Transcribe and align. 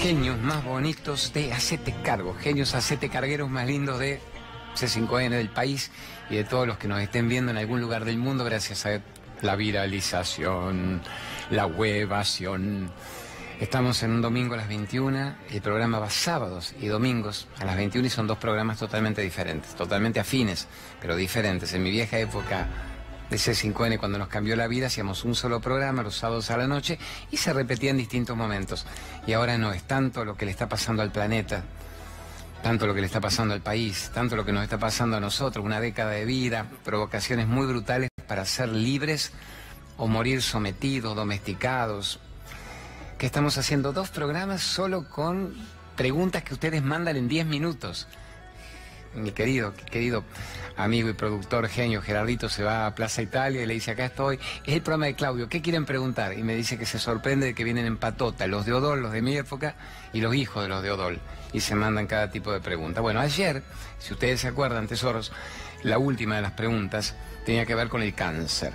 genios 0.00 0.38
más 0.38 0.64
bonitos 0.64 1.30
de 1.34 1.52
Hacete 1.52 1.94
Cargo, 2.02 2.34
genios 2.34 2.74
Hacete 2.74 3.10
Cargueros 3.10 3.50
más 3.50 3.66
lindos 3.66 3.98
de 3.98 4.18
C5N 4.74 5.28
del 5.28 5.50
país 5.50 5.90
y 6.30 6.36
de 6.36 6.44
todos 6.44 6.66
los 6.66 6.78
que 6.78 6.88
nos 6.88 7.02
estén 7.02 7.28
viendo 7.28 7.50
en 7.50 7.58
algún 7.58 7.82
lugar 7.82 8.06
del 8.06 8.16
mundo 8.16 8.42
gracias 8.42 8.86
a 8.86 9.02
la 9.42 9.56
viralización, 9.56 11.02
la 11.50 11.66
huevación. 11.66 12.90
Estamos 13.60 14.02
en 14.02 14.12
un 14.12 14.22
domingo 14.22 14.54
a 14.54 14.56
las 14.56 14.68
21, 14.68 15.34
el 15.50 15.60
programa 15.60 15.98
va 15.98 16.08
sábados 16.08 16.74
y 16.80 16.86
domingos 16.86 17.46
a 17.58 17.66
las 17.66 17.76
21 17.76 18.06
y 18.06 18.10
son 18.10 18.26
dos 18.26 18.38
programas 18.38 18.78
totalmente 18.78 19.20
diferentes, 19.20 19.74
totalmente 19.74 20.18
afines, 20.18 20.66
pero 20.98 21.14
diferentes. 21.14 21.74
En 21.74 21.82
mi 21.82 21.90
vieja 21.90 22.18
época 22.18 22.68
de 23.30 23.36
C5N 23.36 23.98
cuando 23.98 24.18
nos 24.18 24.28
cambió 24.28 24.56
la 24.56 24.66
vida, 24.66 24.88
hacíamos 24.88 25.24
un 25.24 25.36
solo 25.36 25.60
programa 25.60 26.02
los 26.02 26.16
sábados 26.16 26.50
a 26.50 26.56
la 26.56 26.66
noche 26.66 26.98
y 27.30 27.36
se 27.36 27.52
repetía 27.52 27.90
en 27.90 27.96
distintos 27.96 28.36
momentos. 28.36 28.86
Y 29.26 29.32
ahora 29.32 29.56
no, 29.56 29.72
es 29.72 29.84
tanto 29.84 30.24
lo 30.24 30.36
que 30.36 30.44
le 30.44 30.50
está 30.50 30.68
pasando 30.68 31.02
al 31.02 31.12
planeta, 31.12 31.62
tanto 32.62 32.88
lo 32.88 32.94
que 32.94 33.00
le 33.00 33.06
está 33.06 33.20
pasando 33.20 33.54
al 33.54 33.62
país, 33.62 34.10
tanto 34.12 34.34
lo 34.34 34.44
que 34.44 34.52
nos 34.52 34.64
está 34.64 34.78
pasando 34.78 35.16
a 35.16 35.20
nosotros, 35.20 35.64
una 35.64 35.80
década 35.80 36.10
de 36.10 36.24
vida, 36.24 36.66
provocaciones 36.84 37.46
muy 37.46 37.66
brutales 37.66 38.10
para 38.26 38.44
ser 38.44 38.68
libres 38.68 39.32
o 39.96 40.08
morir 40.08 40.42
sometidos, 40.42 41.14
domesticados, 41.14 42.18
que 43.16 43.26
estamos 43.26 43.58
haciendo 43.58 43.92
dos 43.92 44.10
programas 44.10 44.62
solo 44.62 45.08
con 45.08 45.54
preguntas 45.96 46.42
que 46.42 46.54
ustedes 46.54 46.82
mandan 46.82 47.16
en 47.16 47.28
10 47.28 47.46
minutos 47.46 48.08
mi 49.14 49.32
querido, 49.32 49.74
querido 49.90 50.24
amigo 50.76 51.08
y 51.08 51.12
productor 51.12 51.68
genio 51.68 52.00
Gerardito 52.00 52.48
se 52.48 52.62
va 52.62 52.86
a 52.86 52.94
Plaza 52.94 53.22
Italia 53.22 53.62
y 53.62 53.66
le 53.66 53.74
dice, 53.74 53.90
acá 53.90 54.06
estoy, 54.06 54.38
es 54.64 54.74
el 54.74 54.82
programa 54.82 55.06
de 55.06 55.14
Claudio, 55.14 55.48
¿qué 55.48 55.60
quieren 55.60 55.84
preguntar? 55.84 56.38
Y 56.38 56.42
me 56.42 56.54
dice 56.54 56.78
que 56.78 56.86
se 56.86 56.98
sorprende 56.98 57.46
de 57.46 57.54
que 57.54 57.64
vienen 57.64 57.86
en 57.86 57.96
patota 57.96 58.46
los 58.46 58.64
de 58.66 58.72
Odol, 58.72 59.02
los 59.02 59.12
de 59.12 59.22
mi 59.22 59.36
época, 59.36 59.74
y 60.12 60.20
los 60.20 60.34
hijos 60.34 60.62
de 60.62 60.68
los 60.68 60.82
de 60.82 60.90
Odol, 60.90 61.20
y 61.52 61.60
se 61.60 61.74
mandan 61.74 62.06
cada 62.06 62.30
tipo 62.30 62.52
de 62.52 62.60
pregunta. 62.60 63.00
Bueno, 63.00 63.20
ayer, 63.20 63.62
si 63.98 64.14
ustedes 64.14 64.40
se 64.40 64.48
acuerdan, 64.48 64.86
tesoros, 64.86 65.32
la 65.82 65.98
última 65.98 66.36
de 66.36 66.42
las 66.42 66.52
preguntas 66.52 67.14
tenía 67.44 67.66
que 67.66 67.74
ver 67.74 67.88
con 67.88 68.02
el 68.02 68.14
cáncer. 68.14 68.72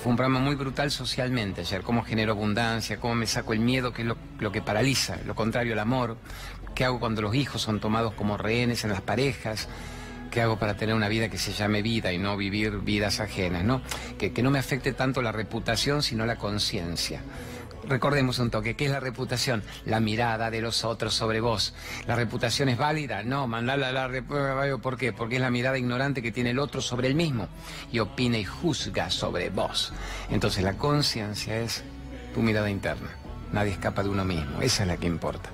Fue 0.00 0.10
un 0.10 0.16
programa 0.16 0.38
muy 0.38 0.54
brutal 0.54 0.90
socialmente 0.92 1.62
ayer, 1.62 1.82
cómo 1.82 2.02
genero 2.04 2.32
abundancia, 2.32 2.98
cómo 2.98 3.16
me 3.16 3.26
saco 3.26 3.52
el 3.52 3.58
miedo, 3.58 3.92
que 3.92 4.02
es 4.02 4.08
lo, 4.08 4.16
lo 4.38 4.52
que 4.52 4.62
paraliza, 4.62 5.16
lo 5.26 5.34
contrario 5.34 5.72
al 5.72 5.80
amor, 5.80 6.16
qué 6.74 6.84
hago 6.84 7.00
cuando 7.00 7.22
los 7.22 7.34
hijos 7.34 7.62
son 7.62 7.80
tomados 7.80 8.14
como 8.14 8.36
rehenes 8.36 8.84
en 8.84 8.90
las 8.90 9.00
parejas, 9.00 9.68
¿Qué 10.32 10.40
hago 10.40 10.58
para 10.58 10.78
tener 10.78 10.94
una 10.94 11.08
vida 11.08 11.28
que 11.28 11.36
se 11.36 11.52
llame 11.52 11.82
vida 11.82 12.10
y 12.10 12.16
no 12.16 12.38
vivir 12.38 12.78
vidas 12.78 13.20
ajenas? 13.20 13.64
¿no? 13.64 13.82
Que, 14.18 14.32
no 14.42 14.50
me 14.50 14.58
afecte 14.58 14.94
tanto 14.94 15.20
la 15.20 15.30
reputación, 15.30 16.02
sino 16.02 16.24
la 16.24 16.36
conciencia. 16.36 17.20
Recordemos 17.86 18.38
un 18.38 18.50
toque, 18.50 18.74
¿qué 18.74 18.86
es 18.86 18.90
la 18.90 19.00
reputación? 19.00 19.62
La 19.84 20.00
mirada 20.00 20.50
de 20.50 20.62
los 20.62 20.84
otros 20.84 21.12
sobre 21.12 21.42
vos. 21.42 21.74
¿La 22.06 22.16
reputación 22.16 22.70
es 22.70 22.78
válida? 22.78 23.22
No, 23.22 23.46
mandarla 23.46 23.88
a 23.88 23.92
la 23.92 24.08
reputación, 24.08 24.80
¿por 24.80 24.96
qué? 24.96 25.12
Porque 25.12 25.34
es 25.34 25.42
la 25.42 25.50
mirada 25.50 25.76
ignorante 25.76 26.22
que 26.22 26.32
tiene 26.32 26.50
el 26.50 26.58
otro 26.60 26.80
sobre 26.80 27.08
el 27.08 27.14
mismo 27.14 27.48
y 27.92 27.98
opina 27.98 28.38
y 28.38 28.44
juzga 28.44 29.10
sobre 29.10 29.50
vos. 29.50 29.92
Entonces 30.30 30.64
la 30.64 30.78
conciencia 30.78 31.60
es 31.60 31.84
tu 32.32 32.40
mirada 32.40 32.70
interna. 32.70 33.10
Nadie 33.52 33.72
escapa 33.72 34.02
de 34.02 34.08
uno 34.08 34.24
mismo, 34.24 34.62
esa 34.62 34.84
es 34.84 34.88
la 34.88 34.96
que 34.96 35.08
importa. 35.08 35.50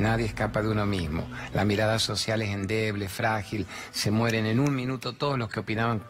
Nadie 0.00 0.24
escapa 0.24 0.62
de 0.62 0.68
uno 0.70 0.86
mismo. 0.86 1.28
La 1.52 1.66
mirada 1.66 1.98
social 1.98 2.40
es 2.40 2.48
endeble, 2.48 3.10
frágil. 3.10 3.66
Se 3.92 4.10
mueren 4.10 4.46
en 4.46 4.58
un 4.58 4.74
minuto 4.74 5.12
todos 5.12 5.38
los 5.38 5.50
que 5.50 5.60
opinaban 5.60 6.02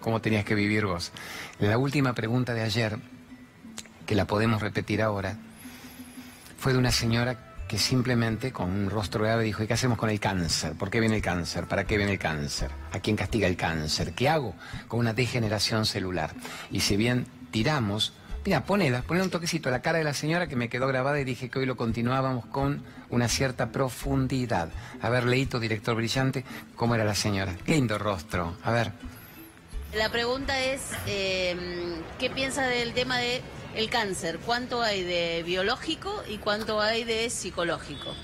cómo 0.00 0.20
tenías 0.20 0.44
que 0.44 0.56
vivir 0.56 0.84
vos. 0.84 1.12
La 1.60 1.78
última 1.78 2.12
pregunta 2.12 2.54
de 2.54 2.62
ayer, 2.62 2.98
que 4.04 4.16
la 4.16 4.24
podemos 4.24 4.60
repetir 4.60 5.00
ahora, 5.00 5.38
fue 6.58 6.72
de 6.72 6.78
una 6.78 6.90
señora 6.90 7.54
que 7.68 7.78
simplemente 7.78 8.52
con 8.52 8.68
un 8.68 8.90
rostro 8.90 9.22
grave 9.22 9.44
dijo, 9.44 9.62
¿y 9.62 9.68
qué 9.68 9.74
hacemos 9.74 9.96
con 9.96 10.10
el 10.10 10.18
cáncer? 10.18 10.72
¿Por 10.72 10.90
qué 10.90 10.98
viene 10.98 11.14
el 11.14 11.22
cáncer? 11.22 11.66
¿Para 11.66 11.84
qué 11.84 11.96
viene 11.96 12.14
el 12.14 12.18
cáncer? 12.18 12.72
¿A 12.92 12.98
quién 12.98 13.14
castiga 13.14 13.46
el 13.46 13.56
cáncer? 13.56 14.12
¿Qué 14.12 14.28
hago 14.28 14.56
con 14.88 14.98
una 14.98 15.12
degeneración 15.12 15.86
celular? 15.86 16.34
Y 16.72 16.80
si 16.80 16.96
bien 16.96 17.28
tiramos 17.52 18.12
Mira, 18.46 18.62
ponela, 18.64 19.02
ponle 19.02 19.24
un 19.24 19.30
toquecito 19.30 19.70
a 19.70 19.72
la 19.72 19.82
cara 19.82 19.98
de 19.98 20.04
la 20.04 20.14
señora 20.14 20.46
que 20.46 20.54
me 20.54 20.68
quedó 20.68 20.86
grabada 20.86 21.18
y 21.18 21.24
dije 21.24 21.50
que 21.50 21.58
hoy 21.58 21.66
lo 21.66 21.76
continuábamos 21.76 22.46
con 22.46 22.84
una 23.10 23.26
cierta 23.26 23.72
profundidad. 23.72 24.68
A 25.02 25.10
ver, 25.10 25.24
Leito, 25.24 25.58
director 25.58 25.96
brillante, 25.96 26.44
¿cómo 26.76 26.94
era 26.94 27.04
la 27.04 27.16
señora? 27.16 27.56
Qué 27.64 27.72
lindo 27.72 27.98
rostro. 27.98 28.56
A 28.62 28.70
ver. 28.70 28.92
La 29.96 30.12
pregunta 30.12 30.60
es, 30.60 30.92
em, 31.08 32.00
¿qué 32.20 32.30
piensa 32.30 32.64
del 32.68 32.94
tema 32.94 33.18
del 33.18 33.42
el 33.74 33.90
cáncer? 33.90 34.38
¿Cuánto 34.38 34.80
hay 34.80 35.02
de 35.02 35.42
biológico 35.44 36.22
y 36.28 36.38
cuánto 36.38 36.80
hay 36.80 37.02
de 37.02 37.28
psicológico? 37.30 38.14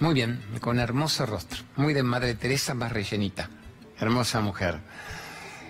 Muy 0.00 0.14
bien, 0.14 0.42
con 0.62 0.78
hermoso 0.78 1.26
rostro. 1.26 1.62
Muy 1.76 1.92
de 1.92 2.02
Madre 2.02 2.34
Teresa, 2.36 2.72
más 2.72 2.90
rellenita. 2.90 3.50
Hermosa 4.00 4.40
mujer. 4.40 4.78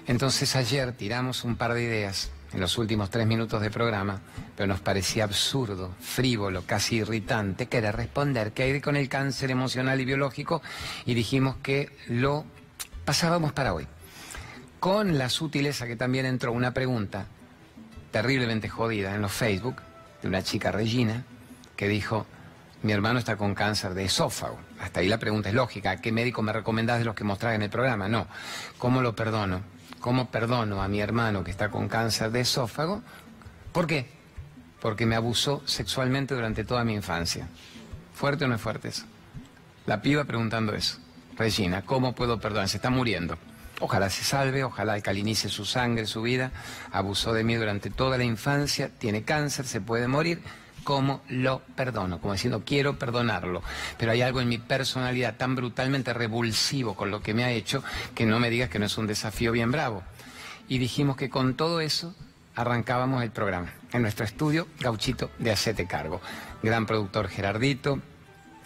Entonces 0.07 0.55
ayer 0.55 0.93
tiramos 0.93 1.43
un 1.43 1.57
par 1.57 1.75
de 1.75 1.83
ideas 1.83 2.31
en 2.53 2.61
los 2.61 2.77
últimos 2.79 3.11
tres 3.11 3.27
minutos 3.27 3.63
de 3.63 3.71
programa, 3.71 4.21
pero 4.57 4.67
nos 4.67 4.81
parecía 4.81 5.25
absurdo, 5.25 5.95
frívolo, 6.01 6.65
casi 6.67 6.97
irritante, 6.97 7.67
que 7.67 7.79
era 7.79 7.93
responder 7.93 8.53
qué 8.53 8.65
hay 8.65 8.81
con 8.81 8.97
el 8.97 9.09
cáncer 9.09 9.51
emocional 9.51 10.01
y 10.01 10.05
biológico 10.05 10.63
y 11.07 11.15
dijimos 11.15 11.57
que 11.63 11.91
lo 12.09 12.45
pasábamos 13.05 13.53
para 13.53 13.75
hoy. 13.75 13.87
Con 14.81 15.17
la 15.19 15.29
sutileza 15.29 15.87
que 15.87 15.97
también 15.97 16.27
entró 16.27 16.53
una 16.53 16.75
pregunta 16.75 17.27
terriblemente 18.11 18.69
jodida 18.69 19.15
en 19.15 19.23
los 19.23 19.33
Facebook 19.33 19.77
de 20.21 20.29
una 20.29 20.43
chica 20.43 20.73
Regina 20.73 21.25
que 21.77 21.89
dijo, 21.89 22.27
mi 22.83 22.93
hermano 22.93 23.19
está 23.19 23.37
con 23.37 23.55
cáncer 23.55 23.95
de 23.95 24.05
esófago. 24.05 24.59
Hasta 24.81 25.01
ahí 25.01 25.09
la 25.09 25.19
pregunta 25.19 25.49
es 25.49 25.55
lógica, 25.55 25.97
¿qué 26.01 26.13
médico 26.13 26.43
me 26.43 26.53
recomendás 26.53 26.99
de 26.99 27.05
los 27.05 27.15
que 27.15 27.25
mostrás 27.25 27.55
en 27.55 27.63
el 27.63 27.71
programa? 27.71 28.09
No, 28.09 28.27
¿cómo 28.79 29.01
lo 29.01 29.15
perdono? 29.15 29.63
¿Cómo 30.03 30.33
perdono 30.33 30.83
a 30.83 30.89
mi 30.89 31.01
hermano 31.01 31.45
que 31.45 31.53
está 31.53 31.71
con 31.71 31.87
cáncer 31.87 32.33
de 32.33 32.41
esófago? 32.41 33.03
¿Por 33.71 33.87
qué? 33.87 34.11
Porque 34.81 35.07
me 35.07 35.15
abusó 35.15 35.63
sexualmente 35.65 36.35
durante 36.35 36.65
toda 36.65 36.83
mi 36.83 36.93
infancia. 36.93 37.47
¿Fuerte 38.13 38.45
o 38.45 38.49
no 38.49 38.57
es 38.57 38.61
fuerte 38.61 38.89
eso? 38.89 39.05
La 39.87 40.03
piba 40.03 40.25
preguntando 40.25 40.75
eso. 40.75 40.99
Regina, 41.37 41.83
¿cómo 41.83 42.17
puedo 42.17 42.41
perdonar? 42.41 42.69
Se 42.69 42.79
está 42.79 42.91
muriendo. 42.91 43.39
Ojalá 43.79 44.11
se 44.11 44.25
salve, 44.25 44.65
ojalá 44.65 44.95
alcalinice 44.95 45.49
su 45.49 45.65
sangre, 45.65 46.07
su 46.07 46.21
vida. 46.21 46.51
Abusó 46.91 47.33
de 47.33 47.45
mí 47.45 47.55
durante 47.55 47.89
toda 47.89 48.19
la 48.19 48.25
infancia, 48.25 48.91
tiene 48.99 49.23
cáncer, 49.23 49.67
se 49.69 49.81
puede 49.81 50.09
morir 50.09 50.43
cómo 50.85 51.23
lo 51.29 51.61
perdono, 51.77 52.21
como 52.21 52.33
diciendo 52.33 52.63
quiero 52.65 52.99
perdonarlo, 52.99 53.63
pero 53.99 54.13
hay 54.13 54.23
algo 54.23 54.41
en 54.41 54.49
mi 54.49 54.59
personalidad 54.59 55.37
tan 55.37 55.55
brutalmente 55.55 56.13
revulsivo 56.13 56.95
con 56.95 57.11
lo 57.11 57.23
que 57.23 57.35
me 57.35 57.45
ha 57.45 57.51
hecho 57.51 57.83
que 58.15 58.27
no 58.27 58.39
me 58.39 58.51
digas 58.51 58.69
que 58.69 58.79
no 58.79 58.87
es 58.87 58.99
un 58.99 59.07
desafío 59.07 59.53
bien 59.53 59.73
bravo. 59.73 60.03
Y 60.69 60.79
dijimos 60.79 61.17
que 61.17 61.31
con 61.31 61.55
todo 61.55 61.81
eso 61.81 62.15
arrancábamos 62.55 63.23
el 63.23 63.31
programa 63.31 63.73
en 63.93 64.03
nuestro 64.03 64.25
estudio 64.25 64.69
Gauchito 64.81 65.31
de 65.39 65.53
Acete 65.53 65.87
Cargo. 65.87 66.21
Gran 66.63 66.87
productor 66.87 67.29
Gerardito, 67.29 68.01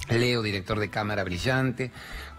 Leo, 0.08 0.42
director 0.42 0.78
de 0.78 0.88
cámara 0.88 1.24
brillante, 1.24 1.90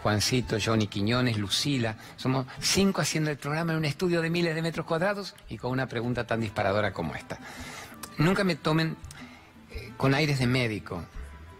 Juancito, 0.01 0.57
Johnny 0.63 0.87
Quiñones, 0.87 1.37
Lucila. 1.37 1.95
Somos 2.15 2.45
cinco 2.59 3.01
haciendo 3.01 3.29
el 3.29 3.37
programa 3.37 3.73
en 3.73 3.79
un 3.79 3.85
estudio 3.85 4.21
de 4.21 4.29
miles 4.29 4.55
de 4.55 4.61
metros 4.61 4.85
cuadrados 4.85 5.35
y 5.49 5.57
con 5.57 5.71
una 5.71 5.87
pregunta 5.87 6.25
tan 6.25 6.39
disparadora 6.39 6.93
como 6.93 7.15
esta. 7.15 7.39
Nunca 8.17 8.43
me 8.43 8.55
tomen 8.55 8.95
con 9.97 10.13
aires 10.13 10.39
de 10.39 10.47
médico. 10.47 11.03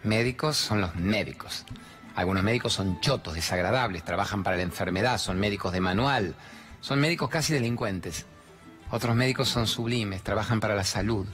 Médicos 0.04 0.56
son 0.56 0.80
los 0.80 0.94
médicos. 0.94 1.66
Algunos 2.14 2.44
médicos 2.44 2.72
son 2.72 3.00
chotos, 3.00 3.34
desagradables, 3.34 4.04
trabajan 4.04 4.42
para 4.42 4.56
la 4.56 4.62
enfermedad, 4.62 5.18
son 5.18 5.38
médicos 5.38 5.72
de 5.72 5.80
manual, 5.80 6.34
son 6.80 7.00
médicos 7.00 7.28
casi 7.28 7.52
delincuentes. 7.52 8.26
Otros 8.90 9.14
médicos 9.14 9.48
son 9.48 9.66
sublimes, 9.66 10.22
trabajan 10.22 10.60
para 10.60 10.74
la 10.74 10.84
salud, 10.84 11.26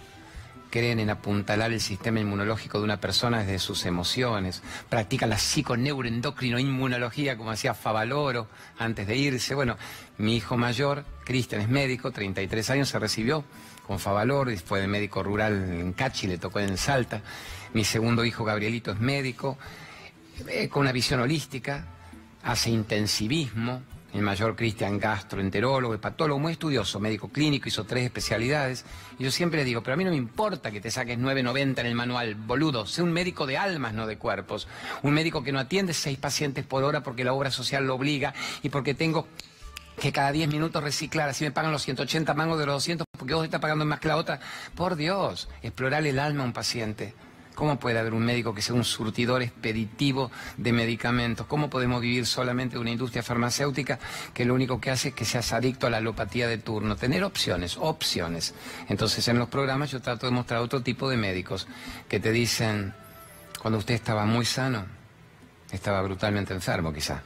creen 0.70 0.98
en 0.98 1.10
apuntalar 1.10 1.72
el 1.72 1.80
sistema 1.80 2.20
inmunológico 2.20 2.78
de 2.78 2.84
una 2.84 3.00
persona 3.00 3.38
desde 3.38 3.60
sus 3.60 3.86
emociones, 3.86 4.62
practican 4.88 5.30
la 5.30 5.38
psiconeuroendocrino-inmunología 5.38 7.36
como 7.36 7.50
hacía 7.52 7.74
Favaloro 7.74 8.48
antes 8.78 9.06
de 9.06 9.16
irse. 9.16 9.54
Bueno, 9.54 9.76
mi 10.18 10.36
hijo 10.36 10.56
mayor, 10.56 11.04
Cristian, 11.24 11.60
es 11.60 11.68
médico, 11.68 12.10
33 12.10 12.70
años, 12.70 12.88
se 12.88 12.98
recibió 12.98 13.44
con 13.86 13.98
Favaloro 13.98 14.50
y 14.50 14.56
fue 14.56 14.80
de 14.80 14.86
médico 14.86 15.22
rural 15.22 15.52
en 15.52 15.92
Cachi, 15.92 16.26
le 16.26 16.38
tocó 16.38 16.60
en 16.60 16.76
Salta. 16.76 17.22
Mi 17.74 17.84
segundo 17.84 18.24
hijo, 18.24 18.44
Gabrielito, 18.44 18.92
es 18.92 19.00
médico, 19.00 19.58
eh, 20.48 20.68
con 20.68 20.82
una 20.82 20.92
visión 20.92 21.20
holística, 21.20 21.86
hace 22.42 22.70
intensivismo, 22.70 23.82
el 24.14 24.22
mayor 24.22 24.54
Cristian 24.54 24.98
gastroenterólogo, 24.98 25.94
hepatólogo, 25.94 26.38
muy 26.38 26.52
estudioso, 26.52 27.00
médico 27.00 27.28
clínico, 27.28 27.68
hizo 27.68 27.84
tres 27.84 28.04
especialidades. 28.04 28.84
Y 29.18 29.24
yo 29.24 29.30
siempre 29.32 29.58
le 29.58 29.64
digo, 29.64 29.82
pero 29.82 29.94
a 29.94 29.96
mí 29.96 30.04
no 30.04 30.10
me 30.10 30.16
importa 30.16 30.70
que 30.70 30.80
te 30.80 30.90
saques 30.90 31.18
9.90 31.18 31.80
en 31.80 31.86
el 31.86 31.94
manual, 31.96 32.36
boludo, 32.36 32.86
sé 32.86 33.02
un 33.02 33.12
médico 33.12 33.44
de 33.44 33.58
almas, 33.58 33.92
no 33.92 34.06
de 34.06 34.16
cuerpos. 34.16 34.68
Un 35.02 35.14
médico 35.14 35.42
que 35.42 35.50
no 35.50 35.58
atiende 35.58 35.94
seis 35.94 36.16
pacientes 36.16 36.64
por 36.64 36.84
hora 36.84 37.02
porque 37.02 37.24
la 37.24 37.32
obra 37.32 37.50
social 37.50 37.86
lo 37.86 37.96
obliga 37.96 38.34
y 38.62 38.68
porque 38.68 38.94
tengo 38.94 39.26
que 40.00 40.12
cada 40.12 40.32
10 40.32 40.48
minutos 40.48 40.82
reciclar, 40.82 41.28
así 41.28 41.44
me 41.44 41.50
pagan 41.50 41.72
los 41.72 41.82
180 41.82 42.34
mangos 42.34 42.58
de 42.58 42.66
los 42.66 42.74
200 42.76 43.06
porque 43.18 43.34
vos 43.34 43.44
estás 43.44 43.60
pagando 43.60 43.84
más 43.84 44.00
que 44.00 44.08
la 44.08 44.16
otra. 44.16 44.40
Por 44.74 44.96
Dios, 44.96 45.48
explorar 45.62 46.06
el 46.06 46.18
alma 46.18 46.42
a 46.42 46.46
un 46.46 46.52
paciente. 46.52 47.14
¿Cómo 47.54 47.78
puede 47.78 48.00
haber 48.00 48.14
un 48.14 48.24
médico 48.24 48.52
que 48.52 48.62
sea 48.62 48.74
un 48.74 48.84
surtidor 48.84 49.40
expeditivo 49.42 50.32
de 50.56 50.72
medicamentos? 50.72 51.46
¿Cómo 51.46 51.70
podemos 51.70 52.00
vivir 52.00 52.26
solamente 52.26 52.74
de 52.74 52.80
una 52.80 52.90
industria 52.90 53.22
farmacéutica 53.22 54.00
que 54.32 54.44
lo 54.44 54.54
único 54.54 54.80
que 54.80 54.90
hace 54.90 55.08
es 55.10 55.14
que 55.14 55.24
seas 55.24 55.52
adicto 55.52 55.86
a 55.86 55.90
la 55.90 55.98
alopatía 55.98 56.48
de 56.48 56.58
turno? 56.58 56.96
Tener 56.96 57.22
opciones, 57.22 57.76
opciones. 57.78 58.54
Entonces 58.88 59.26
en 59.28 59.38
los 59.38 59.48
programas 59.48 59.92
yo 59.92 60.02
trato 60.02 60.26
de 60.26 60.32
mostrar 60.32 60.60
otro 60.60 60.82
tipo 60.82 61.08
de 61.08 61.16
médicos 61.16 61.68
que 62.08 62.18
te 62.18 62.32
dicen, 62.32 62.92
cuando 63.62 63.78
usted 63.78 63.94
estaba 63.94 64.26
muy 64.26 64.44
sano, 64.44 64.86
estaba 65.70 66.02
brutalmente 66.02 66.54
enfermo 66.54 66.92
quizá. 66.92 67.22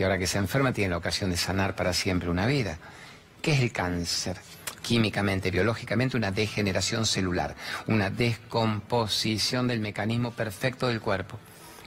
Y 0.00 0.02
ahora 0.02 0.16
que 0.16 0.26
se 0.26 0.38
enferma 0.38 0.72
tiene 0.72 0.92
la 0.92 0.96
ocasión 0.96 1.28
de 1.28 1.36
sanar 1.36 1.76
para 1.76 1.92
siempre 1.92 2.30
una 2.30 2.46
vida. 2.46 2.78
¿Qué 3.42 3.52
es 3.52 3.60
el 3.60 3.70
cáncer? 3.70 4.38
químicamente, 4.80 5.50
biológicamente, 5.50 6.16
una 6.16 6.30
degeneración 6.30 7.04
celular, 7.04 7.54
una 7.86 8.08
descomposición 8.08 9.68
del 9.68 9.80
mecanismo 9.80 10.30
perfecto 10.30 10.88
del 10.88 11.02
cuerpo. 11.02 11.38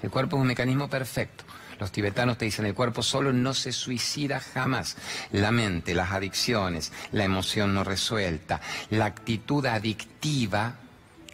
El 0.03 0.11
cuerpo 0.11 0.35
es 0.37 0.41
un 0.41 0.47
mecanismo 0.47 0.87
perfecto. 0.87 1.43
Los 1.79 1.91
tibetanos 1.91 2.37
te 2.37 2.45
dicen, 2.45 2.67
el 2.67 2.75
cuerpo 2.75 3.01
solo 3.01 3.33
no 3.33 3.55
se 3.55 3.71
suicida 3.71 4.39
jamás. 4.39 4.95
La 5.31 5.51
mente, 5.51 5.95
las 5.95 6.11
adicciones, 6.11 6.91
la 7.13 7.23
emoción 7.23 7.73
no 7.73 7.83
resuelta, 7.83 8.61
la 8.91 9.05
actitud 9.05 9.65
adictiva 9.65 10.75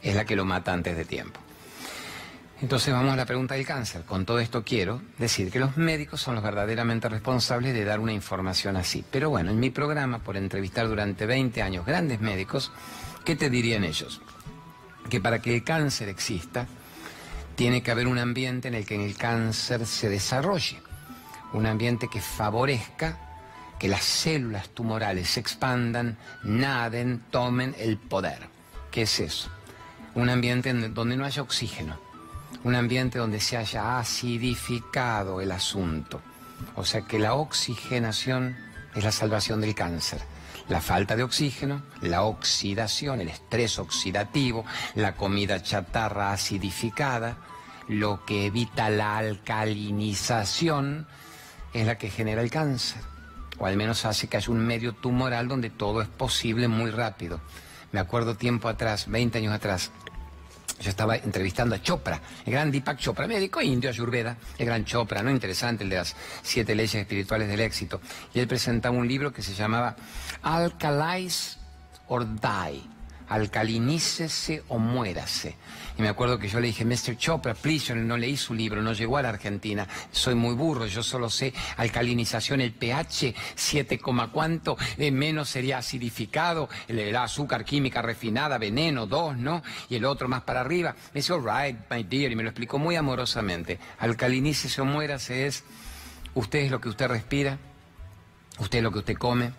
es 0.01 0.15
la 0.15 0.23
que 0.23 0.37
lo 0.37 0.45
mata 0.45 0.71
antes 0.71 0.95
de 0.95 1.03
tiempo. 1.03 1.41
Entonces 2.61 2.93
vamos 2.93 3.13
a 3.13 3.15
la 3.15 3.25
pregunta 3.25 3.55
del 3.55 3.65
cáncer. 3.65 4.03
Con 4.03 4.25
todo 4.25 4.39
esto 4.39 4.65
quiero 4.65 5.01
decir 5.17 5.49
que 5.49 5.59
los 5.59 5.77
médicos 5.77 6.19
son 6.19 6.35
los 6.35 6.43
verdaderamente 6.43 7.07
responsables 7.07 7.73
de 7.73 7.85
dar 7.85 8.01
una 8.01 8.11
información 8.11 8.75
así. 8.75 9.03
Pero 9.09 9.29
bueno, 9.29 9.51
en 9.51 9.59
mi 9.59 9.69
programa, 9.69 10.19
por 10.19 10.35
entrevistar 10.35 10.89
durante 10.89 11.25
20 11.25 11.61
años 11.61 11.85
grandes 11.85 12.19
médicos, 12.19 12.73
¿qué 13.23 13.37
te 13.37 13.49
dirían 13.49 13.85
ellos? 13.85 14.21
Que 15.09 15.21
para 15.21 15.41
que 15.41 15.55
el 15.55 15.63
cáncer 15.63 16.09
exista, 16.09 16.67
tiene 17.55 17.81
que 17.81 17.91
haber 17.91 18.07
un 18.07 18.19
ambiente 18.19 18.67
en 18.67 18.75
el 18.75 18.85
que 18.85 19.03
el 19.03 19.15
cáncer 19.15 19.85
se 19.85 20.09
desarrolle. 20.09 20.81
Un 21.53 21.65
ambiente 21.65 22.09
que 22.09 22.19
favorezca 22.19 23.17
que 23.79 23.87
las 23.87 24.03
células 24.03 24.67
tumorales 24.69 25.29
se 25.29 25.39
expandan, 25.39 26.17
naden, 26.43 27.23
tomen 27.31 27.73
el 27.79 27.97
poder. 27.97 28.49
¿Qué 28.91 29.03
es 29.03 29.19
eso? 29.21 29.49
Un 30.13 30.29
ambiente 30.29 30.73
donde 30.73 31.15
no 31.15 31.23
haya 31.23 31.41
oxígeno 31.41 32.08
un 32.63 32.75
ambiente 32.75 33.19
donde 33.19 33.39
se 33.39 33.57
haya 33.57 33.99
acidificado 33.99 35.41
el 35.41 35.51
asunto. 35.51 36.21
O 36.75 36.85
sea 36.85 37.01
que 37.01 37.19
la 37.19 37.35
oxigenación 37.35 38.57
es 38.95 39.03
la 39.03 39.11
salvación 39.11 39.61
del 39.61 39.75
cáncer. 39.75 40.21
La 40.67 40.81
falta 40.81 41.15
de 41.15 41.23
oxígeno, 41.23 41.81
la 42.01 42.23
oxidación, 42.23 43.21
el 43.21 43.29
estrés 43.29 43.79
oxidativo, 43.79 44.65
la 44.95 45.15
comida 45.15 45.63
chatarra 45.63 46.31
acidificada, 46.31 47.37
lo 47.87 48.23
que 48.23 48.45
evita 48.45 48.89
la 48.91 49.17
alcalinización, 49.17 51.07
es 51.73 51.87
la 51.87 51.97
que 51.97 52.09
genera 52.09 52.41
el 52.41 52.51
cáncer. 52.51 53.01
O 53.57 53.65
al 53.65 53.77
menos 53.77 54.05
hace 54.05 54.27
que 54.27 54.37
haya 54.37 54.51
un 54.51 54.59
medio 54.59 54.93
tumoral 54.93 55.47
donde 55.47 55.69
todo 55.69 56.01
es 56.01 56.07
posible 56.07 56.67
muy 56.67 56.91
rápido. 56.91 57.41
Me 57.91 57.99
acuerdo 57.99 58.35
tiempo 58.35 58.69
atrás, 58.69 59.09
20 59.09 59.39
años 59.39 59.53
atrás, 59.53 59.91
yo 60.79 60.89
estaba 60.89 61.15
entrevistando 61.15 61.75
a 61.75 61.81
Chopra, 61.81 62.21
el 62.45 62.53
gran 62.53 62.71
Deepak 62.71 62.97
Chopra, 62.97 63.27
médico 63.27 63.61
indio 63.61 63.89
ayurveda, 63.89 64.37
el 64.57 64.65
gran 64.65 64.85
Chopra, 64.85 65.21
¿no? 65.21 65.31
Interesante, 65.31 65.83
el 65.83 65.89
de 65.89 65.97
las 65.97 66.15
siete 66.41 66.75
leyes 66.75 66.95
espirituales 66.95 67.47
del 67.47 67.59
éxito. 67.59 68.01
Y 68.33 68.39
él 68.39 68.47
presentaba 68.47 68.95
un 68.95 69.07
libro 69.07 69.33
que 69.33 69.41
se 69.41 69.53
llamaba 69.53 69.95
Alkalize 70.41 71.57
or 72.07 72.25
Die 72.25 72.99
alcalinícese 73.29 74.63
o 74.67 74.79
muérase. 74.79 75.55
Y 75.99 76.01
me 76.01 76.07
acuerdo 76.07 76.39
que 76.39 76.47
yo 76.47 76.61
le 76.61 76.67
dije, 76.67 76.85
Mr. 76.85 77.17
Chopra, 77.17 77.53
please, 77.53 77.93
no 77.93 78.15
leí 78.15 78.37
su 78.37 78.53
libro, 78.53 78.81
no 78.81 78.93
llegó 78.93 79.17
a 79.17 79.21
la 79.21 79.27
Argentina, 79.27 79.85
soy 80.13 80.33
muy 80.33 80.55
burro, 80.55 80.85
yo 80.85 81.03
solo 81.03 81.29
sé 81.29 81.53
alcalinización, 81.75 82.61
el 82.61 82.71
pH 82.71 83.35
7, 83.53 83.99
cuánto, 84.31 84.77
eh, 84.97 85.11
menos 85.11 85.49
sería 85.49 85.79
acidificado, 85.79 86.69
el, 86.87 87.13
azúcar 87.17 87.65
química 87.65 88.01
refinada, 88.01 88.57
veneno, 88.57 89.07
2, 89.07 89.39
¿no? 89.39 89.61
Y 89.89 89.97
el 89.97 90.05
otro 90.05 90.29
más 90.29 90.43
para 90.43 90.61
arriba. 90.61 90.95
Me 91.13 91.19
dice, 91.19 91.33
all 91.33 91.43
right, 91.43 91.77
my 91.91 92.03
dear, 92.03 92.31
y 92.31 92.35
me 92.37 92.43
lo 92.43 92.49
explicó 92.49 92.79
muy 92.79 92.95
amorosamente. 92.95 93.77
Alcalinícese 93.97 94.79
o 94.79 94.85
muérase 94.85 95.47
es, 95.47 95.65
usted 96.33 96.59
es 96.59 96.71
lo 96.71 96.79
que 96.79 96.87
usted 96.87 97.09
respira, 97.09 97.57
usted 98.57 98.77
es 98.77 98.83
lo 98.85 98.93
que 98.93 98.99
usted 98.99 99.17
come 99.17 99.51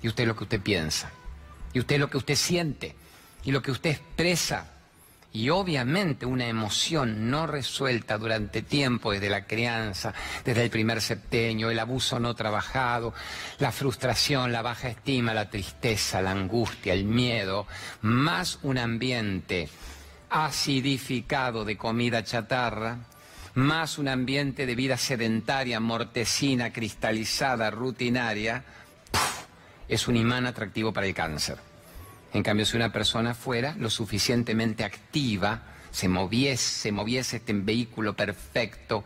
y 0.00 0.08
usted 0.08 0.22
es 0.22 0.28
lo 0.28 0.34
que 0.34 0.44
usted 0.44 0.62
piensa 0.62 1.10
y 1.74 1.78
usted 1.78 1.98
lo 1.98 2.08
que 2.08 2.16
usted 2.16 2.36
siente 2.36 2.96
y 3.44 3.52
lo 3.52 3.60
que 3.60 3.70
usted 3.70 3.90
expresa. 3.90 4.77
Y 5.32 5.50
obviamente 5.50 6.24
una 6.24 6.46
emoción 6.46 7.30
no 7.30 7.46
resuelta 7.46 8.16
durante 8.16 8.62
tiempo, 8.62 9.12
desde 9.12 9.28
la 9.28 9.44
crianza, 9.44 10.14
desde 10.44 10.64
el 10.64 10.70
primer 10.70 11.02
septenio, 11.02 11.70
el 11.70 11.78
abuso 11.78 12.18
no 12.18 12.34
trabajado, 12.34 13.12
la 13.58 13.70
frustración, 13.70 14.52
la 14.52 14.62
baja 14.62 14.88
estima, 14.88 15.34
la 15.34 15.50
tristeza, 15.50 16.22
la 16.22 16.30
angustia, 16.30 16.94
el 16.94 17.04
miedo, 17.04 17.66
más 18.00 18.58
un 18.62 18.78
ambiente 18.78 19.68
acidificado 20.30 21.64
de 21.64 21.76
comida 21.76 22.24
chatarra, 22.24 22.98
más 23.54 23.98
un 23.98 24.08
ambiente 24.08 24.64
de 24.64 24.74
vida 24.74 24.96
sedentaria, 24.96 25.78
mortecina, 25.78 26.72
cristalizada, 26.72 27.70
rutinaria, 27.70 28.64
es 29.88 30.08
un 30.08 30.16
imán 30.16 30.46
atractivo 30.46 30.92
para 30.92 31.06
el 31.06 31.14
cáncer. 31.14 31.67
En 32.32 32.42
cambio, 32.42 32.66
si 32.66 32.76
una 32.76 32.92
persona 32.92 33.34
fuera 33.34 33.74
lo 33.78 33.88
suficientemente 33.88 34.84
activa, 34.84 35.62
se 35.90 36.08
moviese, 36.08 36.62
se 36.62 36.92
moviese 36.92 37.38
este 37.38 37.52
vehículo 37.54 38.14
perfecto, 38.14 39.04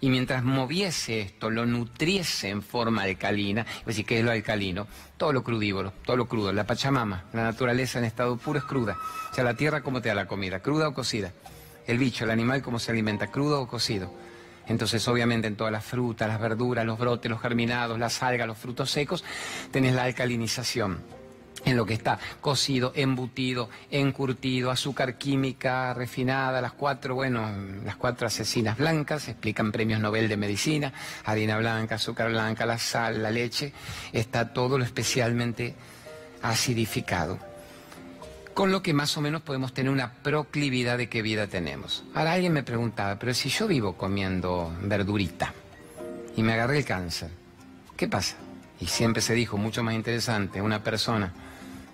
y 0.00 0.10
mientras 0.10 0.42
moviese 0.42 1.20
esto, 1.20 1.48
lo 1.48 1.64
nutriese 1.64 2.48
en 2.48 2.62
forma 2.62 3.02
alcalina, 3.02 3.64
es 3.80 3.86
decir, 3.86 4.04
¿qué 4.04 4.18
es 4.18 4.24
lo 4.24 4.32
alcalino? 4.32 4.88
Todo 5.16 5.32
lo 5.32 5.44
crudívoro, 5.44 5.92
todo 6.04 6.16
lo 6.16 6.26
crudo. 6.26 6.52
La 6.52 6.66
Pachamama, 6.66 7.26
la 7.32 7.44
naturaleza 7.44 8.00
en 8.00 8.06
estado 8.06 8.36
puro 8.36 8.58
es 8.58 8.64
cruda. 8.64 8.98
O 9.30 9.34
sea, 9.34 9.44
la 9.44 9.54
tierra, 9.54 9.82
¿cómo 9.82 10.02
te 10.02 10.08
da 10.08 10.16
la 10.16 10.26
comida? 10.26 10.58
¿Cruda 10.58 10.88
o 10.88 10.94
cocida? 10.94 11.32
El 11.86 11.98
bicho, 11.98 12.24
el 12.24 12.32
animal, 12.32 12.62
¿cómo 12.62 12.80
se 12.80 12.90
alimenta? 12.90 13.28
¿Crudo 13.28 13.60
o 13.60 13.68
cocido? 13.68 14.12
Entonces, 14.66 15.06
obviamente, 15.06 15.46
en 15.46 15.54
todas 15.54 15.72
las 15.72 15.84
frutas, 15.84 16.26
las 16.26 16.40
verduras, 16.40 16.84
los 16.84 16.98
brotes, 16.98 17.30
los 17.30 17.40
germinados, 17.40 17.96
las 17.96 18.24
algas, 18.24 18.48
los 18.48 18.58
frutos 18.58 18.90
secos, 18.90 19.22
tenés 19.70 19.94
la 19.94 20.02
alcalinización 20.02 21.21
en 21.64 21.76
lo 21.76 21.86
que 21.86 21.94
está 21.94 22.18
cocido, 22.40 22.92
embutido, 22.94 23.68
encurtido, 23.90 24.70
azúcar 24.70 25.16
química 25.16 25.94
refinada, 25.94 26.60
las 26.60 26.72
cuatro, 26.72 27.14
bueno, 27.14 27.50
las 27.84 27.96
cuatro 27.96 28.26
asesinas 28.26 28.78
blancas, 28.78 29.28
explican 29.28 29.72
premios 29.72 30.00
Nobel 30.00 30.28
de 30.28 30.36
Medicina, 30.36 30.92
harina 31.24 31.58
blanca, 31.58 31.96
azúcar 31.96 32.30
blanca, 32.30 32.66
la 32.66 32.78
sal, 32.78 33.22
la 33.22 33.30
leche, 33.30 33.72
está 34.12 34.52
todo 34.52 34.78
lo 34.78 34.84
especialmente 34.84 35.74
acidificado 36.42 37.38
con 38.54 38.70
lo 38.70 38.82
que 38.82 38.92
más 38.92 39.16
o 39.16 39.20
menos 39.20 39.42
podemos 39.42 39.72
tener 39.72 39.90
una 39.90 40.12
proclividad 40.12 40.98
de 40.98 41.08
qué 41.08 41.22
vida 41.22 41.46
tenemos. 41.46 42.04
Ahora 42.14 42.32
alguien 42.32 42.52
me 42.52 42.62
preguntaba, 42.62 43.18
pero 43.18 43.32
si 43.34 43.48
yo 43.48 43.66
vivo 43.66 43.94
comiendo 43.96 44.76
verdurita 44.82 45.54
y 46.36 46.42
me 46.42 46.52
agarré 46.52 46.78
el 46.78 46.84
cáncer, 46.84 47.30
¿qué 47.96 48.08
pasa? 48.08 48.36
Y 48.80 48.86
siempre 48.86 49.22
se 49.22 49.34
dijo, 49.34 49.56
mucho 49.56 49.82
más 49.82 49.94
interesante, 49.94 50.60
una 50.60 50.82
persona 50.82 51.32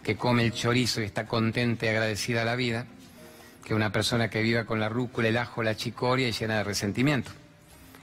que 0.09 0.17
come 0.17 0.43
el 0.43 0.55
chorizo 0.55 1.03
y 1.03 1.05
está 1.05 1.27
contenta 1.27 1.85
y 1.85 1.91
agradecida 1.91 2.41
a 2.41 2.45
la 2.47 2.57
vida, 2.57 2.87
que 3.63 3.75
una 3.75 3.93
persona 3.93 4.31
que 4.31 4.41
viva 4.41 4.65
con 4.65 4.81
la 4.81 4.89
rúcula, 4.89 5.29
el 5.29 5.37
ajo, 5.37 5.63
la 5.63 5.77
chicoria 5.77 6.27
y 6.27 6.33
llena 6.33 6.57
de 6.57 6.65
resentimiento. 6.65 7.31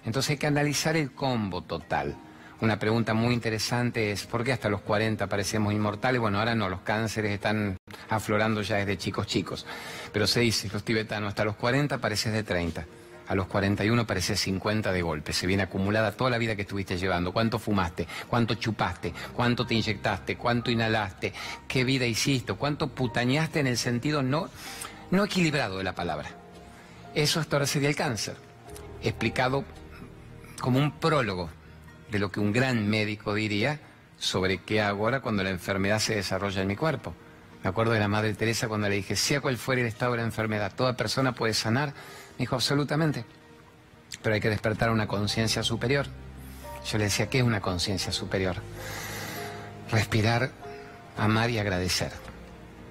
Entonces 0.06 0.30
hay 0.30 0.38
que 0.38 0.46
analizar 0.46 0.96
el 0.96 1.14
combo 1.14 1.64
total. 1.64 2.16
Una 2.62 2.78
pregunta 2.78 3.16
muy 3.16 3.34
interesante 3.34 4.12
es, 4.12 4.28
¿por 4.28 4.44
qué 4.44 4.54
hasta 4.54 4.70
los 4.70 4.82
40 4.82 5.26
parecemos 5.26 5.74
inmortales? 5.74 6.22
Bueno, 6.22 6.38
ahora 6.38 6.54
no, 6.54 6.70
los 6.70 6.82
cánceres 6.82 7.32
están 7.32 7.76
aflorando 8.08 8.62
ya 8.62 8.76
desde 8.76 9.00
chicos 9.00 9.26
chicos. 9.26 9.66
Pero 10.14 10.28
se 10.28 10.42
dice, 10.42 10.70
los 10.72 10.84
tibetanos, 10.84 11.30
hasta 11.30 11.44
los 11.44 11.56
40 11.56 11.98
pareces 11.98 12.34
de 12.34 12.44
30. 12.44 12.86
A 13.28 13.36
los 13.36 13.48
41 13.48 14.06
pareces 14.06 14.40
50 14.40 14.92
de 14.92 15.02
golpe. 15.02 15.34
Se 15.34 15.48
viene 15.48 15.64
acumulada 15.64 16.12
toda 16.12 16.30
la 16.30 16.38
vida 16.38 16.56
que 16.56 16.62
estuviste 16.62 16.98
llevando. 16.98 17.32
¿Cuánto 17.32 17.60
fumaste? 17.60 18.08
¿Cuánto 18.28 18.56
chupaste? 18.56 19.14
¿Cuánto 19.34 19.66
te 19.66 19.76
inyectaste? 19.76 20.38
¿Cuánto 20.38 20.72
inhalaste? 20.72 21.34
¿Qué 21.68 21.84
vida 21.84 22.06
hiciste? 22.06 22.54
¿Cuánto 22.54 22.88
putañaste 22.88 23.60
en 23.60 23.68
el 23.68 23.78
sentido 23.78 24.22
no, 24.22 24.50
no 25.12 25.24
equilibrado 25.24 25.78
de 25.80 25.84
la 25.84 25.96
palabra? 25.96 26.30
Eso 27.16 27.40
hasta 27.40 27.56
ahora 27.56 27.66
sería 27.66 27.90
el 27.90 27.96
cáncer. 27.96 28.36
Explicado 29.02 29.64
como 30.60 30.80
un 30.80 30.92
prólogo 31.00 31.50
de 32.12 32.20
lo 32.20 32.32
que 32.32 32.40
un 32.40 32.54
gran 32.54 32.88
médico 32.88 33.34
diría 33.34 33.80
sobre 34.18 34.60
qué 34.60 34.82
hago 34.82 35.06
ahora 35.06 35.22
cuando 35.22 35.44
la 35.44 35.50
enfermedad 35.50 36.00
se 36.00 36.16
desarrolla 36.16 36.62
en 36.62 36.68
mi 36.68 36.76
cuerpo. 36.76 37.14
Me 37.64 37.70
acuerdo 37.70 37.94
de 37.94 38.00
la 38.00 38.08
Madre 38.08 38.34
Teresa 38.36 38.68
cuando 38.68 38.88
le 38.88 38.96
dije, 38.96 39.16
sea 39.16 39.42
cual 39.42 39.58
fuera 39.58 39.82
el 39.82 39.88
estado 39.88 40.12
de 40.12 40.20
la 40.20 40.24
enfermedad, 40.24 40.74
¿toda 40.76 40.96
persona 40.96 41.34
puede 41.34 41.54
sanar? 41.54 41.94
Dijo, 42.38 42.56
absolutamente. 42.56 43.26
Pero 44.22 44.36
hay 44.36 44.42
que 44.42 44.50
despertar 44.50 44.92
una 44.92 45.08
conciencia 45.08 45.64
superior. 45.64 46.08
Yo 46.86 46.98
le 46.98 47.06
decía, 47.06 47.30
¿qué 47.30 47.40
es 47.40 47.44
una 47.44 47.62
conciencia 47.62 48.12
superior? 48.12 48.58
Respirar, 49.92 50.52
amar 51.18 51.50
y 51.50 51.60
agradecer. 51.60 52.12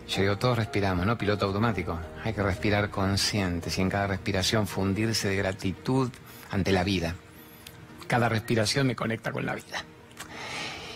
Yo 0.08 0.20
digo, 0.20 0.36
todos 0.36 0.58
respiramos, 0.58 1.06
¿no? 1.06 1.16
Piloto 1.16 1.46
automático. 1.46 1.98
Hay 2.24 2.34
que 2.34 2.42
respirar 2.42 2.90
conscientes 2.90 3.78
y 3.78 3.80
en 3.80 3.90
cada 3.90 4.06
respiración 4.06 4.66
fundirse 4.66 5.28
de 5.28 5.36
gratitud 5.36 6.10
ante 6.50 6.72
la 6.72 6.84
vida. 6.84 7.14
Cada 8.06 8.28
respiración 8.28 8.86
me 8.86 8.96
conecta 8.96 9.32
con 9.32 9.46
la 9.46 9.54
vida. 9.54 9.84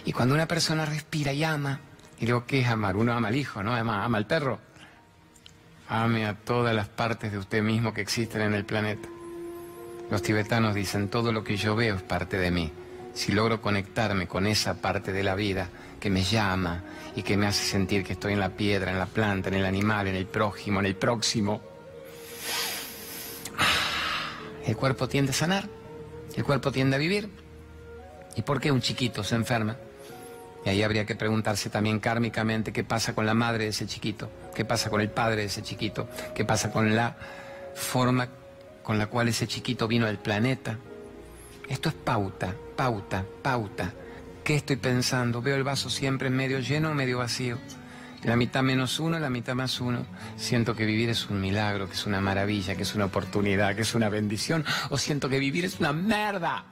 Y 0.05 0.13
cuando 0.13 0.35
una 0.35 0.47
persona 0.47 0.85
respira 0.85 1.33
y 1.33 1.45
ama, 1.45 1.81
y 2.21 2.27
digo, 2.27 2.45
¿qué 2.47 2.61
es 2.61 2.69
amar? 2.69 2.97
Uno 2.97 3.13
ama 3.13 3.29
al 3.29 3.37
hijo, 3.37 3.63
¿no? 3.63 3.75
Ama, 3.75 4.05
ama 4.05 4.19
al 4.19 4.27
perro. 4.27 4.61
Ame 5.89 6.27
a 6.27 6.35
todas 6.35 6.75
las 6.75 6.89
partes 6.89 7.33
de 7.33 7.39
usted 7.39 7.63
mismo 7.63 7.95
que 7.95 8.03
existen 8.03 8.43
en 8.43 8.55
el 8.55 8.65
planeta. 8.65 9.09
Los 10.11 10.23
tibetanos 10.23 10.75
dicen, 10.75 11.09
todo 11.09 11.33
lo 11.33 11.45
que 11.45 11.57
yo 11.57 11.77
veo 11.77 11.97
es 11.97 12.03
parte 12.03 12.39
de 12.39 12.51
mí. 12.51 12.71
Si 13.15 13.33
logro 13.33 13.63
conectarme 13.63 14.29
con 14.29 14.47
esa 14.47 14.83
parte 14.83 15.13
de 15.13 15.23
la 15.23 15.35
vida 15.35 15.69
que 15.99 16.11
me 16.11 16.23
llama 16.23 16.85
y 17.17 17.23
que 17.23 17.37
me 17.37 17.47
hace 17.47 17.65
sentir 17.65 18.05
que 18.05 18.13
estoy 18.13 18.35
en 18.35 18.41
la 18.41 18.51
piedra, 18.51 18.91
en 18.91 18.99
la 18.99 19.07
planta, 19.07 19.49
en 19.49 19.55
el 19.55 19.65
animal, 19.65 20.07
en 20.09 20.15
el 20.15 20.27
prójimo, 20.27 20.81
en 20.81 20.87
el 20.87 20.95
próximo, 20.95 21.63
el 24.67 24.77
cuerpo 24.77 25.09
tiende 25.09 25.33
a 25.33 25.35
sanar, 25.35 25.69
el 26.37 26.45
cuerpo 26.45 26.71
tiende 26.71 26.97
a 26.97 26.99
vivir. 26.99 27.31
¿Y 28.37 28.43
por 28.43 28.61
qué 28.61 28.71
un 28.71 28.83
chiquito 28.83 29.25
se 29.25 29.35
enferma? 29.35 29.77
Y 30.65 30.69
ahí 30.69 30.83
habría 30.83 31.07
que 31.07 31.15
preguntarse 31.15 31.71
también 31.71 32.01
kármicamente 32.01 32.73
qué 32.73 32.85
pasa 32.85 33.15
con 33.15 33.27
la 33.27 33.35
madre 33.35 33.65
de 33.65 33.71
ese 33.71 33.87
chiquito, 33.87 34.31
qué 34.55 34.65
pasa 34.65 34.91
con 34.91 35.01
el 35.01 35.11
padre 35.11 35.43
de 35.43 35.45
ese 35.45 35.63
chiquito, 35.63 36.09
qué 36.35 36.45
pasa 36.45 36.71
con 36.71 36.95
la 36.95 37.17
forma 37.75 38.29
con 38.83 38.99
la 38.99 39.07
cual 39.07 39.29
ese 39.29 39.47
chiquito 39.47 39.87
vino 39.87 40.07
al 40.07 40.19
planeta. 40.19 40.79
Esto 41.69 41.91
es 41.91 41.95
pauta, 41.95 42.55
pauta, 42.77 43.25
pauta. 43.43 43.93
¿Qué 44.43 44.57
estoy 44.57 44.77
pensando? 44.77 45.43
Veo 45.43 45.57
el 45.57 45.63
vaso 45.63 45.91
siempre 45.91 46.31
medio 46.31 46.59
lleno 46.61 46.91
o 46.91 46.95
medio 46.95 47.19
vacío. 47.19 47.59
La 48.25 48.35
mitad 48.35 48.63
menos 48.63 48.99
uno, 48.99 49.19
la 49.19 49.31
mitad 49.31 49.55
más 49.55 49.81
uno. 49.81 50.07
Siento 50.37 50.75
que 50.75 50.87
vivir 50.87 51.11
es 51.11 51.29
un 51.29 51.41
milagro, 51.41 51.87
que 51.87 51.93
es 51.93 52.07
una 52.07 52.21
maravilla, 52.21 52.75
que 52.75 52.83
es 52.83 52.95
una 52.95 53.05
oportunidad, 53.05 53.77
que 53.77 53.83
es 53.83 53.95
una 53.95 54.09
bendición. 54.09 54.65
O 54.89 54.97
siento 54.97 55.29
que 55.29 55.39
vivir 55.39 55.67
es 55.67 55.79
una 55.79 55.93
merda. 55.93 56.65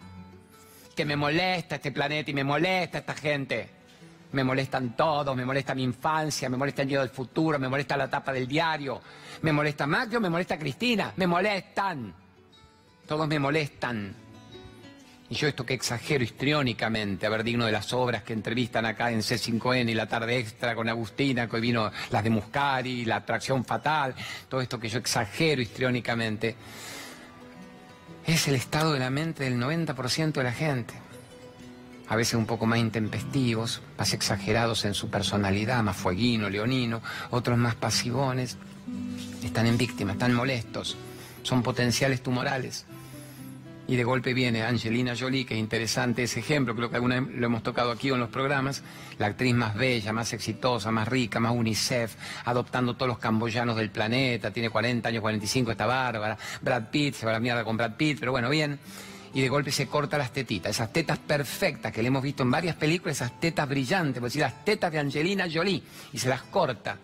Que 0.96 1.04
me 1.04 1.16
molesta 1.16 1.74
este 1.76 1.92
planeta 1.92 2.30
y 2.30 2.34
me 2.34 2.44
molesta 2.44 2.98
esta 2.98 3.14
gente. 3.14 3.75
Me 4.32 4.44
molestan 4.44 4.96
todos, 4.96 5.36
me 5.36 5.44
molesta 5.44 5.74
mi 5.74 5.82
infancia, 5.82 6.48
me 6.48 6.56
molesta 6.56 6.82
el 6.82 6.88
día 6.88 7.00
del 7.00 7.10
futuro, 7.10 7.58
me 7.58 7.68
molesta 7.68 7.96
la 7.96 8.08
tapa 8.08 8.32
del 8.32 8.46
diario, 8.46 9.00
me 9.42 9.52
molesta 9.52 9.86
Macro, 9.86 10.20
me 10.20 10.28
molesta 10.28 10.58
Cristina, 10.58 11.12
me 11.16 11.26
molestan. 11.26 12.12
Todos 13.06 13.28
me 13.28 13.38
molestan. 13.38 14.26
Y 15.28 15.34
yo 15.34 15.48
esto 15.48 15.66
que 15.66 15.74
exagero 15.74 16.22
histriónicamente, 16.22 17.26
a 17.26 17.30
ver, 17.30 17.42
digno 17.42 17.66
de 17.66 17.72
las 17.72 17.92
obras 17.92 18.22
que 18.22 18.32
entrevistan 18.32 18.86
acá 18.86 19.10
en 19.10 19.20
C5N 19.20 19.90
y 19.90 19.94
la 19.94 20.06
tarde 20.06 20.38
extra 20.38 20.74
con 20.76 20.88
Agustina, 20.88 21.48
que 21.48 21.56
hoy 21.56 21.62
vino 21.62 21.90
las 22.10 22.22
de 22.22 22.30
Muscari, 22.30 23.04
la 23.04 23.16
atracción 23.16 23.64
fatal, 23.64 24.14
todo 24.48 24.60
esto 24.60 24.78
que 24.78 24.88
yo 24.88 24.98
exagero 24.98 25.60
histriónicamente, 25.60 26.54
es 28.24 28.46
el 28.46 28.54
estado 28.54 28.92
de 28.92 29.00
la 29.00 29.10
mente 29.10 29.44
del 29.44 29.58
90% 29.58 30.32
de 30.32 30.44
la 30.44 30.52
gente. 30.52 30.94
A 32.08 32.16
veces 32.16 32.34
un 32.34 32.46
poco 32.46 32.66
más 32.66 32.78
intempestivos, 32.78 33.82
más 33.98 34.12
exagerados 34.12 34.84
en 34.84 34.94
su 34.94 35.10
personalidad, 35.10 35.82
más 35.82 35.96
fueguino, 35.96 36.48
leonino, 36.48 37.02
otros 37.30 37.58
más 37.58 37.74
pasivones. 37.74 38.56
Están 39.42 39.66
en 39.66 39.76
víctimas, 39.76 40.14
están 40.14 40.34
molestos, 40.34 40.96
son 41.42 41.62
potenciales 41.62 42.22
tumorales. 42.22 42.86
Y 43.88 43.94
de 43.94 44.02
golpe 44.02 44.34
viene 44.34 44.64
Angelina 44.64 45.14
Jolie, 45.16 45.46
que 45.46 45.54
es 45.54 45.60
interesante 45.60 46.24
ese 46.24 46.40
ejemplo, 46.40 46.74
creo 46.74 46.90
que 46.90 46.96
alguna 46.96 47.20
vez 47.20 47.36
lo 47.36 47.46
hemos 47.46 47.62
tocado 47.62 47.92
aquí 47.92 48.08
en 48.08 48.18
los 48.18 48.30
programas, 48.30 48.82
la 49.18 49.26
actriz 49.26 49.54
más 49.54 49.76
bella, 49.76 50.12
más 50.12 50.32
exitosa, 50.32 50.90
más 50.90 51.06
rica, 51.06 51.38
más 51.38 51.52
UNICEF, 51.52 52.16
adoptando 52.44 52.94
todos 52.94 53.08
los 53.08 53.18
camboyanos 53.18 53.76
del 53.76 53.90
planeta, 53.90 54.50
tiene 54.50 54.70
40 54.70 55.08
años, 55.08 55.20
45, 55.20 55.70
está 55.70 55.86
bárbara, 55.86 56.36
Brad 56.62 56.90
Pitt, 56.90 57.14
se 57.14 57.26
va 57.26 57.32
a 57.32 57.34
la 57.34 57.40
mierda 57.40 57.62
con 57.62 57.76
Brad 57.76 57.94
Pitt, 57.96 58.18
pero 58.18 58.32
bueno, 58.32 58.50
bien. 58.50 58.80
Y 59.36 59.42
de 59.42 59.50
golpe 59.50 59.70
se 59.70 59.86
corta 59.86 60.16
las 60.16 60.32
tetitas, 60.32 60.70
esas 60.70 60.90
tetas 60.94 61.18
perfectas 61.18 61.92
que 61.92 62.00
le 62.00 62.08
hemos 62.08 62.22
visto 62.22 62.42
en 62.42 62.50
varias 62.50 62.74
películas, 62.74 63.18
esas 63.18 63.38
tetas 63.38 63.68
brillantes, 63.68 64.18
por 64.18 64.30
decir 64.30 64.40
las 64.40 64.64
tetas 64.64 64.90
de 64.90 64.98
Angelina 64.98 65.46
Jolie, 65.52 65.82
y 66.14 66.18
se 66.18 66.30
las 66.30 66.40
corta. 66.44 66.96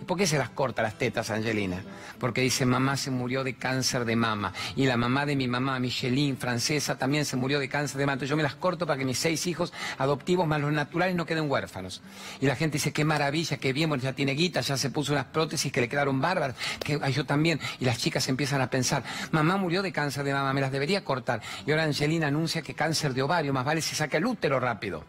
¿Y 0.00 0.04
por 0.04 0.16
qué 0.16 0.26
se 0.26 0.38
las 0.38 0.50
corta 0.50 0.82
las 0.82 0.96
tetas, 0.96 1.30
Angelina? 1.30 1.82
Porque 2.18 2.40
dice, 2.40 2.64
mamá 2.64 2.96
se 2.96 3.10
murió 3.10 3.44
de 3.44 3.54
cáncer 3.54 4.04
de 4.04 4.16
mama. 4.16 4.52
Y 4.74 4.86
la 4.86 4.96
mamá 4.96 5.26
de 5.26 5.36
mi 5.36 5.46
mamá, 5.46 5.78
Micheline, 5.78 6.36
francesa, 6.36 6.96
también 6.96 7.26
se 7.26 7.36
murió 7.36 7.58
de 7.58 7.68
cáncer 7.68 7.98
de 7.98 8.06
mama. 8.06 8.14
Entonces 8.14 8.30
yo 8.30 8.36
me 8.36 8.42
las 8.42 8.54
corto 8.54 8.86
para 8.86 8.98
que 8.98 9.04
mis 9.04 9.18
seis 9.18 9.46
hijos 9.46 9.72
adoptivos 9.98 10.46
más 10.46 10.60
los 10.60 10.72
naturales 10.72 11.14
no 11.14 11.26
queden 11.26 11.50
huérfanos. 11.50 12.00
Y 12.40 12.46
la 12.46 12.56
gente 12.56 12.78
dice, 12.78 12.92
qué 12.92 13.04
maravilla, 13.04 13.58
qué 13.58 13.72
bien, 13.74 13.90
bueno, 13.90 14.02
ya 14.02 14.14
tiene 14.14 14.32
guita, 14.32 14.62
ya 14.62 14.76
se 14.76 14.88
puso 14.88 15.12
unas 15.12 15.26
prótesis 15.26 15.70
que 15.70 15.82
le 15.82 15.88
quedaron 15.88 16.20
bárbaras. 16.20 16.56
Que 16.82 16.98
yo 17.12 17.26
también. 17.26 17.60
Y 17.78 17.84
las 17.84 17.98
chicas 17.98 18.26
empiezan 18.28 18.62
a 18.62 18.70
pensar, 18.70 19.02
mamá 19.32 19.58
murió 19.58 19.82
de 19.82 19.92
cáncer 19.92 20.24
de 20.24 20.32
mama, 20.32 20.54
me 20.54 20.62
las 20.62 20.72
debería 20.72 21.04
cortar. 21.04 21.42
Y 21.66 21.72
ahora 21.72 21.84
Angelina 21.84 22.28
anuncia 22.28 22.62
que 22.62 22.74
cáncer 22.74 23.12
de 23.12 23.22
ovario, 23.22 23.52
más 23.52 23.66
vale 23.66 23.82
si 23.82 23.94
saca 23.94 24.16
el 24.16 24.24
útero 24.24 24.60
rápido. 24.60 25.04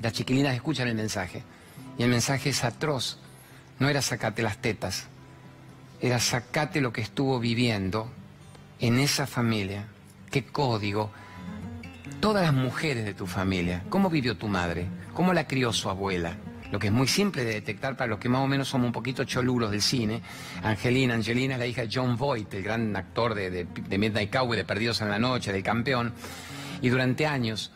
Las 0.00 0.12
chiquilinas 0.12 0.54
escuchan 0.54 0.88
el 0.88 0.94
mensaje. 0.94 1.42
Y 1.96 2.02
el 2.02 2.10
mensaje 2.10 2.50
es 2.50 2.64
atroz 2.64 3.18
no 3.78 3.88
era 3.88 4.02
sacate 4.02 4.42
las 4.42 4.58
tetas, 4.58 5.06
era 6.00 6.18
sacate 6.18 6.80
lo 6.80 6.92
que 6.92 7.00
estuvo 7.00 7.40
viviendo 7.40 8.10
en 8.80 8.98
esa 8.98 9.26
familia, 9.26 9.86
qué 10.30 10.44
código, 10.44 11.10
todas 12.20 12.44
las 12.44 12.54
mujeres 12.54 13.04
de 13.04 13.14
tu 13.14 13.26
familia, 13.26 13.82
cómo 13.88 14.10
vivió 14.10 14.36
tu 14.36 14.48
madre, 14.48 14.86
cómo 15.12 15.32
la 15.32 15.46
crió 15.46 15.72
su 15.72 15.88
abuela. 15.88 16.36
Lo 16.72 16.78
que 16.78 16.88
es 16.88 16.92
muy 16.92 17.06
simple 17.06 17.44
de 17.44 17.52
detectar 17.52 17.96
para 17.96 18.08
los 18.08 18.18
que 18.18 18.28
más 18.28 18.40
o 18.40 18.48
menos 18.48 18.68
somos 18.68 18.86
un 18.86 18.92
poquito 18.92 19.22
choluros 19.24 19.70
del 19.70 19.82
cine. 19.82 20.22
Angelina, 20.62 21.14
Angelina 21.14 21.54
es 21.54 21.60
la 21.60 21.66
hija 21.66 21.82
de 21.82 21.90
John 21.92 22.16
Voight, 22.16 22.52
el 22.54 22.64
gran 22.64 22.96
actor 22.96 23.34
de, 23.34 23.50
de, 23.50 23.64
de 23.64 23.98
Midnight 23.98 24.32
Cowboy, 24.32 24.56
de 24.56 24.64
Perdidos 24.64 25.00
en 25.00 25.08
la 25.08 25.18
Noche, 25.18 25.52
del 25.52 25.62
campeón. 25.62 26.12
Y 26.82 26.88
durante 26.88 27.26
años 27.26 27.70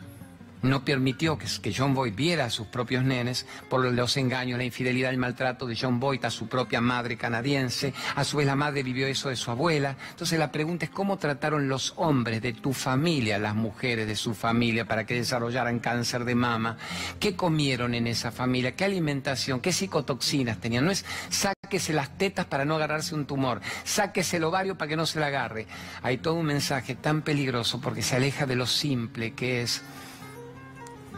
no 0.61 0.83
permitió 0.83 1.37
que, 1.37 1.73
John 1.75 1.93
Boyd 1.93 2.13
viera 2.15 2.45
a 2.45 2.49
sus 2.49 2.67
propios 2.67 3.03
nenes 3.03 3.45
por 3.69 3.85
los 3.85 4.17
engaños, 4.17 4.57
la 4.57 4.63
infidelidad, 4.63 5.11
el 5.11 5.17
maltrato 5.17 5.65
de 5.65 5.77
John 5.79 5.99
Boyd 5.99 6.25
a 6.25 6.29
su 6.29 6.47
propia 6.47 6.81
madre 6.81 7.17
canadiense. 7.17 7.93
A 8.15 8.23
su 8.23 8.37
vez 8.37 8.47
la 8.47 8.55
madre 8.55 8.83
vivió 8.83 9.07
eso 9.07 9.29
de 9.29 9.35
su 9.35 9.51
abuela. 9.51 9.95
Entonces 10.09 10.37
la 10.39 10.51
pregunta 10.51 10.85
es 10.85 10.91
cómo 10.91 11.17
trataron 11.17 11.67
los 11.67 11.93
hombres 11.97 12.41
de 12.41 12.53
tu 12.53 12.73
familia, 12.73 13.39
las 13.39 13.55
mujeres 13.55 14.07
de 14.07 14.15
su 14.15 14.33
familia 14.33 14.85
para 14.85 15.05
que 15.05 15.15
desarrollaran 15.15 15.79
cáncer 15.79 16.25
de 16.25 16.35
mama. 16.35 16.77
¿Qué 17.19 17.35
comieron 17.35 17.93
en 17.93 18.07
esa 18.07 18.31
familia? 18.31 18.75
¿Qué 18.75 18.85
alimentación? 18.85 19.59
¿Qué 19.61 19.71
psicotoxinas 19.71 20.59
tenían? 20.59 20.85
No 20.85 20.91
es 20.91 21.05
sáquese 21.29 21.93
las 21.93 22.17
tetas 22.17 22.45
para 22.47 22.65
no 22.65 22.75
agarrarse 22.75 23.13
un 23.15 23.25
tumor, 23.25 23.61
sáquese 23.83 24.37
el 24.37 24.43
ovario 24.43 24.77
para 24.77 24.89
que 24.89 24.95
no 24.95 25.05
se 25.05 25.19
la 25.19 25.27
agarre. 25.27 25.67
Hay 26.01 26.17
todo 26.17 26.33
un 26.33 26.45
mensaje 26.47 26.95
tan 26.95 27.21
peligroso 27.21 27.79
porque 27.79 28.01
se 28.01 28.15
aleja 28.15 28.45
de 28.45 28.55
lo 28.55 28.65
simple 28.65 29.33
que 29.33 29.61
es 29.61 29.83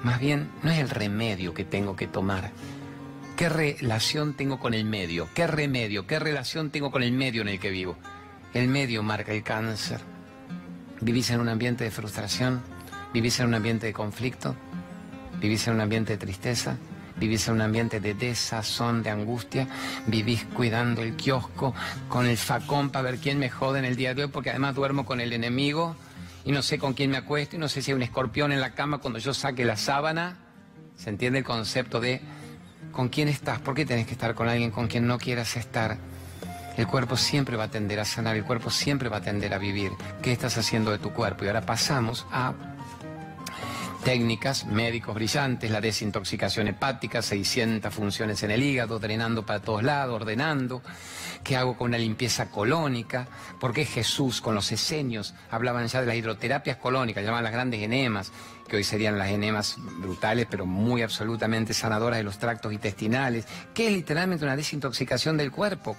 más 0.03 0.19
bien, 0.19 0.49
no 0.63 0.71
es 0.71 0.79
el 0.79 0.89
remedio 0.89 1.53
que 1.53 1.63
tengo 1.63 1.95
que 1.95 2.07
tomar. 2.07 2.51
¿Qué 3.35 3.49
relación 3.49 4.33
tengo 4.33 4.59
con 4.59 4.73
el 4.73 4.85
medio? 4.85 5.27
¿Qué 5.33 5.47
remedio? 5.47 6.07
¿Qué 6.07 6.19
relación 6.19 6.69
tengo 6.69 6.91
con 6.91 7.03
el 7.03 7.11
medio 7.11 7.41
en 7.41 7.49
el 7.49 7.59
que 7.59 7.69
vivo? 7.69 7.97
El 8.53 8.67
medio 8.67 9.03
marca 9.03 9.31
el 9.31 9.43
cáncer. 9.43 9.99
¿Vivís 11.01 11.29
en 11.31 11.39
un 11.39 11.49
ambiente 11.49 11.83
de 11.83 11.91
frustración? 11.91 12.61
¿Vivís 13.13 13.39
en 13.39 13.47
un 13.47 13.55
ambiente 13.55 13.87
de 13.87 13.93
conflicto? 13.93 14.55
¿Vivís 15.39 15.67
en 15.67 15.75
un 15.75 15.81
ambiente 15.81 16.13
de 16.13 16.17
tristeza? 16.17 16.77
¿Vivís 17.17 17.47
en 17.47 17.55
un 17.55 17.61
ambiente 17.61 17.99
de 17.99 18.13
desazón, 18.13 19.03
de 19.03 19.09
angustia? 19.09 19.67
¿Vivís 20.07 20.45
cuidando 20.45 21.01
el 21.01 21.15
kiosco 21.15 21.73
con 22.09 22.25
el 22.25 22.37
facón 22.37 22.89
para 22.89 23.03
ver 23.03 23.17
quién 23.19 23.39
me 23.39 23.49
jode 23.49 23.79
en 23.79 23.85
el 23.85 23.95
día 23.95 24.13
de 24.13 24.23
hoy? 24.23 24.29
Porque 24.29 24.49
además 24.49 24.75
duermo 24.75 25.05
con 25.05 25.21
el 25.21 25.33
enemigo 25.33 25.95
y 26.45 26.51
no 26.51 26.61
sé 26.61 26.77
con 26.79 26.93
quién 26.93 27.11
me 27.11 27.17
acuesto 27.17 27.55
y 27.55 27.59
no 27.59 27.67
sé 27.67 27.81
si 27.81 27.91
hay 27.91 27.95
un 27.95 28.03
escorpión 28.03 28.51
en 28.51 28.61
la 28.61 28.73
cama 28.73 28.99
cuando 28.99 29.19
yo 29.19 29.33
saque 29.33 29.65
la 29.65 29.77
sábana. 29.77 30.37
¿Se 30.95 31.09
entiende 31.09 31.39
el 31.39 31.45
concepto 31.45 31.99
de 31.99 32.21
con 32.91 33.09
quién 33.09 33.27
estás? 33.27 33.59
¿Por 33.59 33.73
qué 33.73 33.85
tenés 33.85 34.05
que 34.05 34.13
estar 34.13 34.35
con 34.35 34.47
alguien 34.47 34.71
con 34.71 34.87
quien 34.87 35.07
no 35.07 35.17
quieras 35.17 35.55
estar? 35.57 35.97
El 36.77 36.87
cuerpo 36.87 37.17
siempre 37.17 37.57
va 37.57 37.65
a 37.65 37.71
tender 37.71 37.99
a 37.99 38.05
sanar, 38.05 38.35
el 38.35 38.45
cuerpo 38.45 38.69
siempre 38.69 39.09
va 39.09 39.17
a 39.17 39.21
tender 39.21 39.53
a 39.53 39.57
vivir. 39.57 39.91
¿Qué 40.21 40.31
estás 40.31 40.57
haciendo 40.57 40.91
de 40.91 40.99
tu 40.99 41.11
cuerpo? 41.11 41.43
Y 41.43 41.47
ahora 41.47 41.61
pasamos 41.61 42.25
a 42.31 42.53
técnicas, 44.03 44.65
médicos 44.65 45.15
brillantes, 45.15 45.69
la 45.69 45.79
desintoxicación 45.79 46.67
hepática, 46.67 47.21
600 47.21 47.93
funciones 47.93 48.41
en 48.43 48.51
el 48.51 48.63
hígado, 48.63 48.99
drenando 48.99 49.45
para 49.45 49.61
todos 49.61 49.83
lados, 49.83 50.15
ordenando. 50.15 50.81
¿Qué 51.43 51.55
hago 51.55 51.77
con 51.77 51.89
una 51.89 51.97
limpieza 51.97 52.49
colónica? 52.49 53.27
¿Por 53.59 53.73
qué 53.73 53.85
Jesús 53.85 54.41
con 54.41 54.55
los 54.55 54.71
esenios 54.71 55.33
hablaban 55.49 55.87
ya 55.87 56.01
de 56.01 56.07
las 56.07 56.15
hidroterapias 56.15 56.77
colónicas, 56.77 57.23
llamaban 57.23 57.43
las 57.43 57.53
grandes 57.53 57.81
enemas, 57.81 58.31
que 58.67 58.77
hoy 58.77 58.83
serían 58.83 59.17
las 59.17 59.29
enemas 59.29 59.75
brutales, 59.77 60.47
pero 60.49 60.65
muy 60.65 61.01
absolutamente 61.01 61.73
sanadoras 61.73 62.17
de 62.17 62.23
los 62.23 62.37
tractos 62.37 62.73
intestinales? 62.73 63.45
¿Qué 63.73 63.87
es 63.87 63.93
literalmente 63.93 64.45
una 64.45 64.55
desintoxicación 64.55 65.37
del 65.37 65.51
cuerpo? 65.51 65.95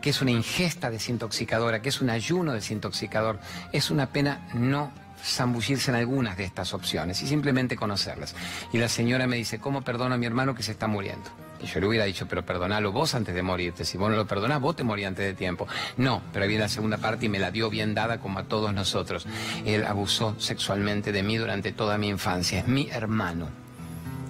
¿Qué 0.00 0.10
es 0.10 0.20
una 0.22 0.30
ingesta 0.30 0.90
desintoxicadora? 0.90 1.82
¿Qué 1.82 1.88
es 1.88 2.00
un 2.00 2.10
ayuno 2.10 2.52
desintoxicador? 2.52 3.40
Es 3.72 3.90
una 3.90 4.06
pena 4.06 4.48
no 4.54 5.05
zambullirse 5.22 5.90
en 5.90 5.96
algunas 5.96 6.36
de 6.36 6.44
estas 6.44 6.74
opciones 6.74 7.22
y 7.22 7.26
simplemente 7.26 7.76
conocerlas. 7.76 8.34
Y 8.72 8.78
la 8.78 8.88
señora 8.88 9.26
me 9.26 9.36
dice, 9.36 9.58
¿cómo 9.58 9.82
perdono 9.82 10.14
a 10.14 10.18
mi 10.18 10.26
hermano 10.26 10.54
que 10.54 10.62
se 10.62 10.72
está 10.72 10.86
muriendo? 10.86 11.30
Y 11.62 11.66
yo 11.66 11.80
le 11.80 11.86
hubiera 11.88 12.04
dicho, 12.04 12.26
pero 12.26 12.44
perdonalo 12.44 12.92
vos 12.92 13.14
antes 13.14 13.34
de 13.34 13.42
morirte. 13.42 13.84
Si 13.84 13.96
vos 13.96 14.10
no 14.10 14.16
lo 14.16 14.26
perdonás, 14.26 14.60
vos 14.60 14.76
te 14.76 14.84
morías 14.84 15.08
antes 15.08 15.24
de 15.24 15.34
tiempo. 15.34 15.66
No, 15.96 16.22
pero 16.32 16.46
viene 16.46 16.64
la 16.64 16.68
segunda 16.68 16.98
parte 16.98 17.26
y 17.26 17.28
me 17.28 17.38
la 17.38 17.50
dio 17.50 17.70
bien 17.70 17.94
dada 17.94 18.18
como 18.18 18.38
a 18.38 18.44
todos 18.44 18.74
nosotros. 18.74 19.26
Él 19.64 19.84
abusó 19.84 20.38
sexualmente 20.38 21.12
de 21.12 21.22
mí 21.22 21.36
durante 21.36 21.72
toda 21.72 21.98
mi 21.98 22.08
infancia. 22.08 22.60
Es 22.60 22.68
mi 22.68 22.88
hermano. 22.90 23.48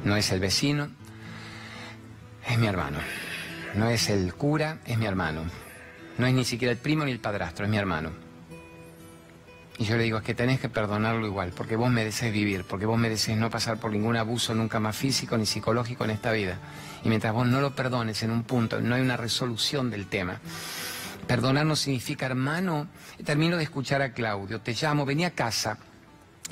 No 0.05 0.17
es 0.17 0.31
el 0.31 0.41
vecino, 0.41 0.89
es 2.49 2.59
mi 2.59 2.67
hermano. 2.67 2.99
No 3.75 3.89
es 3.91 4.09
el 4.09 4.33
cura, 4.35 4.79
es 4.87 4.97
mi 4.97 5.07
hermano. 5.07 5.43
No 6.19 6.27
es 6.27 6.33
ni 6.33 6.45
siquiera 6.45 6.73
el 6.73 6.79
primo 6.79 7.05
ni 7.05 7.11
el 7.11 7.19
padrastro, 7.19 7.65
es 7.65 7.71
mi 7.71 7.77
hermano. 7.77 8.26
Y 9.79 9.85
yo 9.85 9.97
le 9.97 10.05
digo, 10.05 10.19
es 10.19 10.25
que 10.25 10.35
tenés 10.35 10.59
que 10.59 10.71
perdonarlo 10.71 11.27
igual, 11.27 11.53
porque 11.55 11.77
vos 11.77 11.91
mereces 11.91 12.33
vivir, 12.33 12.65
porque 12.65 12.87
vos 12.87 12.99
mereces 12.99 13.37
no 13.37 13.51
pasar 13.51 13.79
por 13.79 13.93
ningún 13.93 14.17
abuso 14.17 14.55
nunca 14.55 14.81
más 14.81 14.97
físico 14.97 15.37
ni 15.37 15.45
psicológico 15.45 16.05
en 16.05 16.11
esta 16.11 16.33
vida. 16.33 16.59
Y 17.05 17.09
mientras 17.09 17.35
vos 17.35 17.47
no 17.47 17.61
lo 17.61 17.75
perdones 17.75 18.23
en 18.23 18.31
un 18.31 18.45
punto, 18.45 18.81
no 18.81 18.95
hay 18.95 19.03
una 19.03 19.19
resolución 19.19 19.91
del 19.91 20.07
tema. 20.07 20.41
Perdonar 21.27 21.67
no 21.67 21.77
significa, 21.77 22.25
hermano, 22.25 22.87
termino 23.25 23.59
de 23.59 23.65
escuchar 23.65 24.01
a 24.01 24.13
Claudio, 24.13 24.61
te 24.61 24.73
llamo, 24.73 25.05
vení 25.05 25.25
a 25.25 25.33
casa, 25.33 25.77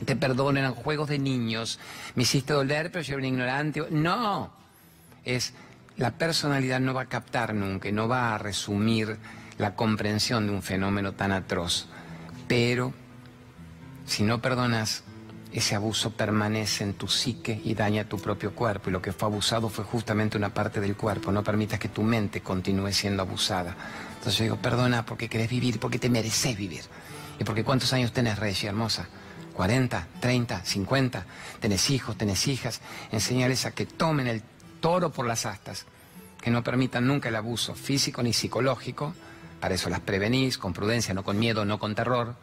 te 0.05 0.17
perdono, 0.17 0.59
eran 0.59 0.75
juegos 0.75 1.09
de 1.09 1.19
niños, 1.19 1.79
me 2.17 2.25
hiciste 2.25 2.53
doler, 2.53 2.91
pero 2.91 3.03
yo 3.03 3.15
era 3.15 3.21
un 3.21 3.25
ignorante. 3.25 3.85
No, 3.91 4.53
es 5.25 5.55
la 5.97 6.11
personalidad 6.11 6.81
no 6.81 6.93
va 6.93 7.03
a 7.03 7.09
captar 7.09 7.55
nunca, 7.55 7.91
no 7.91 8.07
va 8.07 8.35
a 8.35 8.39
resumir 8.39 9.17
la 9.59 9.77
comprensión 9.77 10.47
de 10.47 10.53
un 10.53 10.63
fenómeno 10.63 11.13
tan 11.13 11.33
atroz. 11.33 11.87
Pero 12.49 12.93
si 14.07 14.23
no 14.23 14.41
perdonas, 14.41 15.03
ese 15.55 15.77
abuso 15.77 16.11
permanece 16.11 16.83
en 16.83 16.95
tu 16.95 17.07
psique 17.07 17.61
y 17.65 17.75
daña 17.75 18.09
tu 18.09 18.19
propio 18.19 18.55
cuerpo. 18.55 18.91
Y 18.91 18.93
lo 18.93 19.01
que 19.01 19.13
fue 19.13 19.29
abusado 19.29 19.69
fue 19.69 19.85
justamente 19.85 20.37
una 20.37 20.53
parte 20.53 20.81
del 20.81 20.97
cuerpo. 20.97 21.31
No 21.31 21.45
permitas 21.45 21.79
que 21.79 21.89
tu 21.89 22.03
mente 22.03 22.41
continúe 22.41 22.93
siendo 22.93 23.23
abusada. 23.23 23.77
Entonces 24.15 24.37
yo 24.37 24.45
digo, 24.45 24.57
perdona 24.57 25.07
porque 25.07 25.29
querés 25.29 25.49
vivir, 25.49 25.79
porque 25.79 26.01
te 26.01 26.11
mereces 26.11 26.57
vivir. 26.57 26.83
Y 27.39 27.45
porque 27.45 27.63
cuántos 27.63 27.93
años 27.93 28.13
tenés, 28.13 28.39
Reggie, 28.39 28.69
hermosa. 28.69 29.07
40, 29.55 30.09
30, 30.19 30.65
50. 30.65 31.27
Tenés 31.61 31.89
hijos, 31.91 32.17
tenés 32.17 32.49
hijas. 32.49 32.81
Enseñales 33.13 33.65
a 33.65 33.71
que 33.71 33.87
tomen 33.87 34.27
el 34.27 34.43
toro 34.81 35.13
por 35.13 35.25
las 35.25 35.47
astas. 35.47 35.87
Que 36.43 36.51
no 36.51 36.65
permitan 36.65 37.07
nunca 37.07 37.29
el 37.29 37.37
abuso 37.37 37.77
físico 37.77 38.25
ni 38.25 38.33
psicológico. 38.33 39.15
Para 39.61 39.77
eso 39.77 39.89
las 39.89 40.01
prevenís, 40.01 40.59
con 40.59 40.73
prudencia, 40.73 41.15
no 41.15 41.23
con 41.23 41.39
miedo, 41.39 41.65
no 41.65 41.79
con 41.79 41.95
terror 41.95 42.35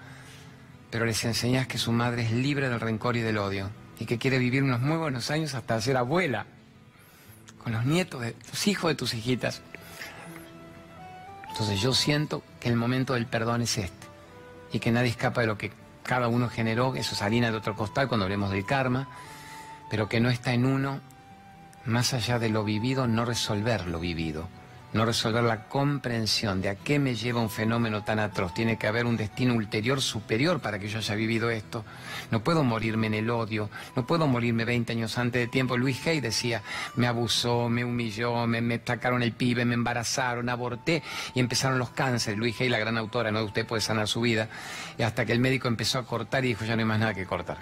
pero 0.91 1.05
les 1.05 1.23
enseñás 1.23 1.67
que 1.67 1.77
su 1.77 1.91
madre 1.91 2.23
es 2.23 2.31
libre 2.31 2.69
del 2.69 2.79
rencor 2.79 3.15
y 3.15 3.21
del 3.21 3.37
odio 3.37 3.69
y 3.97 4.05
que 4.05 4.17
quiere 4.17 4.37
vivir 4.37 4.61
unos 4.61 4.81
muy 4.81 4.97
buenos 4.97 5.31
años 5.31 5.55
hasta 5.55 5.79
ser 5.79 5.95
abuela, 5.97 6.45
con 7.63 7.71
los 7.71 7.85
nietos 7.85 8.21
de 8.21 8.33
tus 8.33 8.67
hijos, 8.67 8.91
de 8.91 8.95
tus 8.95 9.13
hijitas. 9.13 9.61
Entonces 11.49 11.79
yo 11.79 11.93
siento 11.93 12.43
que 12.59 12.69
el 12.69 12.75
momento 12.75 13.13
del 13.13 13.25
perdón 13.25 13.61
es 13.61 13.77
este 13.77 14.07
y 14.73 14.79
que 14.79 14.91
nadie 14.91 15.09
escapa 15.09 15.41
de 15.41 15.47
lo 15.47 15.57
que 15.57 15.71
cada 16.03 16.27
uno 16.27 16.49
generó, 16.49 16.95
eso 16.95 17.15
es 17.15 17.21
harina 17.21 17.51
de 17.51 17.57
otro 17.57 17.75
costal 17.75 18.07
cuando 18.07 18.25
hablemos 18.25 18.51
del 18.51 18.65
karma, 18.65 19.07
pero 19.89 20.09
que 20.09 20.19
no 20.19 20.29
está 20.29 20.53
en 20.53 20.65
uno, 20.65 20.99
más 21.85 22.13
allá 22.13 22.39
de 22.39 22.49
lo 22.49 22.63
vivido, 22.63 23.07
no 23.07 23.23
resolver 23.25 23.87
lo 23.87 23.99
vivido 23.99 24.47
no 24.93 25.05
resolver 25.05 25.43
la 25.43 25.67
comprensión 25.67 26.61
de 26.61 26.69
a 26.69 26.75
qué 26.75 26.99
me 26.99 27.15
lleva 27.15 27.41
un 27.41 27.49
fenómeno 27.49 28.03
tan 28.03 28.19
atroz. 28.19 28.53
Tiene 28.53 28.77
que 28.77 28.87
haber 28.87 29.05
un 29.05 29.15
destino 29.15 29.53
ulterior 29.53 30.01
superior 30.01 30.59
para 30.59 30.79
que 30.79 30.89
yo 30.89 30.97
haya 30.97 31.15
vivido 31.15 31.49
esto. 31.49 31.85
No 32.29 32.43
puedo 32.43 32.63
morirme 32.63 33.07
en 33.07 33.13
el 33.13 33.29
odio, 33.29 33.69
no 33.95 34.05
puedo 34.05 34.27
morirme 34.27 34.65
20 34.65 34.93
años 34.93 35.17
antes 35.17 35.41
de 35.41 35.47
tiempo. 35.47 35.77
Luis 35.77 36.05
Hay 36.07 36.19
decía, 36.19 36.61
me 36.95 37.07
abusó, 37.07 37.69
me 37.69 37.85
humilló, 37.85 38.45
me, 38.47 38.61
me 38.61 38.81
sacaron 38.83 39.23
el 39.23 39.31
pibe, 39.31 39.65
me 39.65 39.75
embarazaron, 39.75 40.49
aborté 40.49 41.03
y 41.33 41.39
empezaron 41.39 41.79
los 41.79 41.91
cánceres. 41.91 42.37
Luis 42.37 42.59
Hay, 42.59 42.69
la 42.69 42.79
gran 42.79 42.97
autora, 42.97 43.31
no 43.31 43.43
usted 43.43 43.65
puede 43.65 43.81
sanar 43.81 44.07
su 44.07 44.21
vida. 44.21 44.49
Y 44.97 45.03
hasta 45.03 45.25
que 45.25 45.31
el 45.31 45.39
médico 45.39 45.67
empezó 45.67 45.99
a 45.99 46.05
cortar 46.05 46.43
y 46.43 46.49
dijo, 46.49 46.65
ya 46.65 46.75
no 46.75 46.81
hay 46.81 46.85
más 46.85 46.99
nada 46.99 47.13
que 47.13 47.25
cortar. 47.25 47.57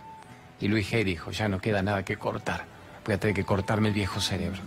Y 0.60 0.68
Luis 0.68 0.92
Hay 0.94 1.04
dijo, 1.04 1.32
ya 1.32 1.48
no 1.48 1.60
queda 1.60 1.82
nada 1.82 2.04
que 2.04 2.18
cortar. 2.18 2.66
Voy 3.06 3.16
a 3.16 3.20
tener 3.20 3.36
que 3.36 3.46
cortarme 3.46 3.90
el 3.90 3.94
viejo 3.94 4.20
cerebro. 4.20 4.60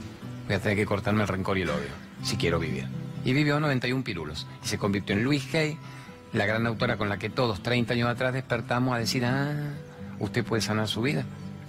Voy 0.46 0.56
a 0.56 0.60
tener 0.60 0.76
que 0.76 0.86
cortarme 0.86 1.22
el 1.22 1.28
rencor 1.28 1.58
y 1.58 1.62
el 1.62 1.70
odio 1.70 2.12
si 2.22 2.36
quiero 2.36 2.58
vivir. 2.58 2.86
Y 3.24 3.32
vivió 3.32 3.60
91 3.60 4.02
pirulos. 4.04 4.46
Y 4.64 4.68
se 4.68 4.78
convirtió 4.78 5.14
en 5.14 5.24
Luis 5.24 5.54
Hay, 5.54 5.78
la 6.32 6.46
gran 6.46 6.66
autora 6.66 6.96
con 6.96 7.08
la 7.08 7.18
que 7.18 7.30
todos 7.30 7.62
30 7.62 7.94
años 7.94 8.08
atrás 8.08 8.32
despertamos 8.32 8.94
a 8.94 8.98
decir, 8.98 9.24
ah, 9.24 9.74
usted 10.18 10.44
puede 10.44 10.62
sanar 10.62 10.88
su 10.88 11.02
vida. 11.02 11.24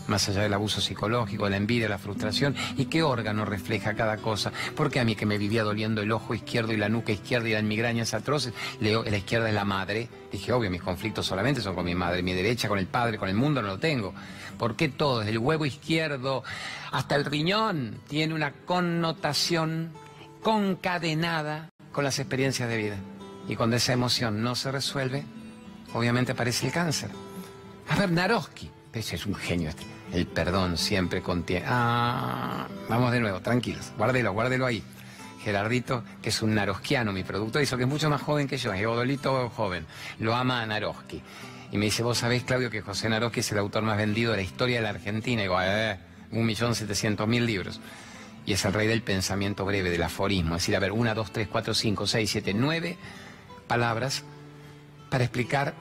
Más 0.07 0.27
allá 0.27 0.41
del 0.41 0.53
abuso 0.53 0.81
psicológico, 0.81 1.47
la 1.49 1.57
envidia, 1.57 1.87
la 1.87 1.97
frustración, 1.97 2.55
y 2.77 2.85
qué 2.85 3.03
órgano 3.03 3.45
refleja 3.45 3.93
cada 3.93 4.17
cosa. 4.17 4.51
Porque 4.75 4.99
a 4.99 5.05
mí 5.05 5.15
que 5.15 5.25
me 5.25 5.37
vivía 5.37 5.63
doliendo 5.63 6.01
el 6.01 6.11
ojo 6.11 6.33
izquierdo 6.33 6.73
y 6.73 6.77
la 6.77 6.89
nuca 6.89 7.11
izquierda 7.11 7.47
y 7.47 7.53
las 7.53 7.63
migrañas 7.63 8.13
atroces, 8.13 8.53
leo, 8.79 9.03
la 9.03 9.17
izquierda 9.17 9.47
es 9.47 9.55
la 9.55 9.65
madre. 9.65 10.09
Dije, 10.31 10.51
obvio, 10.51 10.69
mis 10.69 10.81
conflictos 10.81 11.25
solamente 11.25 11.61
son 11.61 11.75
con 11.75 11.85
mi 11.85 11.95
madre, 11.95 12.23
mi 12.23 12.33
derecha 12.33 12.67
con 12.67 12.79
el 12.79 12.87
padre, 12.87 13.17
con 13.17 13.29
el 13.29 13.35
mundo 13.35 13.61
no 13.61 13.69
lo 13.69 13.79
tengo. 13.79 14.13
¿Por 14.57 14.75
qué 14.75 14.89
todo, 14.89 15.19
desde 15.19 15.31
el 15.31 15.39
huevo 15.39 15.65
izquierdo 15.65 16.43
hasta 16.91 17.15
el 17.15 17.25
riñón, 17.25 17.99
tiene 18.07 18.33
una 18.33 18.51
connotación 18.51 19.91
concadenada 20.43 21.69
con 21.91 22.03
las 22.03 22.19
experiencias 22.19 22.69
de 22.69 22.77
vida. 22.77 22.97
Y 23.47 23.55
cuando 23.55 23.77
esa 23.77 23.93
emoción 23.93 24.43
no 24.43 24.55
se 24.55 24.71
resuelve, 24.71 25.23
obviamente 25.93 26.33
aparece 26.33 26.67
el 26.67 26.73
cáncer. 26.73 27.09
A 27.89 27.95
ver, 27.95 28.11
Naroski, 28.11 28.69
ese 28.93 29.15
es 29.15 29.25
un 29.25 29.35
genio 29.35 29.69
este. 29.69 29.92
El 30.13 30.27
perdón 30.27 30.77
siempre 30.77 31.21
contiene... 31.21 31.65
Ah, 31.67 32.67
vamos 32.87 33.11
de 33.11 33.19
nuevo, 33.19 33.41
tranquilos, 33.41 33.91
guárdelo, 33.97 34.31
guárdelo 34.31 34.65
ahí. 34.65 34.83
Gerardito, 35.43 36.03
que 36.21 36.29
es 36.29 36.41
un 36.41 36.55
naroskiano, 36.55 37.11
mi 37.11 37.23
productor, 37.23 37.61
hizo 37.61 37.75
que 37.75 37.83
es 37.83 37.89
mucho 37.89 38.09
más 38.09 38.21
joven 38.21 38.47
que 38.47 38.57
yo, 38.57 38.71
es 38.71 38.85
Odolito 38.85 39.49
joven, 39.49 39.85
lo 40.19 40.35
ama 40.35 40.61
a 40.61 40.65
Naroski. 40.65 41.21
Y 41.71 41.77
me 41.77 41.85
dice, 41.85 42.03
vos 42.03 42.19
sabés, 42.19 42.43
Claudio, 42.43 42.69
que 42.69 42.81
José 42.81 43.09
Naroski 43.09 43.41
es 43.41 43.51
el 43.51 43.57
autor 43.57 43.83
más 43.83 43.97
vendido 43.97 44.31
de 44.31 44.37
la 44.37 44.43
historia 44.43 44.77
de 44.77 44.83
la 44.83 44.89
Argentina. 44.91 45.41
Y 45.41 45.45
digo, 45.45 45.57
eh, 45.59 45.97
un 46.31 46.45
millón 46.45 46.75
setecientos 46.75 47.27
mil 47.27 47.45
libros 47.45 47.81
y 48.45 48.53
es 48.53 48.65
el 48.65 48.73
rey 48.73 48.87
del 48.87 49.01
pensamiento 49.01 49.65
breve, 49.65 49.89
del 49.89 50.03
aforismo. 50.03 50.55
Es 50.55 50.63
decir, 50.63 50.75
a 50.75 50.79
ver, 50.79 50.91
una, 50.91 51.13
dos, 51.13 51.31
tres, 51.31 51.47
cuatro, 51.47 51.73
cinco, 51.73 52.07
seis, 52.07 52.29
siete, 52.29 52.53
nueve 52.53 52.97
palabras 53.67 54.23
para 55.09 55.23
explicar 55.23 55.73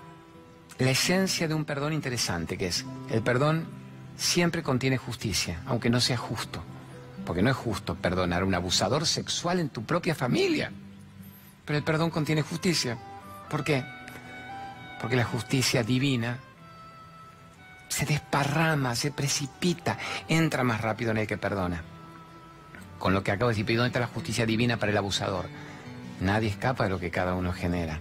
la 0.79 0.91
esencia 0.91 1.49
de 1.49 1.55
un 1.55 1.65
perdón 1.65 1.93
interesante, 1.93 2.57
que 2.57 2.69
es, 2.69 2.85
el 3.11 3.23
perdón 3.23 3.82
siempre 4.17 4.63
contiene 4.63 4.99
justicia, 4.99 5.61
aunque 5.67 5.91
no 5.91 6.01
sea 6.01 6.17
justo. 6.17 6.63
Porque 7.25 7.43
no 7.43 7.51
es 7.51 7.57
justo 7.57 7.95
perdonar 7.95 8.43
a 8.43 8.45
un 8.45 8.55
abusador 8.55 9.07
sexual 9.07 9.61
en 9.61 9.69
tu 9.69 9.85
propia 9.85 10.15
familia. 10.15 10.73
Pero 11.65 11.79
el 11.79 11.85
perdón 11.85 12.11
contiene 12.11 12.43
justicia. 12.43 12.99
¿Por 13.49 13.63
qué? 13.63 13.85
Porque 15.01 15.17
la 15.17 15.25
justicia 15.25 15.83
divina 15.83 16.39
se 17.89 18.07
desparrama, 18.07 18.97
se 18.97 19.13
precipita, 19.13 19.99
entra 20.29 20.65
más 20.65 20.81
rápido 20.81 21.11
en 21.11 21.19
el 21.19 21.27
que 21.27 21.37
perdona 21.37 21.83
con 23.03 23.13
lo 23.13 23.25
que 23.25 23.33
acabo 23.33 23.51
de 23.51 23.57
decir, 23.57 23.77
¿dónde 23.77 23.89
está 23.89 23.99
la 23.99 24.07
justicia 24.07 24.47
divina 24.47 24.77
para 24.77 24.93
el 24.93 24.97
abusador? 24.97 25.47
Nadie 26.21 26.51
escapa 26.51 26.85
de 26.85 26.91
lo 26.91 27.01
que 27.01 27.11
cada 27.11 27.35
uno 27.35 27.53
genera. 27.53 27.99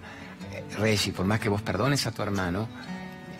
Eh, 0.54 0.64
Reggie, 0.78 1.12
por 1.12 1.26
más 1.26 1.40
que 1.40 1.50
vos 1.50 1.64
perdones 1.64 2.06
a 2.06 2.12
tu 2.12 2.22
hermano, 2.22 2.70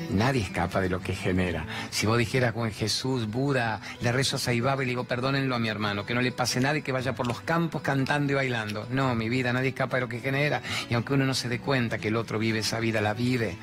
nadie 0.10 0.42
escapa 0.42 0.82
de 0.82 0.90
lo 0.90 1.02
que 1.02 1.16
genera. 1.16 1.66
Si 1.90 2.06
vos 2.06 2.18
dijeras 2.18 2.54
con 2.54 2.72
Jesús, 2.72 3.28
Buda, 3.28 3.82
le 4.02 4.12
rezo 4.12 4.38
a 4.38 4.40
Saibaba 4.40 4.84
y 4.84 4.86
le 4.86 4.92
digo, 4.92 5.04
perdónenlo 5.04 5.56
a 5.56 5.60
mi 5.60 5.70
hermano, 5.70 6.06
que 6.06 6.14
no 6.14 6.22
le 6.22 6.32
pase 6.32 6.60
nada 6.60 6.78
y 6.78 6.82
que 6.82 6.92
vaya 6.92 7.14
por 7.14 7.28
los 7.28 7.42
campos 7.42 7.82
cantando 7.82 8.34
y 8.34 8.36
bailando. 8.36 8.88
No, 8.90 9.14
mi 9.16 9.30
vida, 9.30 9.54
nadie 9.54 9.70
escapa 9.70 9.98
de 9.98 10.02
lo 10.02 10.10
que 10.10 10.20
genera. 10.20 10.62
Y 10.90 10.94
aunque 10.94 11.14
uno 11.14 11.26
no 11.26 11.34
se 11.34 11.50
dé 11.50 11.60
cuenta 11.60 11.98
que 11.98 12.10
el 12.10 12.16
otro 12.16 12.40
vive 12.40 12.60
esa 12.60 12.80
vida, 12.80 13.02
la 13.02 13.14
vive. 13.14 13.58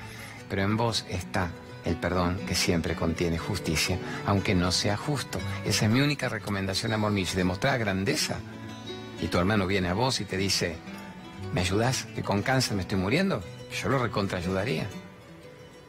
Pero 0.48 0.62
en 0.62 0.76
vos 0.76 1.04
está 1.08 1.50
el 1.84 1.96
perdón 1.96 2.38
que 2.46 2.54
siempre 2.54 2.94
contiene 2.94 3.38
justicia, 3.38 3.98
aunque 4.26 4.54
no 4.54 4.72
sea 4.72 4.96
justo. 4.96 5.38
Esa 5.64 5.86
es 5.86 5.90
mi 5.90 6.00
única 6.00 6.28
recomendación, 6.28 6.92
amor 6.92 7.12
mío. 7.12 7.26
Si 7.26 7.36
demostrar 7.36 7.78
grandeza 7.78 8.36
y 9.20 9.28
tu 9.28 9.38
hermano 9.38 9.66
viene 9.66 9.88
a 9.88 9.94
vos 9.94 10.20
y 10.20 10.24
te 10.24 10.36
dice, 10.36 10.76
¿me 11.52 11.62
ayudas? 11.62 12.04
Que 12.14 12.22
con 12.22 12.42
cáncer 12.42 12.76
me 12.76 12.82
estoy 12.82 12.98
muriendo. 12.98 13.42
Yo 13.82 13.88
lo 13.88 13.98
recontra 13.98 14.38
ayudaría. 14.38 14.88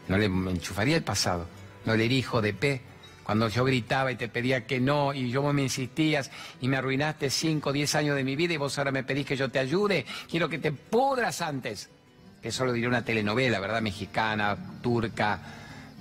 No 0.09 0.17
le 0.17 0.25
enchufaría 0.25 0.97
el 0.97 1.03
pasado. 1.03 1.47
No 1.85 1.95
le 1.95 2.05
hijo 2.05 2.41
de 2.41 2.53
P. 2.53 2.81
Cuando 3.23 3.47
yo 3.47 3.63
gritaba 3.63 4.11
y 4.11 4.15
te 4.15 4.27
pedía 4.27 4.65
que 4.65 4.79
no 4.79 5.13
y 5.13 5.29
yo 5.29 5.53
me 5.53 5.61
insistías 5.61 6.31
y 6.61 6.67
me 6.67 6.77
arruinaste 6.77 7.29
5 7.29 7.69
o 7.69 7.73
10 7.73 7.95
años 7.95 8.15
de 8.15 8.23
mi 8.23 8.35
vida 8.35 8.55
y 8.55 8.57
vos 8.57 8.77
ahora 8.79 8.91
me 8.91 9.03
pedís 9.03 9.27
que 9.27 9.37
yo 9.37 9.49
te 9.49 9.59
ayude, 9.59 10.05
quiero 10.29 10.49
que 10.49 10.57
te 10.57 10.71
pudras 10.71 11.41
antes. 11.41 11.89
Eso 12.41 12.65
lo 12.65 12.73
diría 12.73 12.89
una 12.89 13.05
telenovela, 13.05 13.59
¿verdad? 13.59 13.83
Mexicana, 13.83 14.57
turca, 14.81 15.39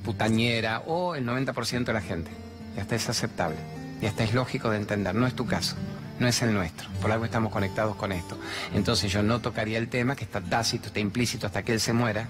putañera 0.03 0.81
o 0.87 1.15
el 1.15 1.27
90% 1.27 1.85
de 1.85 1.93
la 1.93 2.01
gente. 2.01 2.31
Y 2.77 2.81
hasta 2.81 2.97
es 2.97 3.09
aceptable. 3.11 3.59
Y 4.01 4.07
hasta 4.07 4.25
es 4.25 4.33
lógico 4.33 4.71
de 4.71 4.79
entender. 4.79 5.15
No 5.15 5.27
es 5.27 5.35
tu 5.35 5.47
caso. 5.47 5.77
No 6.19 6.27
es 6.27 6.41
el 6.43 6.55
nuestro. 6.55 6.89
Por 7.03 7.13
algo 7.13 7.27
estamos 7.27 7.53
conectados 7.53 7.97
con 7.97 8.13
esto. 8.13 8.39
Entonces 8.75 9.13
yo 9.13 9.23
no 9.23 9.41
tocaría 9.41 9.79
el 9.79 9.89
tema 9.89 10.17
que 10.17 10.25
está 10.25 10.41
tácito, 10.41 10.87
está 10.87 11.01
implícito 11.01 11.47
hasta 11.47 11.63
que 11.63 11.73
él 11.75 11.81
se 11.81 11.93
muera. 11.93 12.29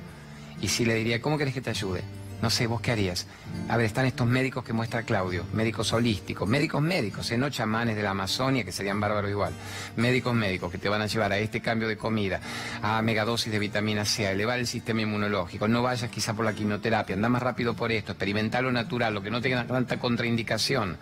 Y 0.61 0.69
sí 0.69 0.85
le 0.85 0.95
diría, 0.95 1.21
¿cómo 1.21 1.39
querés 1.39 1.55
que 1.55 1.61
te 1.61 1.71
ayude? 1.71 2.03
No 2.41 2.51
sé, 2.51 2.69
¿vos 2.69 2.81
qué 2.81 2.93
harías? 2.93 3.27
A 3.69 3.77
ver, 3.77 3.87
están 3.87 4.07
estos 4.07 4.27
médicos 4.27 4.63
que 4.63 4.73
muestra 4.73 5.03
Claudio, 5.03 5.45
médicos 5.53 5.93
holísticos, 5.93 6.49
médicos 6.49 6.81
médicos, 6.81 7.29
¿eh? 7.33 7.39
no 7.39 7.51
chamanes 7.51 7.97
de 7.97 8.03
la 8.05 8.11
Amazonia, 8.11 8.63
que 8.63 8.71
serían 8.71 9.01
bárbaros 9.01 9.29
igual. 9.29 9.53
Médicos 9.97 10.35
médicos 10.35 10.71
que 10.71 10.79
te 10.79 10.89
van 10.89 11.03
a 11.03 11.07
llevar 11.07 11.33
a 11.33 11.39
este 11.39 11.61
cambio 11.61 11.89
de 11.89 11.97
comida, 11.97 12.41
a 12.81 13.03
megadosis 13.03 13.51
de 13.51 13.59
vitamina 13.59 14.05
C, 14.05 14.29
a 14.29 14.31
elevar 14.31 14.61
el 14.61 14.69
sistema 14.69 15.03
inmunológico. 15.03 15.67
No 15.67 15.83
vayas 15.83 16.11
quizá 16.11 16.33
por 16.35 16.45
la 16.45 16.53
quimioterapia, 16.53 17.17
anda 17.17 17.29
más 17.29 17.43
rápido 17.43 17.75
por 17.75 17.91
esto, 17.91 18.13
experimenta 18.13 18.63
lo 18.63 18.71
natural, 18.71 19.15
lo 19.15 19.23
que 19.23 19.33
no 19.33 19.41
tenga 19.41 19.67
tanta 19.67 19.99
contraindicación. 19.99 20.97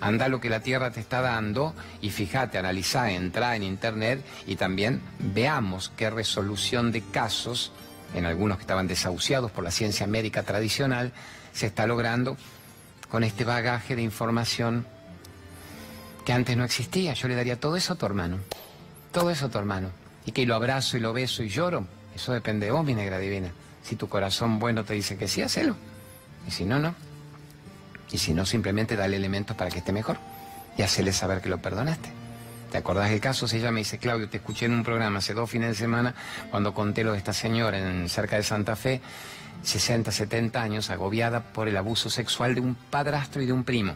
Anda 0.00 0.28
lo 0.28 0.40
que 0.40 0.48
la 0.48 0.60
Tierra 0.60 0.92
te 0.92 1.00
está 1.00 1.20
dando 1.20 1.74
y 2.00 2.10
fíjate, 2.10 2.56
analiza, 2.56 3.10
entra 3.10 3.56
en 3.56 3.64
Internet 3.64 4.24
y 4.46 4.54
también 4.54 5.00
veamos 5.18 5.90
qué 5.96 6.08
resolución 6.08 6.92
de 6.92 7.02
casos 7.02 7.72
en 8.14 8.26
algunos 8.26 8.58
que 8.58 8.62
estaban 8.62 8.86
desahuciados 8.86 9.50
por 9.50 9.64
la 9.64 9.70
ciencia 9.70 10.06
médica 10.06 10.42
tradicional, 10.42 11.12
se 11.52 11.66
está 11.66 11.86
logrando 11.86 12.36
con 13.10 13.24
este 13.24 13.44
bagaje 13.44 13.96
de 13.96 14.02
información 14.02 14.86
que 16.24 16.32
antes 16.32 16.56
no 16.56 16.64
existía. 16.64 17.14
Yo 17.14 17.28
le 17.28 17.34
daría 17.34 17.58
todo 17.58 17.76
eso 17.76 17.94
a 17.94 17.96
tu 17.96 18.06
hermano, 18.06 18.38
todo 19.12 19.30
eso 19.30 19.46
a 19.46 19.48
tu 19.48 19.58
hermano. 19.58 19.90
Y 20.26 20.32
que 20.32 20.46
lo 20.46 20.54
abrazo 20.54 20.96
y 20.96 21.00
lo 21.00 21.12
beso 21.12 21.42
y 21.42 21.48
lloro, 21.48 21.86
eso 22.14 22.32
depende 22.32 22.66
de 22.66 22.72
vos, 22.72 22.84
mi 22.84 22.94
negra 22.94 23.18
divina. 23.18 23.50
Si 23.82 23.96
tu 23.96 24.08
corazón 24.08 24.58
bueno 24.58 24.84
te 24.84 24.94
dice 24.94 25.16
que 25.16 25.28
sí, 25.28 25.40
hacelo. 25.40 25.74
Y 26.46 26.50
si 26.50 26.64
no, 26.64 26.78
no. 26.78 26.94
Y 28.10 28.18
si 28.18 28.34
no, 28.34 28.44
simplemente 28.44 28.96
dale 28.96 29.16
elementos 29.16 29.56
para 29.56 29.70
que 29.70 29.78
esté 29.78 29.92
mejor. 29.92 30.18
Y 30.76 30.82
hacele 30.82 31.12
saber 31.12 31.40
que 31.40 31.48
lo 31.48 31.58
perdonaste. 31.58 32.17
¿Te 32.70 32.76
acordás 32.76 33.08
del 33.10 33.20
caso? 33.20 33.48
Si 33.48 33.56
ella 33.56 33.70
me 33.70 33.80
dice, 33.80 33.98
Claudio, 33.98 34.28
te 34.28 34.36
escuché 34.36 34.66
en 34.66 34.72
un 34.72 34.84
programa 34.84 35.18
hace 35.18 35.32
dos 35.32 35.50
fines 35.50 35.70
de 35.70 35.74
semana 35.74 36.14
cuando 36.50 36.74
conté 36.74 37.02
lo 37.02 37.12
de 37.12 37.18
esta 37.18 37.32
señora 37.32 37.78
en 37.78 38.08
cerca 38.10 38.36
de 38.36 38.42
Santa 38.42 38.76
Fe, 38.76 39.00
60, 39.62 40.12
70 40.12 40.62
años, 40.62 40.90
agobiada 40.90 41.42
por 41.42 41.68
el 41.68 41.76
abuso 41.78 42.10
sexual 42.10 42.54
de 42.54 42.60
un 42.60 42.74
padrastro 42.74 43.40
y 43.40 43.46
de 43.46 43.52
un 43.52 43.64
primo. 43.64 43.94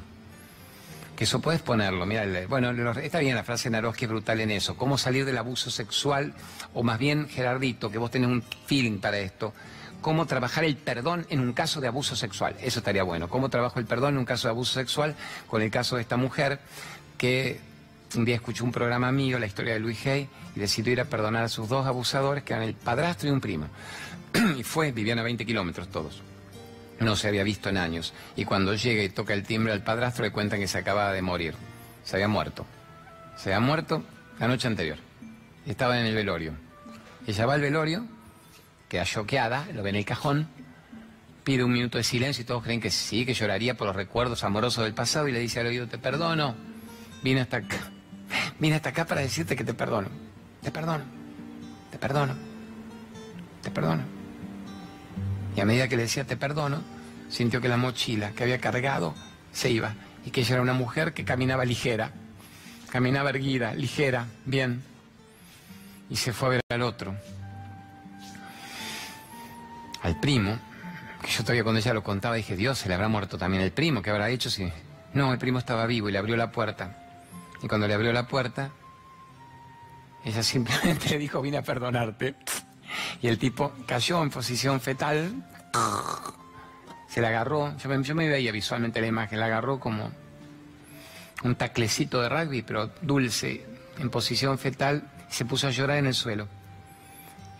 Que 1.16 1.24
eso 1.24 1.40
puedes 1.40 1.60
ponerlo, 1.60 2.06
mira, 2.06 2.24
bueno, 2.48 2.70
está 2.92 3.18
bien 3.18 3.36
la 3.36 3.44
frase 3.44 3.68
de 3.68 3.78
es 3.78 4.08
brutal 4.08 4.40
en 4.40 4.50
eso. 4.50 4.74
¿Cómo 4.76 4.96
salir 4.96 5.26
del 5.26 5.36
abuso 5.36 5.70
sexual? 5.70 6.32
O 6.72 6.82
más 6.82 6.98
bien, 6.98 7.28
Gerardito, 7.28 7.90
que 7.90 7.98
vos 7.98 8.10
tenés 8.10 8.30
un 8.30 8.42
feeling 8.64 8.98
para 8.98 9.18
esto, 9.18 9.52
cómo 10.00 10.24
trabajar 10.24 10.64
el 10.64 10.76
perdón 10.76 11.26
en 11.28 11.40
un 11.40 11.52
caso 11.52 11.82
de 11.82 11.88
abuso 11.88 12.16
sexual. 12.16 12.56
Eso 12.62 12.78
estaría 12.78 13.02
bueno. 13.02 13.28
¿Cómo 13.28 13.50
trabajo 13.50 13.78
el 13.78 13.84
perdón 13.84 14.14
en 14.14 14.20
un 14.20 14.24
caso 14.24 14.48
de 14.48 14.52
abuso 14.52 14.72
sexual? 14.72 15.14
Con 15.46 15.60
el 15.60 15.70
caso 15.70 15.96
de 15.96 16.02
esta 16.02 16.16
mujer 16.16 16.58
que 17.18 17.60
un 18.16 18.24
día 18.24 18.36
escuchó 18.36 18.64
un 18.64 18.72
programa 18.72 19.12
mío, 19.12 19.38
la 19.38 19.46
historia 19.46 19.74
de 19.74 19.80
Luis 19.80 20.06
Hay, 20.06 20.28
y 20.54 20.60
decidió 20.60 20.92
ir 20.92 21.00
a 21.00 21.04
perdonar 21.06 21.44
a 21.44 21.48
sus 21.48 21.68
dos 21.68 21.86
abusadores, 21.86 22.44
que 22.44 22.52
eran 22.52 22.66
el 22.66 22.74
padrastro 22.74 23.28
y 23.28 23.32
un 23.32 23.40
primo. 23.40 23.66
y 24.58 24.62
fue, 24.62 24.92
vivían 24.92 25.18
a 25.18 25.22
20 25.22 25.44
kilómetros 25.46 25.88
todos. 25.88 26.22
No 27.00 27.16
se 27.16 27.28
había 27.28 27.42
visto 27.42 27.68
en 27.68 27.76
años. 27.76 28.14
Y 28.36 28.44
cuando 28.44 28.74
llega 28.74 29.02
y 29.02 29.08
toca 29.08 29.34
el 29.34 29.42
timbre 29.42 29.72
al 29.72 29.82
padrastro, 29.82 30.24
le 30.24 30.32
cuentan 30.32 30.60
que 30.60 30.68
se 30.68 30.78
acababa 30.78 31.12
de 31.12 31.22
morir. 31.22 31.54
Se 32.04 32.16
había 32.16 32.28
muerto. 32.28 32.66
Se 33.36 33.52
había 33.52 33.66
muerto 33.66 34.04
la 34.38 34.48
noche 34.48 34.68
anterior. 34.68 34.98
Estaba 35.66 35.98
en 35.98 36.06
el 36.06 36.14
velorio. 36.14 36.54
Ella 37.26 37.46
va 37.46 37.54
al 37.54 37.60
velorio, 37.60 38.04
queda 38.88 39.04
choqueada, 39.04 39.66
lo 39.72 39.82
ve 39.82 39.90
en 39.90 39.96
el 39.96 40.04
cajón, 40.04 40.48
pide 41.44 41.62
un 41.62 41.72
minuto 41.72 41.98
de 41.98 42.04
silencio 42.04 42.42
y 42.42 42.44
todos 42.44 42.64
creen 42.64 42.80
que 42.80 42.90
sí, 42.90 43.24
que 43.24 43.34
lloraría 43.34 43.76
por 43.76 43.86
los 43.86 43.96
recuerdos 43.96 44.42
amorosos 44.44 44.84
del 44.84 44.94
pasado 44.94 45.28
y 45.28 45.32
le 45.32 45.38
dice 45.38 45.60
al 45.60 45.66
oído, 45.66 45.86
te 45.86 45.98
perdono, 45.98 46.56
vine 47.22 47.40
hasta 47.40 47.58
acá. 47.58 47.92
Vine 48.58 48.76
hasta 48.76 48.90
acá 48.90 49.06
para 49.06 49.20
decirte 49.20 49.56
que 49.56 49.64
te 49.64 49.74
perdono. 49.74 50.08
Te 50.62 50.70
perdono. 50.70 51.04
Te 51.90 51.98
perdono. 51.98 52.34
Te 53.62 53.70
perdono. 53.70 54.02
Y 55.56 55.60
a 55.60 55.64
medida 55.64 55.88
que 55.88 55.96
le 55.96 56.02
decía 56.02 56.24
te 56.24 56.36
perdono, 56.36 56.82
sintió 57.28 57.60
que 57.60 57.68
la 57.68 57.76
mochila 57.76 58.30
que 58.32 58.44
había 58.44 58.60
cargado 58.60 59.14
se 59.52 59.70
iba. 59.70 59.94
Y 60.24 60.30
que 60.30 60.40
ella 60.40 60.54
era 60.54 60.62
una 60.62 60.72
mujer 60.72 61.14
que 61.14 61.24
caminaba 61.24 61.64
ligera. 61.64 62.12
Caminaba 62.90 63.30
erguida, 63.30 63.74
ligera, 63.74 64.26
bien. 64.44 64.82
Y 66.08 66.16
se 66.16 66.32
fue 66.32 66.48
a 66.48 66.50
ver 66.50 66.60
al 66.70 66.82
otro. 66.82 67.14
Al 70.02 70.18
primo, 70.20 70.58
que 71.22 71.30
yo 71.30 71.42
todavía 71.42 71.62
cuando 71.62 71.80
ella 71.80 71.94
lo 71.94 72.02
contaba 72.02 72.34
dije, 72.34 72.56
Dios, 72.56 72.78
se 72.78 72.88
le 72.88 72.94
habrá 72.94 73.08
muerto 73.08 73.38
también 73.38 73.62
el 73.62 73.72
primo, 73.72 74.02
¿qué 74.02 74.10
habrá 74.10 74.30
hecho 74.30 74.50
si... 74.50 74.70
No, 75.14 75.32
el 75.32 75.38
primo 75.38 75.58
estaba 75.58 75.86
vivo 75.86 76.08
y 76.08 76.12
le 76.12 76.18
abrió 76.18 76.36
la 76.36 76.50
puerta. 76.50 77.01
Y 77.62 77.68
cuando 77.68 77.86
le 77.86 77.94
abrió 77.94 78.12
la 78.12 78.26
puerta, 78.26 78.72
ella 80.24 80.42
simplemente 80.42 81.18
dijo, 81.18 81.40
vine 81.40 81.58
a 81.58 81.62
perdonarte. 81.62 82.34
Y 83.20 83.28
el 83.28 83.38
tipo 83.38 83.72
cayó 83.86 84.22
en 84.22 84.30
posición 84.30 84.80
fetal, 84.80 85.48
se 87.08 87.20
la 87.20 87.28
agarró, 87.28 87.76
yo 87.78 88.14
me, 88.14 88.28
veía 88.28 88.52
visualmente 88.52 89.00
la 89.00 89.06
imagen, 89.06 89.40
la 89.40 89.46
agarró 89.46 89.80
como 89.80 90.10
un 91.44 91.54
taclecito 91.54 92.20
de 92.20 92.28
rugby, 92.28 92.62
pero 92.62 92.90
dulce, 93.00 93.64
en 93.98 94.10
posición 94.10 94.58
fetal, 94.58 95.10
y 95.30 95.32
se 95.32 95.44
puso 95.44 95.66
a 95.68 95.70
llorar 95.70 95.98
en 95.98 96.06
el 96.06 96.14
suelo. 96.14 96.48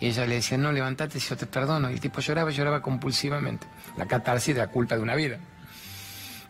Y 0.00 0.08
ella 0.08 0.26
le 0.26 0.34
decía, 0.34 0.58
no, 0.58 0.72
levántate, 0.72 1.20
yo 1.20 1.36
te 1.36 1.46
perdono. 1.46 1.88
Y 1.88 1.94
el 1.94 2.00
tipo 2.00 2.20
lloraba, 2.20 2.50
lloraba 2.50 2.82
compulsivamente. 2.82 3.68
La 3.96 4.06
catarsis 4.06 4.52
de 4.52 4.60
la 4.60 4.66
culpa 4.66 4.96
de 4.96 5.00
una 5.00 5.14
vida. 5.14 5.38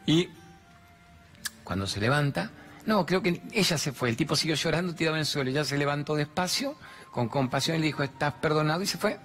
Y 0.06 0.30
cuando 1.62 1.86
se 1.86 2.00
levanta, 2.00 2.50
no, 2.86 3.06
creo 3.06 3.22
que 3.22 3.40
ella 3.52 3.78
se 3.78 3.92
fue. 3.92 4.08
El 4.08 4.16
tipo 4.16 4.36
siguió 4.36 4.54
llorando, 4.56 4.94
tirado 4.94 5.16
en 5.16 5.20
el 5.20 5.26
suelo. 5.26 5.50
Ella 5.50 5.64
se 5.64 5.78
levantó 5.78 6.14
despacio, 6.14 6.76
con 7.10 7.28
compasión, 7.28 7.76
y 7.76 7.80
le 7.80 7.86
dijo, 7.86 8.02
estás 8.02 8.34
perdonado, 8.34 8.82
y 8.82 8.86
se 8.86 8.98
fue. 8.98 9.18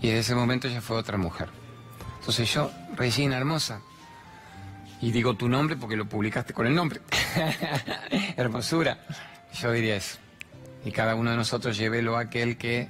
Y 0.00 0.10
en 0.10 0.16
ese 0.16 0.34
momento 0.34 0.68
ella 0.68 0.80
fue 0.80 0.96
otra 0.96 1.16
mujer. 1.16 1.48
Entonces 2.18 2.52
yo, 2.52 2.70
Regina 2.96 3.36
Hermosa, 3.36 3.80
y 5.00 5.12
digo 5.12 5.34
tu 5.34 5.48
nombre 5.48 5.76
porque 5.76 5.96
lo 5.96 6.08
publicaste 6.08 6.52
con 6.52 6.66
el 6.66 6.74
nombre. 6.74 7.00
Hermosura. 8.36 8.98
Yo 9.52 9.70
diría 9.70 9.96
eso. 9.96 10.18
Y 10.84 10.90
cada 10.90 11.14
uno 11.14 11.30
de 11.30 11.36
nosotros 11.36 11.76
llévelo 11.76 12.16
a 12.16 12.20
aquel 12.20 12.56
que 12.56 12.88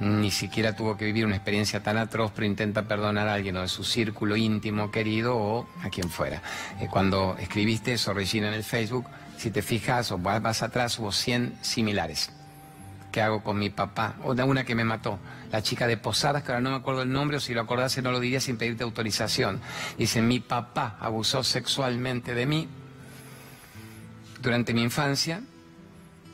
ni 0.00 0.30
siquiera 0.30 0.76
tuvo 0.76 0.96
que 0.96 1.04
vivir 1.04 1.26
una 1.26 1.36
experiencia 1.36 1.82
tan 1.82 1.96
atroz, 1.96 2.32
pero 2.34 2.46
intenta 2.46 2.82
perdonar 2.82 3.28
a 3.28 3.34
alguien 3.34 3.56
o 3.56 3.62
de 3.62 3.68
su 3.68 3.84
círculo 3.84 4.36
íntimo 4.36 4.90
querido 4.90 5.36
o 5.36 5.68
a 5.82 5.90
quien 5.90 6.08
fuera. 6.08 6.42
Eh, 6.80 6.88
cuando 6.90 7.36
escribiste 7.38 7.94
eso, 7.94 8.12
Regina, 8.12 8.48
en 8.48 8.54
el 8.54 8.64
Facebook, 8.64 9.06
si 9.36 9.50
te 9.50 9.62
fijas 9.62 10.12
o 10.12 10.18
vas 10.18 10.62
atrás, 10.62 10.98
hubo 10.98 11.12
100 11.12 11.58
similares. 11.62 12.30
¿Qué 13.10 13.22
hago 13.22 13.42
con 13.42 13.58
mi 13.58 13.70
papá? 13.70 14.16
O 14.22 14.34
de 14.34 14.42
una 14.42 14.64
que 14.64 14.74
me 14.74 14.84
mató, 14.84 15.18
la 15.50 15.62
chica 15.62 15.86
de 15.86 15.96
Posadas, 15.96 16.42
que 16.42 16.52
ahora 16.52 16.60
no 16.60 16.70
me 16.70 16.76
acuerdo 16.76 17.02
el 17.02 17.10
nombre, 17.10 17.38
o 17.38 17.40
si 17.40 17.54
lo 17.54 17.62
acordase 17.62 18.02
no 18.02 18.12
lo 18.12 18.20
diría 18.20 18.40
sin 18.40 18.58
pedirte 18.58 18.84
autorización. 18.84 19.60
Dice, 19.96 20.20
mi 20.20 20.40
papá 20.40 20.96
abusó 21.00 21.42
sexualmente 21.42 22.34
de 22.34 22.46
mí 22.46 22.68
durante 24.40 24.74
mi 24.74 24.82
infancia, 24.82 25.40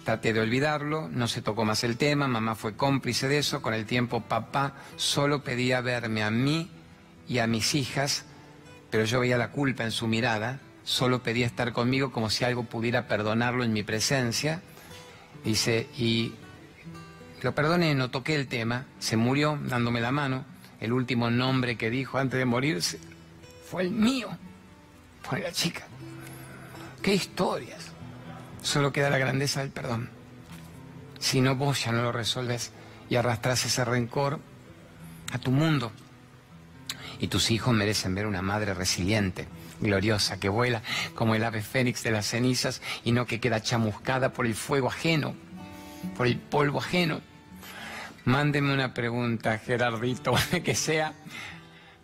Traté 0.04 0.34
de 0.34 0.40
olvidarlo, 0.40 1.08
no 1.08 1.28
se 1.28 1.40
tocó 1.40 1.64
más 1.64 1.82
el 1.82 1.96
tema, 1.96 2.28
mamá 2.28 2.54
fue 2.54 2.76
cómplice 2.76 3.26
de 3.26 3.38
eso, 3.38 3.62
con 3.62 3.72
el 3.72 3.86
tiempo 3.86 4.20
papá 4.20 4.74
solo 4.96 5.42
pedía 5.42 5.80
verme 5.80 6.22
a 6.22 6.30
mí 6.30 6.70
y 7.26 7.38
a 7.38 7.46
mis 7.46 7.74
hijas, 7.74 8.26
pero 8.90 9.04
yo 9.04 9.20
veía 9.20 9.38
la 9.38 9.50
culpa 9.50 9.82
en 9.82 9.92
su 9.92 10.06
mirada, 10.06 10.60
solo 10.84 11.22
pedía 11.22 11.46
estar 11.46 11.72
conmigo 11.72 12.12
como 12.12 12.28
si 12.28 12.44
algo 12.44 12.64
pudiera 12.64 13.08
perdonarlo 13.08 13.64
en 13.64 13.72
mi 13.72 13.82
presencia. 13.82 14.60
Dice, 15.42 15.88
y 15.96 16.34
lo 17.40 17.54
perdoné, 17.54 17.94
no 17.94 18.10
toqué 18.10 18.34
el 18.34 18.46
tema, 18.46 18.84
se 18.98 19.16
murió 19.16 19.58
dándome 19.62 20.02
la 20.02 20.12
mano, 20.12 20.44
el 20.80 20.92
último 20.92 21.30
nombre 21.30 21.76
que 21.76 21.88
dijo 21.88 22.18
antes 22.18 22.38
de 22.38 22.44
morirse 22.44 22.98
fue 23.70 23.82
el 23.84 23.90
mío, 23.90 24.28
fue 25.22 25.40
la 25.40 25.50
chica. 25.50 25.86
¡Qué 27.00 27.14
historias! 27.14 27.93
Solo 28.64 28.92
queda 28.92 29.10
la 29.10 29.18
grandeza 29.18 29.60
del 29.60 29.68
perdón. 29.68 30.08
Si 31.20 31.42
no, 31.42 31.54
vos 31.54 31.84
ya 31.84 31.92
no 31.92 32.02
lo 32.02 32.12
resuelves 32.12 32.72
y 33.10 33.16
arrastras 33.16 33.66
ese 33.66 33.84
rencor 33.84 34.40
a 35.32 35.38
tu 35.38 35.50
mundo. 35.50 35.92
Y 37.20 37.28
tus 37.28 37.50
hijos 37.50 37.74
merecen 37.74 38.14
ver 38.14 38.26
una 38.26 38.40
madre 38.40 38.72
resiliente, 38.72 39.46
gloriosa, 39.80 40.40
que 40.40 40.48
vuela 40.48 40.82
como 41.14 41.34
el 41.34 41.44
ave 41.44 41.60
fénix 41.60 42.02
de 42.02 42.10
las 42.10 42.26
cenizas 42.26 42.80
y 43.04 43.12
no 43.12 43.26
que 43.26 43.38
queda 43.38 43.62
chamuscada 43.62 44.32
por 44.32 44.46
el 44.46 44.54
fuego 44.54 44.88
ajeno, 44.88 45.34
por 46.16 46.26
el 46.26 46.38
polvo 46.38 46.78
ajeno. 46.78 47.20
Mándeme 48.24 48.72
una 48.72 48.94
pregunta, 48.94 49.58
Gerardito, 49.58 50.34
que 50.64 50.74
sea 50.74 51.12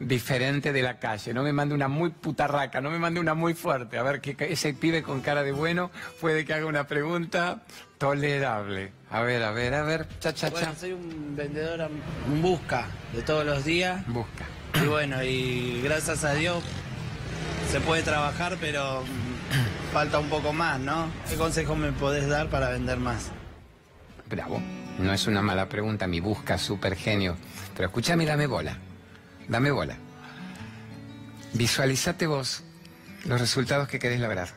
diferente 0.00 0.72
de 0.72 0.82
la 0.82 0.98
calle. 0.98 1.32
No 1.32 1.42
me 1.42 1.52
mande 1.52 1.74
una 1.74 1.86
muy 1.86 2.10
putarraca, 2.10 2.80
no 2.80 2.90
me 2.90 2.98
mande 2.98 3.20
una 3.20 3.34
muy 3.34 3.54
fuerte. 3.54 3.98
A 3.98 4.02
ver, 4.02 4.20
que 4.20 4.34
ese 4.50 4.72
pibe 4.74 5.02
con 5.02 5.20
cara 5.20 5.42
de 5.42 5.52
bueno 5.52 5.90
puede 6.20 6.44
que 6.44 6.54
haga 6.54 6.66
una 6.66 6.86
pregunta 6.86 7.62
tolerable. 7.98 8.92
A 9.10 9.20
ver, 9.20 9.42
a 9.42 9.52
ver, 9.52 9.74
a 9.74 9.82
ver, 9.82 10.08
cha, 10.18 10.32
cha, 10.32 10.50
Bueno, 10.50 10.72
soy 10.76 10.92
un 10.92 11.36
vendedor 11.36 11.82
en 12.26 12.42
busca 12.42 12.86
de 13.12 13.22
todos 13.22 13.44
los 13.44 13.64
días. 13.64 14.02
Busca. 14.08 14.46
Y 14.82 14.86
bueno, 14.86 15.22
y 15.22 15.80
gracias 15.84 16.24
a 16.24 16.32
Dios 16.32 16.64
se 17.70 17.80
puede 17.80 18.02
trabajar, 18.02 18.56
pero 18.60 19.02
mm, 19.02 19.92
falta 19.92 20.18
un 20.18 20.30
poco 20.30 20.52
más, 20.52 20.80
¿no? 20.80 21.08
¿Qué 21.28 21.36
consejo 21.36 21.76
me 21.76 21.92
podés 21.92 22.26
dar 22.26 22.48
para 22.48 22.70
vender 22.70 22.98
más? 22.98 23.30
Bravo. 24.28 24.62
No 24.98 25.12
es 25.12 25.26
una 25.26 25.42
mala 25.42 25.68
pregunta, 25.68 26.06
mi 26.06 26.20
busca, 26.20 26.56
súper 26.56 26.94
genio. 26.94 27.36
Pero 27.74 27.88
escúchame, 27.88 28.24
dame 28.24 28.46
bola. 28.46 28.76
Dame 29.50 29.72
bola. 29.72 29.96
Visualizate 31.54 32.28
vos 32.28 32.62
los 33.24 33.40
resultados 33.40 33.88
que 33.88 33.98
querés 33.98 34.20
lograr. 34.20 34.48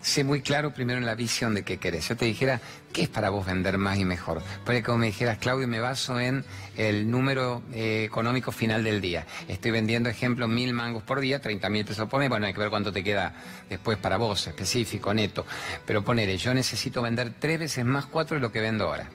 Sé 0.00 0.24
muy 0.24 0.40
claro 0.40 0.72
primero 0.72 0.98
en 0.98 1.04
la 1.04 1.14
visión 1.14 1.54
de 1.54 1.64
qué 1.64 1.76
querés. 1.76 2.08
Yo 2.08 2.16
te 2.16 2.24
dijera, 2.24 2.62
¿qué 2.94 3.02
es 3.02 3.08
para 3.10 3.28
vos 3.28 3.44
vender 3.44 3.76
más 3.76 3.98
y 3.98 4.06
mejor? 4.06 4.42
Porque 4.64 4.82
como 4.82 4.98
me 4.98 5.06
dijeras, 5.06 5.36
Claudio, 5.36 5.68
me 5.68 5.80
baso 5.80 6.18
en 6.18 6.46
el 6.78 7.10
número 7.10 7.62
eh, 7.74 8.04
económico 8.04 8.52
final 8.52 8.82
del 8.82 9.02
día. 9.02 9.26
Estoy 9.48 9.70
vendiendo, 9.70 10.08
ejemplo, 10.08 10.48
mil 10.48 10.72
mangos 10.72 11.02
por 11.02 11.20
día, 11.20 11.38
30 11.38 11.68
mil 11.68 11.84
pesos 11.84 12.08
por 12.08 12.18
mes. 12.18 12.30
Bueno, 12.30 12.46
hay 12.46 12.54
que 12.54 12.60
ver 12.60 12.70
cuánto 12.70 12.90
te 12.90 13.04
queda 13.04 13.34
después 13.68 13.98
para 13.98 14.16
vos, 14.16 14.46
específico, 14.46 15.12
neto. 15.12 15.44
Pero 15.84 16.02
ponele, 16.02 16.38
yo 16.38 16.54
necesito 16.54 17.02
vender 17.02 17.34
tres 17.38 17.58
veces 17.58 17.84
más 17.84 18.06
cuatro 18.06 18.36
de 18.36 18.40
lo 18.40 18.50
que 18.50 18.62
vendo 18.62 18.86
ahora. 18.86 19.10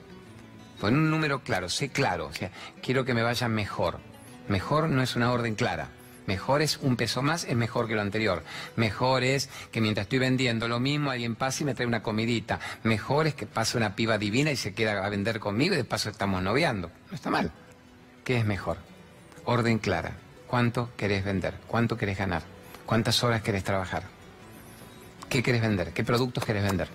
Pon 0.80 0.94
un 0.94 1.10
número 1.10 1.42
claro, 1.42 1.68
sé 1.68 1.88
claro. 1.88 2.28
O 2.28 2.32
sea, 2.32 2.52
quiero 2.80 3.04
que 3.04 3.14
me 3.14 3.24
vaya 3.24 3.48
mejor. 3.48 3.98
Mejor 4.48 4.88
no 4.88 5.02
es 5.02 5.16
una 5.16 5.30
orden 5.30 5.54
clara. 5.54 5.88
Mejor 6.26 6.60
es 6.60 6.76
un 6.82 6.96
peso 6.96 7.22
más, 7.22 7.44
es 7.44 7.56
mejor 7.56 7.88
que 7.88 7.94
lo 7.94 8.02
anterior. 8.02 8.42
Mejor 8.76 9.24
es 9.24 9.48
que 9.72 9.80
mientras 9.80 10.04
estoy 10.04 10.18
vendiendo 10.18 10.68
lo 10.68 10.78
mismo, 10.78 11.10
alguien 11.10 11.36
pase 11.36 11.62
y 11.62 11.66
me 11.66 11.74
trae 11.74 11.86
una 11.86 12.02
comidita. 12.02 12.60
Mejor 12.82 13.26
es 13.26 13.34
que 13.34 13.46
pase 13.46 13.78
una 13.78 13.96
piba 13.96 14.18
divina 14.18 14.50
y 14.50 14.56
se 14.56 14.74
queda 14.74 15.06
a 15.06 15.08
vender 15.08 15.40
conmigo 15.40 15.72
y 15.72 15.78
de 15.78 15.84
paso 15.84 16.10
estamos 16.10 16.42
noviando. 16.42 16.90
No 17.10 17.14
está 17.14 17.30
mal. 17.30 17.50
¿Qué 18.24 18.36
es 18.36 18.44
mejor? 18.44 18.76
Orden 19.46 19.78
clara. 19.78 20.12
¿Cuánto 20.46 20.90
querés 20.98 21.24
vender? 21.24 21.54
¿Cuánto 21.66 21.96
querés 21.96 22.18
ganar? 22.18 22.42
¿Cuántas 22.84 23.24
horas 23.24 23.40
querés 23.40 23.64
trabajar? 23.64 24.02
¿Qué 25.30 25.42
querés 25.42 25.62
vender? 25.62 25.94
¿Qué 25.94 26.04
productos 26.04 26.44
querés 26.44 26.62
vender? 26.62 26.88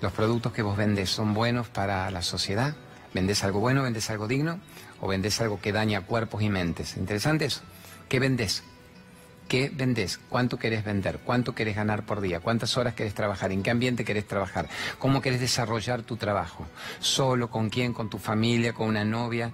¿Los 0.00 0.12
productos 0.12 0.52
que 0.52 0.62
vos 0.62 0.76
vendés 0.76 1.10
son 1.10 1.34
buenos 1.34 1.68
para 1.68 2.10
la 2.10 2.22
sociedad? 2.22 2.74
¿Vendés 3.14 3.42
algo 3.44 3.60
bueno, 3.60 3.82
vendés 3.82 4.10
algo 4.10 4.28
digno? 4.28 4.60
¿O 5.00 5.08
vendés 5.08 5.40
algo 5.40 5.60
que 5.60 5.72
daña 5.72 6.02
cuerpos 6.02 6.42
y 6.42 6.48
mentes? 6.48 6.96
¿Interesante 6.96 7.46
eso? 7.46 7.62
¿Qué 8.08 8.18
vendés? 8.18 8.62
¿Qué 9.48 9.70
vendés? 9.74 10.20
¿Cuánto 10.28 10.58
querés 10.58 10.84
vender? 10.84 11.20
¿Cuánto 11.24 11.54
querés 11.54 11.74
ganar 11.74 12.04
por 12.04 12.20
día? 12.20 12.40
¿Cuántas 12.40 12.76
horas 12.76 12.94
querés 12.94 13.14
trabajar? 13.14 13.50
¿En 13.50 13.62
qué 13.62 13.70
ambiente 13.70 14.04
querés 14.04 14.26
trabajar? 14.26 14.68
¿Cómo 14.98 15.22
querés 15.22 15.40
desarrollar 15.40 16.02
tu 16.02 16.18
trabajo? 16.18 16.66
¿Solo? 17.00 17.50
¿Con 17.50 17.70
quién? 17.70 17.94
¿Con 17.94 18.10
tu 18.10 18.18
familia? 18.18 18.74
¿Con 18.74 18.88
una 18.88 19.06
novia? 19.06 19.52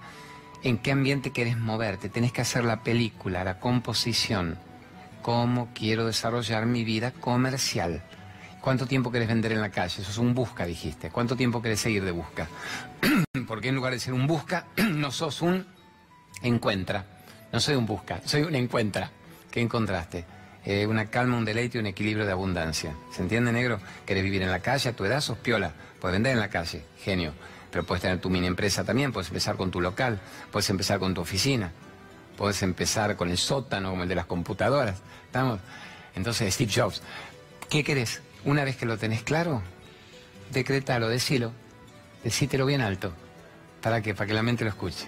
¿En 0.64 0.78
qué 0.78 0.90
ambiente 0.90 1.30
querés 1.30 1.56
moverte? 1.56 2.08
Tenés 2.08 2.32
que 2.32 2.40
hacer 2.40 2.64
la 2.64 2.82
película, 2.82 3.44
la 3.44 3.60
composición. 3.60 4.58
¿Cómo 5.22 5.68
quiero 5.74 6.06
desarrollar 6.06 6.66
mi 6.66 6.82
vida 6.82 7.12
comercial? 7.12 8.02
¿Cuánto 8.64 8.86
tiempo 8.86 9.12
querés 9.12 9.28
vender 9.28 9.52
en 9.52 9.60
la 9.60 9.68
calle? 9.68 10.00
Eso 10.00 10.10
es 10.10 10.16
un 10.16 10.32
busca, 10.32 10.64
dijiste. 10.64 11.10
¿Cuánto 11.10 11.36
tiempo 11.36 11.60
querés 11.60 11.80
seguir 11.80 12.02
de 12.02 12.12
busca? 12.12 12.48
Porque 13.46 13.68
en 13.68 13.74
lugar 13.74 13.92
de 13.92 14.00
ser 14.00 14.14
un 14.14 14.26
busca, 14.26 14.68
no 14.76 15.12
sos 15.12 15.42
un 15.42 15.66
encuentra. 16.40 17.04
No 17.52 17.60
soy 17.60 17.74
un 17.74 17.84
busca, 17.84 18.22
soy 18.24 18.40
un 18.40 18.54
encuentra. 18.54 19.10
¿Qué 19.50 19.60
encontraste? 19.60 20.24
Eh, 20.64 20.86
una 20.86 21.10
calma, 21.10 21.36
un 21.36 21.44
deleite 21.44 21.76
y 21.76 21.82
un 21.82 21.88
equilibrio 21.88 22.24
de 22.24 22.32
abundancia. 22.32 22.94
¿Se 23.12 23.20
entiende, 23.20 23.52
negro? 23.52 23.80
¿Querés 24.06 24.24
vivir 24.24 24.40
en 24.40 24.50
la 24.50 24.60
calle? 24.60 24.88
A 24.88 24.96
tu 24.96 25.04
edad 25.04 25.20
sos 25.20 25.36
piola. 25.36 25.70
Puedes 26.00 26.14
vender 26.14 26.32
en 26.32 26.40
la 26.40 26.48
calle, 26.48 26.86
genio. 27.02 27.34
Pero 27.70 27.84
puedes 27.84 28.00
tener 28.00 28.18
tu 28.18 28.30
mini 28.30 28.46
empresa 28.46 28.82
también, 28.82 29.12
puedes 29.12 29.28
empezar 29.28 29.56
con 29.56 29.70
tu 29.70 29.82
local, 29.82 30.22
puedes 30.50 30.70
empezar 30.70 30.98
con 30.98 31.12
tu 31.12 31.20
oficina, 31.20 31.70
puedes 32.38 32.62
empezar 32.62 33.14
con 33.16 33.28
el 33.28 33.36
sótano 33.36 33.90
como 33.90 34.04
el 34.04 34.08
de 34.08 34.14
las 34.14 34.24
computadoras. 34.24 35.02
¿Estamos? 35.26 35.60
Entonces, 36.16 36.54
Steve 36.54 36.72
Jobs, 36.74 37.02
¿qué 37.68 37.84
querés? 37.84 38.22
Una 38.44 38.64
vez 38.64 38.76
que 38.76 38.84
lo 38.84 38.98
tenés 38.98 39.22
claro, 39.22 39.62
decretalo, 40.52 41.08
decilo, 41.08 41.52
decítelo 42.22 42.66
bien 42.66 42.82
alto. 42.82 43.14
¿Para 43.80 44.02
qué? 44.02 44.14
Para 44.14 44.26
que 44.26 44.34
la 44.34 44.42
mente 44.42 44.64
lo 44.64 44.70
escuche. 44.70 45.06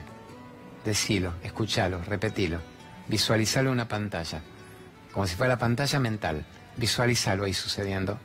Decilo, 0.87 1.35
escúchalo, 1.43 2.03
repetilo. 2.03 2.61
Visualizalo 3.09 3.69
en 3.69 3.75
una 3.75 3.89
pantalla, 3.89 4.41
como 5.13 5.27
si 5.27 5.37
fuera 5.37 5.55
la 5.55 5.59
pantalla 5.59 5.99
mental. 5.99 6.47
Visualizalo 6.77 7.45
ahí 7.45 7.53
sucediendo. 7.53 8.19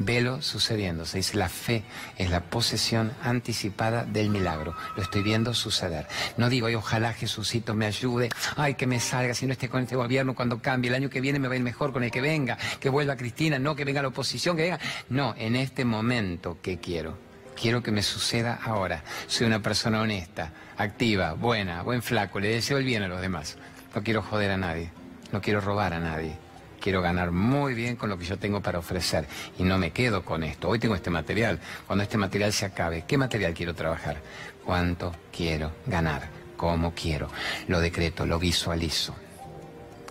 Velo 0.00 0.42
sucediendo. 0.42 1.04
Se 1.04 1.18
dice 1.18 1.36
la 1.36 1.48
fe 1.48 1.82
es 2.16 2.30
la 2.30 2.40
posesión 2.40 3.12
anticipada 3.20 4.04
del 4.04 4.30
milagro. 4.30 4.76
Lo 4.96 5.02
estoy 5.02 5.24
viendo 5.24 5.52
suceder. 5.54 6.06
No 6.36 6.48
digo, 6.48 6.68
ojalá 6.68 7.12
Jesucito 7.12 7.74
me 7.74 7.84
ayude, 7.84 8.28
ay, 8.56 8.74
que 8.74 8.86
me 8.86 9.00
salga, 9.00 9.34
si 9.34 9.46
no 9.46 9.52
esté 9.52 9.68
con 9.68 9.82
este 9.82 9.96
gobierno 9.96 10.36
cuando 10.36 10.62
cambie, 10.62 10.88
el 10.88 10.94
año 10.94 11.10
que 11.10 11.20
viene 11.20 11.40
me 11.40 11.48
va 11.48 11.54
a 11.54 11.56
ir 11.56 11.64
mejor 11.64 11.92
con 11.92 12.04
el 12.04 12.12
que 12.12 12.20
venga, 12.20 12.56
que 12.78 12.88
vuelva 12.88 13.16
Cristina, 13.16 13.58
no 13.58 13.74
que 13.74 13.84
venga 13.84 14.00
la 14.00 14.08
oposición, 14.08 14.56
que 14.56 14.62
venga. 14.62 14.78
No, 15.08 15.34
en 15.36 15.56
este 15.56 15.84
momento, 15.84 16.58
¿qué 16.62 16.78
quiero? 16.78 17.18
Quiero 17.60 17.82
que 17.82 17.90
me 17.90 18.04
suceda 18.04 18.60
ahora. 18.62 19.02
Soy 19.26 19.48
una 19.48 19.60
persona 19.60 20.00
honesta, 20.00 20.52
activa, 20.76 21.32
buena, 21.32 21.82
buen 21.82 22.02
flaco, 22.02 22.38
le 22.38 22.50
deseo 22.50 22.78
el 22.78 22.84
bien 22.84 23.02
a 23.02 23.08
los 23.08 23.20
demás. 23.20 23.56
No 23.96 24.04
quiero 24.04 24.22
joder 24.22 24.52
a 24.52 24.56
nadie, 24.56 24.92
no 25.32 25.40
quiero 25.40 25.60
robar 25.60 25.92
a 25.92 25.98
nadie. 25.98 26.38
Quiero 26.80 27.02
ganar 27.02 27.32
muy 27.32 27.74
bien 27.74 27.96
con 27.96 28.08
lo 28.08 28.18
que 28.18 28.24
yo 28.24 28.38
tengo 28.38 28.60
para 28.60 28.78
ofrecer. 28.78 29.26
Y 29.58 29.64
no 29.64 29.78
me 29.78 29.90
quedo 29.90 30.24
con 30.24 30.42
esto. 30.42 30.68
Hoy 30.68 30.78
tengo 30.78 30.94
este 30.94 31.10
material. 31.10 31.58
Cuando 31.86 32.02
este 32.04 32.18
material 32.18 32.52
se 32.52 32.66
acabe, 32.66 33.04
¿qué 33.06 33.18
material 33.18 33.54
quiero 33.54 33.74
trabajar? 33.74 34.20
¿Cuánto 34.64 35.14
quiero 35.34 35.72
ganar? 35.86 36.28
¿Cómo 36.56 36.92
quiero? 36.94 37.30
Lo 37.66 37.80
decreto, 37.80 38.26
lo 38.26 38.38
visualizo. 38.38 39.14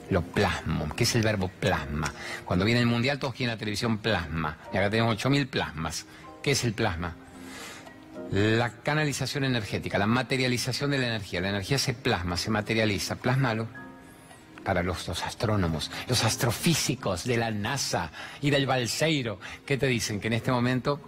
Lo 0.10 0.22
plasmo. 0.22 0.88
¿Qué 0.96 1.04
es 1.04 1.16
el 1.16 1.22
verbo 1.22 1.50
plasma? 1.50 2.14
Cuando 2.46 2.66
viene 2.66 2.82
el 2.82 2.88
mundial, 2.88 3.20
todos 3.20 3.34
quieren 3.34 3.54
la 3.56 3.60
televisión 3.60 3.98
plasma. 3.98 4.58
Y 4.74 4.78
acá 4.78 4.90
tenemos 4.90 5.18
8.000 5.18 5.50
plasmas. 5.50 6.06
¿Qué 6.42 6.52
es 6.52 6.64
el 6.64 6.74
plasma? 6.74 7.16
La 8.32 8.72
canalización 8.84 9.46
energética, 9.46 9.98
la 9.98 10.08
materialización 10.08 10.92
de 10.92 10.98
la 11.00 11.08
energía. 11.08 11.42
La 11.42 11.50
energía 11.50 11.78
se 11.78 11.94
plasma, 11.94 12.38
se 12.38 12.50
materializa. 12.50 13.16
Plásmalo 13.16 13.68
para 14.68 14.84
los, 14.84 15.08
los, 15.08 15.24
astrónomos, 15.24 15.90
los 16.10 16.26
astrofísicos 16.26 17.24
de 17.24 17.38
la 17.38 17.52
NASA 17.52 18.12
y 18.42 18.50
del 18.50 18.68
Balseiro. 18.68 19.40
¿Qué 19.66 19.78
te 19.78 19.88
dicen? 19.88 20.20
Que 20.20 20.28
en 20.28 20.34
este 20.34 20.52
momento 20.52 21.00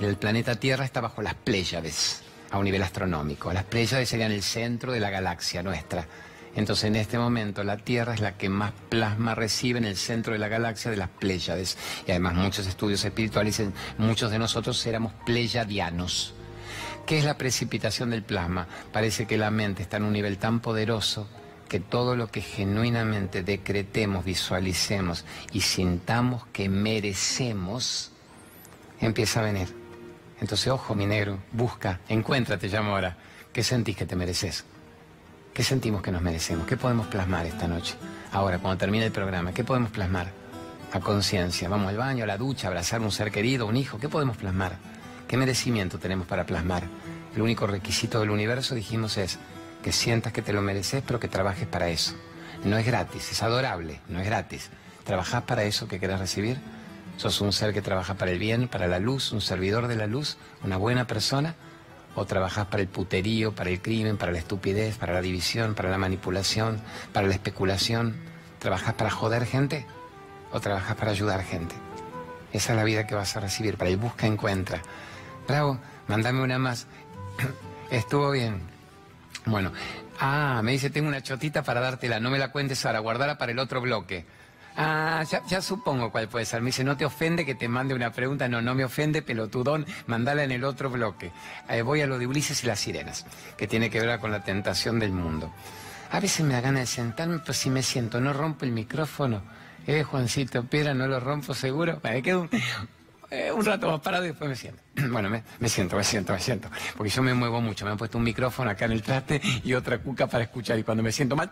el 0.00 0.16
planeta 0.16 0.56
Tierra 0.56 0.84
está 0.84 1.00
bajo 1.00 1.22
las 1.22 1.34
Pléyades 1.34 2.24
a 2.50 2.58
un 2.58 2.64
nivel 2.64 2.82
astronómico. 2.82 3.52
Las 3.52 3.62
Pléyades 3.62 4.08
serían 4.08 4.32
el 4.32 4.42
centro 4.42 4.90
de 4.90 4.98
la 4.98 5.10
galaxia 5.10 5.62
nuestra. 5.62 6.08
Entonces, 6.56 6.86
en 6.86 6.96
este 6.96 7.18
momento, 7.18 7.62
la 7.62 7.76
Tierra 7.76 8.14
es 8.14 8.20
la 8.20 8.36
que 8.36 8.48
más 8.48 8.72
plasma 8.88 9.36
recibe 9.36 9.78
en 9.78 9.84
el 9.84 9.96
centro 9.96 10.32
de 10.32 10.40
la 10.40 10.48
galaxia 10.48 10.90
de 10.90 10.96
las 10.96 11.08
Pléyades. 11.08 11.78
Y 12.08 12.10
además, 12.10 12.34
muchos 12.34 12.66
estudios 12.66 13.04
espirituales 13.04 13.58
dicen, 13.58 13.72
muchos 13.96 14.32
de 14.32 14.40
nosotros 14.40 14.84
éramos 14.86 15.12
pleyadianos. 15.24 16.34
¿Qué 17.06 17.16
es 17.16 17.24
la 17.24 17.38
precipitación 17.38 18.10
del 18.10 18.24
plasma? 18.24 18.66
Parece 18.92 19.28
que 19.28 19.38
la 19.38 19.52
mente 19.52 19.82
está 19.82 19.98
en 19.98 20.04
un 20.04 20.12
nivel 20.12 20.38
tan 20.38 20.58
poderoso 20.58 21.28
que 21.72 21.80
todo 21.80 22.16
lo 22.16 22.26
que 22.26 22.42
genuinamente 22.42 23.42
decretemos, 23.42 24.26
visualicemos 24.26 25.24
y 25.52 25.62
sintamos 25.62 26.44
que 26.52 26.68
merecemos, 26.68 28.10
empieza 29.00 29.40
a 29.40 29.44
venir. 29.44 29.74
Entonces, 30.42 30.68
ojo, 30.68 30.94
mi 30.94 31.06
negro, 31.06 31.38
busca, 31.50 32.00
encuéntrate, 32.10 32.68
llamo 32.68 32.90
ahora. 32.90 33.16
¿Qué 33.54 33.62
sentís 33.62 33.96
que 33.96 34.04
te 34.04 34.16
mereces? 34.16 34.66
¿Qué 35.54 35.62
sentimos 35.62 36.02
que 36.02 36.12
nos 36.12 36.20
merecemos? 36.20 36.66
¿Qué 36.66 36.76
podemos 36.76 37.06
plasmar 37.06 37.46
esta 37.46 37.66
noche? 37.66 37.94
Ahora, 38.32 38.58
cuando 38.58 38.76
termine 38.76 39.06
el 39.06 39.12
programa, 39.12 39.54
¿qué 39.54 39.64
podemos 39.64 39.90
plasmar? 39.90 40.30
A 40.92 41.00
conciencia. 41.00 41.70
Vamos 41.70 41.88
al 41.88 41.96
baño, 41.96 42.24
a 42.24 42.26
la 42.26 42.36
ducha, 42.36 42.68
abrazar 42.68 43.00
a 43.00 43.04
un 43.04 43.12
ser 43.12 43.30
querido, 43.30 43.66
un 43.66 43.78
hijo. 43.78 43.98
¿Qué 43.98 44.10
podemos 44.10 44.36
plasmar? 44.36 44.76
¿Qué 45.26 45.38
merecimiento 45.38 45.98
tenemos 45.98 46.26
para 46.26 46.44
plasmar? 46.44 46.82
El 47.34 47.40
único 47.40 47.66
requisito 47.66 48.20
del 48.20 48.28
universo, 48.28 48.74
dijimos, 48.74 49.16
es 49.16 49.38
que 49.82 49.92
sientas 49.92 50.32
que 50.32 50.42
te 50.42 50.52
lo 50.52 50.62
mereces, 50.62 51.02
pero 51.06 51.20
que 51.20 51.28
trabajes 51.28 51.66
para 51.66 51.88
eso. 51.88 52.14
No 52.64 52.78
es 52.78 52.86
gratis, 52.86 53.32
es 53.32 53.42
adorable, 53.42 54.00
no 54.08 54.20
es 54.20 54.26
gratis. 54.26 54.70
¿Trabajás 55.04 55.42
para 55.42 55.64
eso 55.64 55.88
que 55.88 55.98
querés 55.98 56.20
recibir? 56.20 56.58
¿Sos 57.16 57.40
un 57.40 57.52
ser 57.52 57.74
que 57.74 57.82
trabaja 57.82 58.14
para 58.14 58.30
el 58.30 58.38
bien, 58.38 58.68
para 58.68 58.86
la 58.86 58.98
luz, 58.98 59.32
un 59.32 59.40
servidor 59.40 59.88
de 59.88 59.96
la 59.96 60.06
luz, 60.06 60.38
una 60.64 60.76
buena 60.76 61.06
persona? 61.06 61.56
¿O 62.14 62.24
trabajás 62.24 62.66
para 62.66 62.82
el 62.82 62.88
puterío, 62.88 63.54
para 63.54 63.70
el 63.70 63.80
crimen, 63.82 64.16
para 64.16 64.32
la 64.32 64.38
estupidez, 64.38 64.96
para 64.96 65.14
la 65.14 65.20
división, 65.20 65.74
para 65.74 65.90
la 65.90 65.98
manipulación, 65.98 66.80
para 67.12 67.26
la 67.26 67.34
especulación? 67.34 68.16
¿Trabajás 68.60 68.94
para 68.94 69.10
joder 69.10 69.44
gente? 69.44 69.86
¿O 70.52 70.60
trabajás 70.60 70.94
para 70.96 71.10
ayudar 71.10 71.42
gente? 71.42 71.74
Esa 72.52 72.72
es 72.72 72.76
la 72.76 72.84
vida 72.84 73.06
que 73.06 73.14
vas 73.14 73.36
a 73.36 73.40
recibir, 73.40 73.76
para 73.76 73.90
el 73.90 73.96
busca 73.96 74.26
encuentra. 74.26 74.82
Bravo, 75.48 75.78
mándame 76.06 76.42
una 76.42 76.58
más. 76.58 76.86
Estuvo 77.90 78.30
bien, 78.30 78.60
bueno, 79.46 79.72
ah, 80.20 80.60
me 80.62 80.72
dice, 80.72 80.90
tengo 80.90 81.08
una 81.08 81.22
chotita 81.22 81.62
para 81.62 81.80
dártela, 81.80 82.20
no 82.20 82.30
me 82.30 82.38
la 82.38 82.52
cuentes 82.52 82.84
ahora, 82.86 83.00
guardala 83.00 83.38
para 83.38 83.52
el 83.52 83.58
otro 83.58 83.80
bloque. 83.80 84.24
Ah, 84.76 85.22
ya, 85.48 85.60
supongo 85.60 86.10
cuál 86.10 86.28
puede 86.28 86.46
ser. 86.46 86.62
Me 86.62 86.66
dice, 86.66 86.82
¿no 86.82 86.96
te 86.96 87.04
ofende 87.04 87.44
que 87.44 87.54
te 87.54 87.68
mande 87.68 87.94
una 87.94 88.10
pregunta? 88.10 88.48
No, 88.48 88.62
no 88.62 88.74
me 88.74 88.84
ofende, 88.84 89.20
pelotudón, 89.20 89.84
mandala 90.06 90.44
en 90.44 90.52
el 90.52 90.64
otro 90.64 90.88
bloque. 90.88 91.30
Eh, 91.68 91.82
voy 91.82 92.00
a 92.00 92.06
lo 92.06 92.18
de 92.18 92.26
Ulises 92.26 92.64
y 92.64 92.66
las 92.66 92.80
sirenas, 92.80 93.26
que 93.58 93.66
tiene 93.66 93.90
que 93.90 94.00
ver 94.00 94.18
con 94.18 94.30
la 94.30 94.42
tentación 94.44 94.98
del 94.98 95.12
mundo. 95.12 95.52
A 96.10 96.20
veces 96.20 96.44
me 96.46 96.54
da 96.54 96.62
ganas 96.62 96.80
de 96.82 96.86
sentarme, 96.86 97.38
pero 97.40 97.52
si 97.52 97.68
me 97.70 97.82
siento, 97.82 98.20
no 98.20 98.32
rompo 98.32 98.64
el 98.64 98.72
micrófono. 98.72 99.42
Eh, 99.86 100.04
Juancito 100.04 100.64
Piedra, 100.64 100.94
no 100.94 101.06
lo 101.06 101.20
rompo 101.20 101.54
seguro. 101.54 102.00
Me 102.02 102.22
quedo 102.22 102.42
un, 102.42 102.50
eh, 103.32 103.50
un 103.50 103.64
rato 103.64 103.90
más 103.90 104.00
parado 104.00 104.24
y 104.24 104.28
después 104.28 104.50
me 104.50 104.56
siento. 104.56 104.82
Bueno, 105.10 105.30
me, 105.30 105.42
me, 105.58 105.68
siento, 105.70 105.96
me 105.96 106.04
siento, 106.04 106.34
me 106.34 106.38
siento. 106.38 106.68
Porque 106.96 107.10
yo 107.10 107.22
me 107.22 107.32
muevo 107.32 107.62
mucho. 107.62 107.86
Me 107.86 107.90
han 107.92 107.96
puesto 107.96 108.18
un 108.18 108.24
micrófono 108.24 108.70
acá 108.70 108.84
en 108.84 108.92
el 108.92 109.02
traste 109.02 109.40
y 109.64 109.72
otra 109.72 109.98
cuca 109.98 110.26
para 110.26 110.44
escuchar. 110.44 110.78
Y 110.78 110.82
cuando 110.82 111.02
me 111.02 111.12
siento 111.12 111.34
mal, 111.34 111.50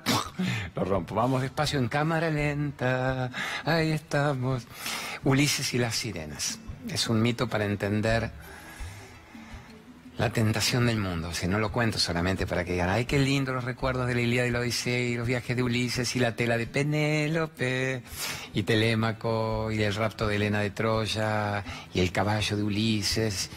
lo 0.76 0.84
rompo. 0.84 1.14
Vamos 1.14 1.40
despacio 1.40 1.78
en 1.78 1.88
cámara 1.88 2.28
lenta. 2.28 3.30
Ahí 3.64 3.92
estamos. 3.92 4.66
Ulises 5.24 5.72
y 5.72 5.78
las 5.78 5.94
sirenas. 5.94 6.58
Es 6.88 7.08
un 7.08 7.22
mito 7.22 7.48
para 7.48 7.64
entender 7.64 8.30
la 10.20 10.28
tentación 10.28 10.84
del 10.84 10.98
mundo. 10.98 11.32
Si 11.32 11.48
no 11.48 11.58
lo 11.58 11.72
cuento 11.72 11.98
solamente 11.98 12.46
para 12.46 12.62
que 12.62 12.72
digan, 12.72 12.90
ay, 12.90 13.06
qué 13.06 13.18
lindo 13.18 13.54
los 13.54 13.64
recuerdos 13.64 14.06
de 14.06 14.14
la 14.14 14.20
Ilíada 14.20 14.46
y 14.46 14.50
la 14.50 14.58
Odisea 14.58 14.98
y 14.98 15.14
los 15.14 15.26
viajes 15.26 15.56
de 15.56 15.62
Ulises 15.62 16.14
y 16.14 16.18
la 16.18 16.36
tela 16.36 16.58
de 16.58 16.66
Penélope 16.66 18.02
y 18.52 18.62
Telémaco 18.62 19.72
y 19.72 19.82
el 19.82 19.94
rapto 19.94 20.28
de 20.28 20.36
Helena 20.36 20.60
de 20.60 20.72
Troya 20.72 21.64
y 21.94 22.00
el 22.00 22.12
caballo 22.12 22.54
de 22.54 22.62
Ulises. 22.62 23.48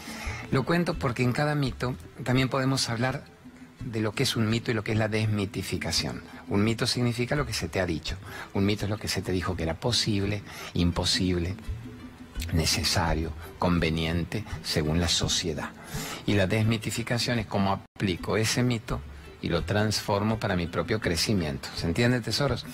Lo 0.52 0.64
cuento 0.64 0.98
porque 0.98 1.24
en 1.24 1.34
cada 1.34 1.54
mito 1.54 1.98
también 2.24 2.48
podemos 2.48 2.88
hablar 2.88 3.26
de 3.82 4.00
lo 4.00 4.14
que 4.14 4.24
es 4.24 4.38
un 4.38 4.50
mito 4.50 4.72
y 4.72 4.74
lo 4.74 4.86
que 4.86 4.94
es 4.94 4.98
la 4.98 5.10
desmitificación. 5.10 6.24
Un 6.48 6.64
mito 6.64 6.88
significa 6.88 7.36
lo 7.36 7.46
que 7.46 7.52
se 7.52 7.68
te 7.68 7.82
ha 7.82 7.86
dicho. 7.86 8.16
Un 8.54 8.66
mito 8.66 8.86
es 8.86 8.90
lo 8.90 8.98
que 8.98 9.10
se 9.10 9.22
te 9.22 9.34
dijo 9.34 9.58
que 9.58 9.64
era 9.64 9.74
posible, 9.74 10.44
imposible, 10.74 11.58
necesario, 12.52 13.32
conveniente, 13.60 14.44
según 14.64 15.00
la 15.00 15.08
sociedad. 15.08 15.70
Y 16.26 16.34
la 16.34 16.48
desmitificación 16.48 17.40
es 17.40 17.46
cómo 17.46 17.72
aplico 17.72 18.38
ese 18.38 18.64
mito 18.64 19.00
y 19.42 19.50
lo 19.50 19.64
transformo 19.64 20.40
para 20.40 20.56
mi 20.56 20.68
propio 20.68 21.00
crecimiento. 21.00 21.70
¿Se 21.76 21.86
entiende, 21.86 22.22
tesoros? 22.22 22.66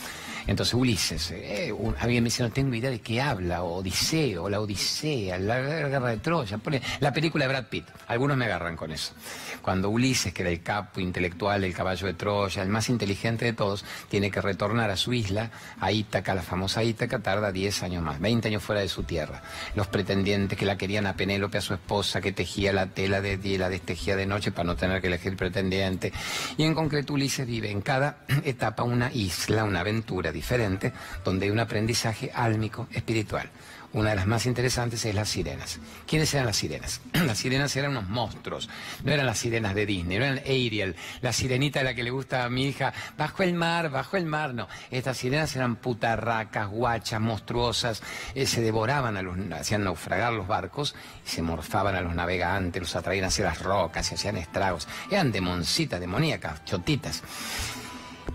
Entonces 0.49 0.73
Ulises, 0.73 1.29
eh, 1.29 1.71
alguien 1.99 2.23
me 2.23 2.29
dice, 2.29 2.41
no 2.41 2.49
tengo 2.49 2.73
idea 2.73 2.89
de 2.89 3.01
qué 3.01 3.21
habla, 3.21 3.61
Odiseo, 3.61 4.49
la 4.49 4.59
Odisea, 4.59 5.37
la 5.37 5.59
guerra 5.59 6.09
de 6.09 6.17
Troya, 6.17 6.57
pone 6.57 6.81
la 7.01 7.13
película 7.13 7.45
de 7.45 7.49
Brad 7.49 7.65
Pitt. 7.65 7.85
Algunos 8.07 8.35
me 8.35 8.45
agarran 8.45 8.75
con 8.75 8.91
eso. 8.91 9.13
Cuando 9.61 9.91
Ulises, 9.91 10.33
que 10.33 10.41
era 10.41 10.49
el 10.49 10.63
capo 10.63 11.01
intelectual 11.01 11.61
del 11.61 11.75
caballo 11.75 12.07
de 12.07 12.15
Troya, 12.15 12.63
el 12.63 12.69
más 12.69 12.89
inteligente 12.89 13.45
de 13.45 13.53
todos, 13.53 13.85
tiene 14.09 14.31
que 14.31 14.41
retornar 14.41 14.89
a 14.89 14.97
su 14.97 15.13
isla, 15.13 15.51
a 15.79 15.91
Ítaca, 15.91 16.33
la 16.33 16.41
famosa 16.41 16.83
Ítaca, 16.83 17.19
tarda 17.19 17.51
10 17.51 17.83
años 17.83 18.03
más, 18.03 18.19
20 18.19 18.47
años 18.47 18.63
fuera 18.63 18.81
de 18.81 18.89
su 18.89 19.03
tierra. 19.03 19.43
Los 19.75 19.85
pretendientes 19.85 20.57
que 20.57 20.65
la 20.65 20.79
querían 20.79 21.05
a 21.05 21.13
Penélope, 21.15 21.59
a 21.59 21.61
su 21.61 21.75
esposa, 21.75 22.21
que 22.21 22.31
tejía 22.31 22.73
la 22.73 22.87
tela 22.87 23.21
de 23.21 23.37
día 23.37 23.53
y 23.53 23.57
la 23.59 23.69
destejía 23.69 24.15
de 24.15 24.25
noche 24.25 24.51
para 24.51 24.63
no 24.65 24.75
tener 24.75 24.99
que 24.99 25.07
elegir 25.07 25.37
pretendiente. 25.37 26.11
Y 26.57 26.63
en 26.63 26.73
concreto 26.73 27.13
Ulises 27.13 27.45
vive 27.45 27.69
en 27.69 27.81
cada 27.81 28.25
etapa 28.45 28.81
una 28.81 29.13
isla, 29.13 29.63
una 29.63 29.81
aventura 29.81 30.31
diferente, 30.39 30.93
donde 31.23 31.45
hay 31.45 31.51
un 31.51 31.59
aprendizaje 31.59 32.31
álmico 32.33 32.87
espiritual. 32.91 33.49
Una 33.91 34.11
de 34.11 34.17
las 34.17 34.27
más 34.27 34.45
interesantes 34.45 35.03
es 35.03 35.15
las 35.15 35.29
sirenas. 35.29 35.79
¿Quiénes 36.05 36.31
eran 36.35 36.45
las 36.45 36.57
sirenas? 36.57 37.01
las 37.13 37.39
sirenas 37.39 37.75
eran 37.75 37.91
unos 37.91 38.07
monstruos. 38.07 38.69
No 39.03 39.11
eran 39.11 39.25
las 39.25 39.39
sirenas 39.39 39.73
de 39.73 39.87
Disney, 39.87 40.19
no 40.19 40.25
eran 40.25 40.37
Ariel, 40.39 40.95
la 41.21 41.33
sirenita 41.33 41.79
de 41.79 41.85
la 41.85 41.93
que 41.95 42.03
le 42.03 42.11
gusta 42.11 42.45
a 42.45 42.49
mi 42.49 42.67
hija, 42.67 42.93
bajo 43.17 43.41
el 43.41 43.53
mar, 43.53 43.89
bajo 43.89 44.15
el 44.15 44.27
mar. 44.27 44.53
No, 44.53 44.67
estas 44.91 45.17
sirenas 45.17 45.55
eran 45.55 45.75
putarracas, 45.77 46.69
guachas, 46.69 47.19
monstruosas, 47.19 48.03
eh, 48.35 48.45
se 48.45 48.61
devoraban 48.61 49.17
a 49.17 49.23
los, 49.23 49.35
hacían 49.53 49.83
naufragar 49.83 50.33
los 50.33 50.47
barcos 50.47 50.93
y 51.25 51.29
se 51.29 51.41
morfaban 51.41 51.95
a 51.95 52.01
los 52.01 52.13
navegantes, 52.13 52.79
los 52.79 52.95
atraían 52.95 53.25
hacia 53.25 53.45
las 53.45 53.59
rocas 53.59 54.11
y 54.11 54.15
hacían 54.15 54.37
estragos. 54.37 54.87
Eran 55.09 55.31
demoncitas, 55.31 55.99
demoníacas, 55.99 56.63
chotitas. 56.63 57.23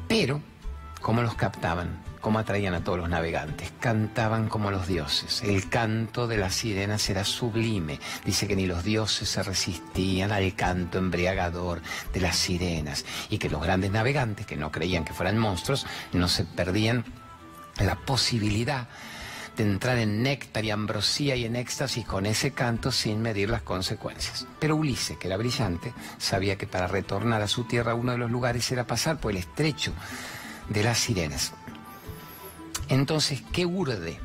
Pero, 0.08 0.40
¿cómo 1.04 1.20
los 1.20 1.34
captaban? 1.34 2.02
cómo 2.22 2.38
atraían 2.38 2.72
a 2.72 2.82
todos 2.82 2.98
los 2.98 3.10
navegantes. 3.10 3.70
Cantaban 3.80 4.48
como 4.48 4.70
los 4.70 4.88
dioses. 4.88 5.42
El 5.42 5.68
canto 5.68 6.26
de 6.26 6.38
las 6.38 6.54
sirenas 6.54 7.10
era 7.10 7.22
sublime. 7.22 8.00
Dice 8.24 8.48
que 8.48 8.56
ni 8.56 8.64
los 8.64 8.82
dioses 8.82 9.28
se 9.28 9.42
resistían 9.42 10.32
al 10.32 10.54
canto 10.54 10.96
embriagador 10.96 11.82
de 12.14 12.20
las 12.20 12.36
sirenas 12.36 13.04
y 13.28 13.36
que 13.36 13.50
los 13.50 13.62
grandes 13.62 13.90
navegantes, 13.90 14.46
que 14.46 14.56
no 14.56 14.72
creían 14.72 15.04
que 15.04 15.12
fueran 15.12 15.36
monstruos, 15.36 15.86
no 16.14 16.26
se 16.26 16.44
perdían 16.44 17.04
la 17.78 17.96
posibilidad 17.96 18.88
de 19.58 19.64
entrar 19.64 19.98
en 19.98 20.22
néctar 20.22 20.64
y 20.64 20.70
ambrosía 20.70 21.36
y 21.36 21.44
en 21.44 21.56
éxtasis 21.56 22.06
con 22.06 22.24
ese 22.24 22.52
canto 22.52 22.90
sin 22.90 23.20
medir 23.20 23.50
las 23.50 23.60
consecuencias. 23.60 24.46
Pero 24.58 24.76
Ulises, 24.76 25.18
que 25.18 25.26
era 25.26 25.36
brillante, 25.36 25.92
sabía 26.16 26.56
que 26.56 26.66
para 26.66 26.86
retornar 26.86 27.42
a 27.42 27.48
su 27.48 27.64
tierra 27.64 27.94
uno 27.94 28.12
de 28.12 28.18
los 28.18 28.30
lugares 28.30 28.72
era 28.72 28.86
pasar 28.86 29.18
por 29.18 29.32
el 29.32 29.36
estrecho 29.36 29.92
de 30.68 30.82
las 30.82 30.98
sirenas. 30.98 31.52
Entonces, 32.88 33.42
qué 33.52 33.66
urde, 33.66 34.18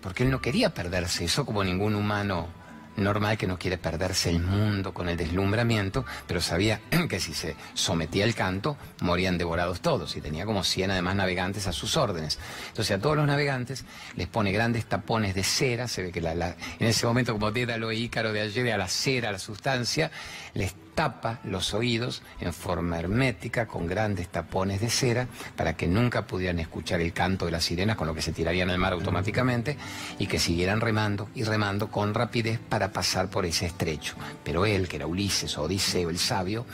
porque 0.00 0.24
él 0.24 0.30
no 0.30 0.40
quería 0.40 0.72
perderse 0.74 1.24
eso 1.24 1.44
como 1.44 1.64
ningún 1.64 1.94
humano 1.94 2.48
normal 2.96 3.36
que 3.36 3.46
no 3.46 3.58
quiere 3.58 3.78
perderse 3.78 4.30
el 4.30 4.40
mundo 4.40 4.94
con 4.94 5.08
el 5.08 5.16
deslumbramiento, 5.16 6.04
pero 6.26 6.40
sabía 6.40 6.80
que 7.08 7.20
si 7.20 7.34
se 7.34 7.56
sometía 7.74 8.24
al 8.24 8.34
canto, 8.34 8.76
morían 9.00 9.38
devorados 9.38 9.80
todos, 9.80 10.16
y 10.16 10.20
tenía 10.20 10.46
como 10.46 10.64
100 10.64 10.92
además 10.92 11.16
navegantes 11.16 11.66
a 11.66 11.72
sus 11.72 11.96
órdenes. 11.96 12.38
Entonces 12.68 12.96
a 12.96 13.00
todos 13.00 13.16
los 13.16 13.26
navegantes 13.26 13.84
les 14.16 14.28
pone 14.28 14.52
grandes 14.52 14.86
tapones 14.86 15.34
de 15.34 15.44
cera, 15.44 15.88
se 15.88 16.02
ve 16.02 16.12
que 16.12 16.20
en 16.26 16.86
ese 16.86 17.06
momento 17.06 17.32
como 17.32 17.50
lo 17.50 17.92
Ícaro 17.92 18.32
de 18.32 18.40
ayer, 18.40 18.72
a 18.72 18.78
la 18.78 18.88
cera, 18.88 19.28
a 19.28 19.32
la 19.32 19.38
sustancia, 19.38 20.10
les 20.54 20.74
tapa 20.96 21.40
los 21.44 21.74
oídos 21.74 22.22
en 22.40 22.52
forma 22.52 22.98
hermética 22.98 23.66
con 23.66 23.86
grandes 23.86 24.28
tapones 24.28 24.80
de 24.80 24.88
cera 24.88 25.28
para 25.54 25.76
que 25.76 25.86
nunca 25.86 26.26
pudieran 26.26 26.58
escuchar 26.58 27.02
el 27.02 27.12
canto 27.12 27.44
de 27.44 27.52
las 27.52 27.64
sirenas 27.64 27.96
con 27.96 28.08
lo 28.08 28.14
que 28.14 28.22
se 28.22 28.32
tirarían 28.32 28.70
al 28.70 28.78
mar 28.78 28.94
automáticamente 28.94 29.76
y 30.18 30.26
que 30.26 30.40
siguieran 30.40 30.80
remando 30.80 31.28
y 31.34 31.44
remando 31.44 31.90
con 31.90 32.14
rapidez 32.14 32.58
para 32.58 32.92
pasar 32.92 33.28
por 33.28 33.44
ese 33.44 33.66
estrecho. 33.66 34.16
Pero 34.42 34.64
él, 34.64 34.88
que 34.88 34.96
era 34.96 35.06
Ulises 35.06 35.56
o 35.58 35.64
Odiseo 35.64 36.08
el 36.08 36.18
sabio, 36.18 36.64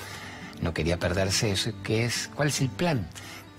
no 0.62 0.72
quería 0.72 0.98
perderse 0.98 1.50
eso. 1.50 1.72
¿Qué 1.82 2.04
es? 2.04 2.30
¿Cuál 2.34 2.48
es 2.48 2.60
el 2.60 2.70
plan? 2.70 3.08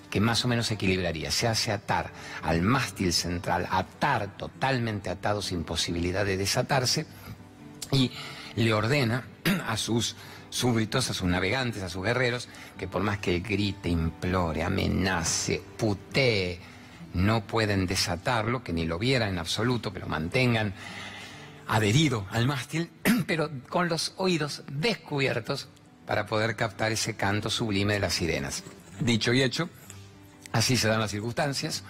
que 0.09 0.21
más 0.21 0.45
o 0.45 0.47
menos 0.47 0.69
equilibraría. 0.69 1.31
Se 1.31 1.47
hace 1.47 1.71
atar 1.71 2.11
al 2.43 2.61
mástil 2.61 3.11
central, 3.11 3.67
atar 3.71 4.37
totalmente 4.37 5.09
atado 5.09 5.41
sin 5.41 5.63
posibilidad 5.63 6.23
de 6.23 6.37
desatarse 6.37 7.07
y 7.91 8.11
le 8.55 8.73
ordena 8.73 9.25
a 9.67 9.77
sus 9.77 10.15
súbditos, 10.49 11.09
a 11.09 11.13
sus 11.13 11.27
navegantes, 11.27 11.81
a 11.83 11.89
sus 11.89 12.03
guerreros, 12.03 12.47
que 12.77 12.87
por 12.87 13.03
más 13.03 13.19
que 13.19 13.39
grite, 13.39 13.89
implore, 13.89 14.63
amenace, 14.63 15.61
putee, 15.77 16.59
no 17.13 17.45
pueden 17.45 17.85
desatarlo, 17.85 18.63
que 18.63 18.73
ni 18.73 18.85
lo 18.85 18.99
vieran 18.99 19.29
en 19.29 19.39
absoluto, 19.39 19.93
que 19.93 19.99
lo 19.99 20.07
mantengan 20.07 20.73
adherido 21.67 22.27
al 22.31 22.45
mástil, 22.47 22.89
pero 23.27 23.49
con 23.69 23.89
los 23.89 24.13
oídos 24.17 24.63
descubiertos 24.71 25.69
para 26.05 26.25
poder 26.25 26.55
captar 26.55 26.91
ese 26.91 27.15
canto 27.15 27.49
sublime 27.49 27.93
de 27.93 27.99
las 27.99 28.13
sirenas. 28.13 28.63
Dicho 28.99 29.33
y 29.33 29.41
hecho, 29.41 29.69
así 30.51 30.77
se 30.77 30.87
dan 30.87 30.99
las 30.99 31.11
circunstancias, 31.11 31.83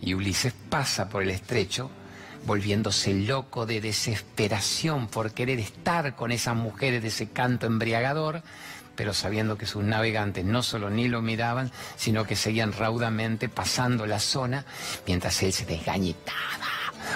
y 0.00 0.14
Ulises 0.14 0.54
pasa 0.68 1.08
por 1.08 1.22
el 1.22 1.30
estrecho 1.30 1.90
volviéndose 2.46 3.14
loco 3.14 3.66
de 3.66 3.80
desesperación 3.80 5.08
por 5.08 5.32
querer 5.32 5.58
estar 5.58 6.16
con 6.16 6.32
esas 6.32 6.56
mujeres 6.56 7.02
de 7.02 7.08
ese 7.08 7.28
canto 7.28 7.66
embriagador, 7.66 8.42
pero 8.96 9.14
sabiendo 9.14 9.56
que 9.58 9.66
sus 9.66 9.84
navegantes 9.84 10.44
no 10.44 10.62
solo 10.62 10.90
ni 10.90 11.08
lo 11.08 11.22
miraban, 11.22 11.70
sino 11.96 12.24
que 12.24 12.36
seguían 12.36 12.72
raudamente 12.72 13.48
pasando 13.48 14.06
la 14.06 14.18
zona, 14.18 14.64
mientras 15.06 15.42
él 15.42 15.52
se 15.52 15.66
desgañitaba 15.66 16.66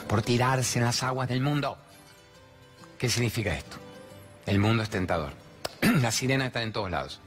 por 0.08 0.22
tirarse 0.22 0.78
en 0.78 0.84
las 0.84 1.02
aguas 1.02 1.28
del 1.28 1.40
mundo. 1.40 1.76
¿Qué 2.98 3.08
significa 3.08 3.54
esto? 3.54 3.76
El 4.46 4.58
mundo 4.58 4.82
es 4.82 4.90
tentador. 4.90 5.32
Las 6.00 6.14
sirenas 6.14 6.48
están 6.48 6.62
en 6.62 6.72
todos 6.72 6.90
lados. 6.90 7.20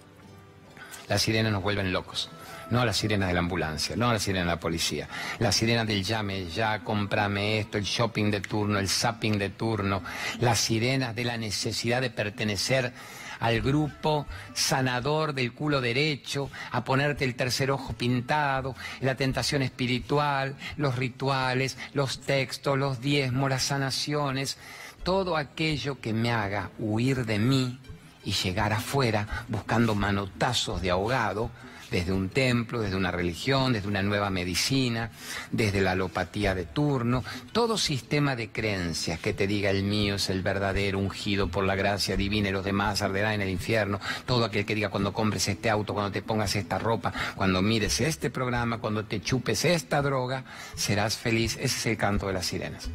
Las 1.07 1.21
sirenas 1.21 1.51
nos 1.51 1.61
vuelven 1.61 1.91
locos 1.91 2.29
no 2.69 2.81
a 2.81 2.85
las 2.85 2.97
sirenas 2.97 3.27
de 3.27 3.33
la 3.33 3.39
ambulancia, 3.39 3.95
no 3.95 4.09
a 4.09 4.13
las 4.13 4.23
sirenas 4.23 4.47
de 4.47 4.51
la 4.51 4.59
policía, 4.59 5.07
las 5.39 5.55
sirenas 5.55 5.87
del 5.87 6.03
llame 6.03 6.47
ya, 6.49 6.83
comprame 6.83 7.59
esto, 7.59 7.77
el 7.77 7.83
shopping 7.83 8.31
de 8.31 8.41
turno, 8.41 8.79
el 8.79 8.89
zapping 8.89 9.37
de 9.37 9.49
turno, 9.49 10.03
las 10.39 10.59
sirenas 10.59 11.15
de 11.15 11.25
la 11.25 11.37
necesidad 11.37 12.01
de 12.01 12.09
pertenecer 12.09 12.93
al 13.39 13.61
grupo 13.61 14.25
sanador 14.53 15.33
del 15.33 15.53
culo 15.53 15.81
derecho, 15.81 16.49
a 16.71 16.83
ponerte 16.83 17.25
el 17.25 17.35
tercer 17.35 17.71
ojo 17.71 17.93
pintado, 17.93 18.75
la 19.01 19.15
tentación 19.15 19.61
espiritual, 19.61 20.55
los 20.77 20.95
rituales, 20.95 21.77
los 21.93 22.21
textos, 22.21 22.77
los 22.77 23.01
diezmos, 23.01 23.49
las 23.49 23.63
sanaciones, 23.63 24.57
todo 25.03 25.37
aquello 25.37 25.99
que 25.99 26.13
me 26.13 26.31
haga 26.31 26.71
huir 26.79 27.25
de 27.25 27.39
mí 27.39 27.79
y 28.23 28.31
llegar 28.31 28.73
afuera 28.73 29.45
buscando 29.47 29.93
manotazos 29.93 30.81
de 30.81 30.89
ahogado 30.89 31.51
desde 31.95 32.11
un 32.11 32.27
templo, 32.27 32.81
desde 32.81 32.97
una 32.97 33.09
religión, 33.09 33.71
desde 33.71 33.87
una 33.87 34.03
nueva 34.03 34.29
medicina, 34.29 35.11
desde 35.51 35.79
la 35.79 35.91
alopatía 35.91 36.53
de 36.53 36.65
turno, 36.65 37.23
todo 37.53 37.77
sistema 37.77 38.35
de 38.35 38.49
creencias 38.49 39.17
que 39.17 39.33
te 39.33 39.47
diga 39.47 39.69
el 39.69 39.83
mío 39.83 40.15
es 40.15 40.29
el 40.29 40.41
verdadero, 40.41 40.99
ungido 40.99 41.47
por 41.47 41.63
la 41.63 41.75
gracia 41.75 42.17
divina 42.17 42.49
y 42.49 42.51
los 42.51 42.65
demás 42.65 43.01
arderán 43.01 43.35
en 43.35 43.43
el 43.43 43.49
infierno, 43.49 44.01
todo 44.25 44.43
aquel 44.43 44.65
que 44.65 44.75
diga 44.75 44.89
cuando 44.89 45.13
compres 45.13 45.47
este 45.47 45.69
auto, 45.69 45.93
cuando 45.93 46.11
te 46.11 46.21
pongas 46.21 46.57
esta 46.57 46.77
ropa, 46.77 47.13
cuando 47.37 47.61
mires 47.61 48.01
este 48.01 48.29
programa, 48.29 48.79
cuando 48.79 49.05
te 49.05 49.21
chupes 49.21 49.63
esta 49.63 50.01
droga, 50.01 50.43
serás 50.75 51.15
feliz. 51.15 51.55
Ese 51.55 51.77
es 51.77 51.85
el 51.85 51.95
canto 51.95 52.27
de 52.27 52.33
las 52.33 52.45
sirenas. 52.45 52.89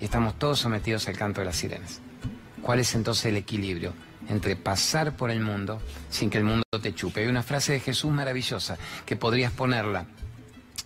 Y 0.00 0.04
estamos 0.04 0.38
todos 0.38 0.58
sometidos 0.58 1.06
al 1.06 1.18
canto 1.18 1.42
de 1.42 1.44
las 1.44 1.56
sirenas. 1.56 2.00
¿Cuál 2.62 2.80
es 2.80 2.94
entonces 2.94 3.26
el 3.26 3.36
equilibrio 3.36 3.92
entre 4.28 4.56
pasar 4.56 5.16
por 5.16 5.30
el 5.30 5.40
mundo 5.40 5.80
sin 6.10 6.30
que 6.30 6.38
el 6.38 6.44
mundo 6.44 6.64
te 6.82 6.94
chupe? 6.94 7.20
Hay 7.20 7.26
una 7.26 7.42
frase 7.42 7.72
de 7.72 7.80
Jesús 7.80 8.10
maravillosa 8.10 8.78
que 9.06 9.16
podrías 9.16 9.52
ponerla, 9.52 10.06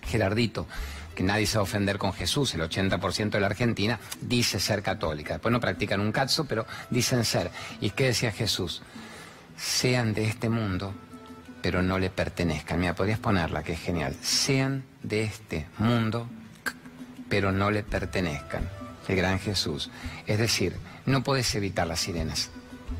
Gerardito, 0.04 0.66
que 1.14 1.22
nadie 1.22 1.46
se 1.46 1.58
va 1.58 1.60
a 1.60 1.64
ofender 1.64 1.98
con 1.98 2.12
Jesús, 2.12 2.54
el 2.54 2.62
80% 2.62 3.30
de 3.30 3.40
la 3.40 3.46
Argentina 3.46 4.00
dice 4.20 4.58
ser 4.58 4.82
católica. 4.82 5.34
Después 5.34 5.52
no 5.52 5.60
practican 5.60 6.00
un 6.00 6.12
cazo, 6.12 6.44
pero 6.46 6.66
dicen 6.90 7.24
ser. 7.24 7.50
¿Y 7.80 7.90
qué 7.90 8.06
decía 8.06 8.32
Jesús? 8.32 8.82
Sean 9.56 10.14
de 10.14 10.24
este 10.24 10.48
mundo, 10.48 10.94
pero 11.60 11.82
no 11.82 11.98
le 11.98 12.10
pertenezcan. 12.10 12.80
Mira, 12.80 12.94
podrías 12.94 13.18
ponerla, 13.18 13.62
que 13.62 13.74
es 13.74 13.80
genial. 13.80 14.16
Sean 14.22 14.84
de 15.02 15.24
este 15.24 15.66
mundo, 15.78 16.28
pero 17.28 17.52
no 17.52 17.70
le 17.70 17.82
pertenezcan. 17.82 18.68
El 19.08 19.16
gran 19.16 19.38
Jesús. 19.38 19.90
Es 20.26 20.38
decir, 20.38 20.76
no 21.06 21.22
puedes 21.22 21.54
evitar 21.54 21.86
las 21.86 22.00
sirenas, 22.00 22.50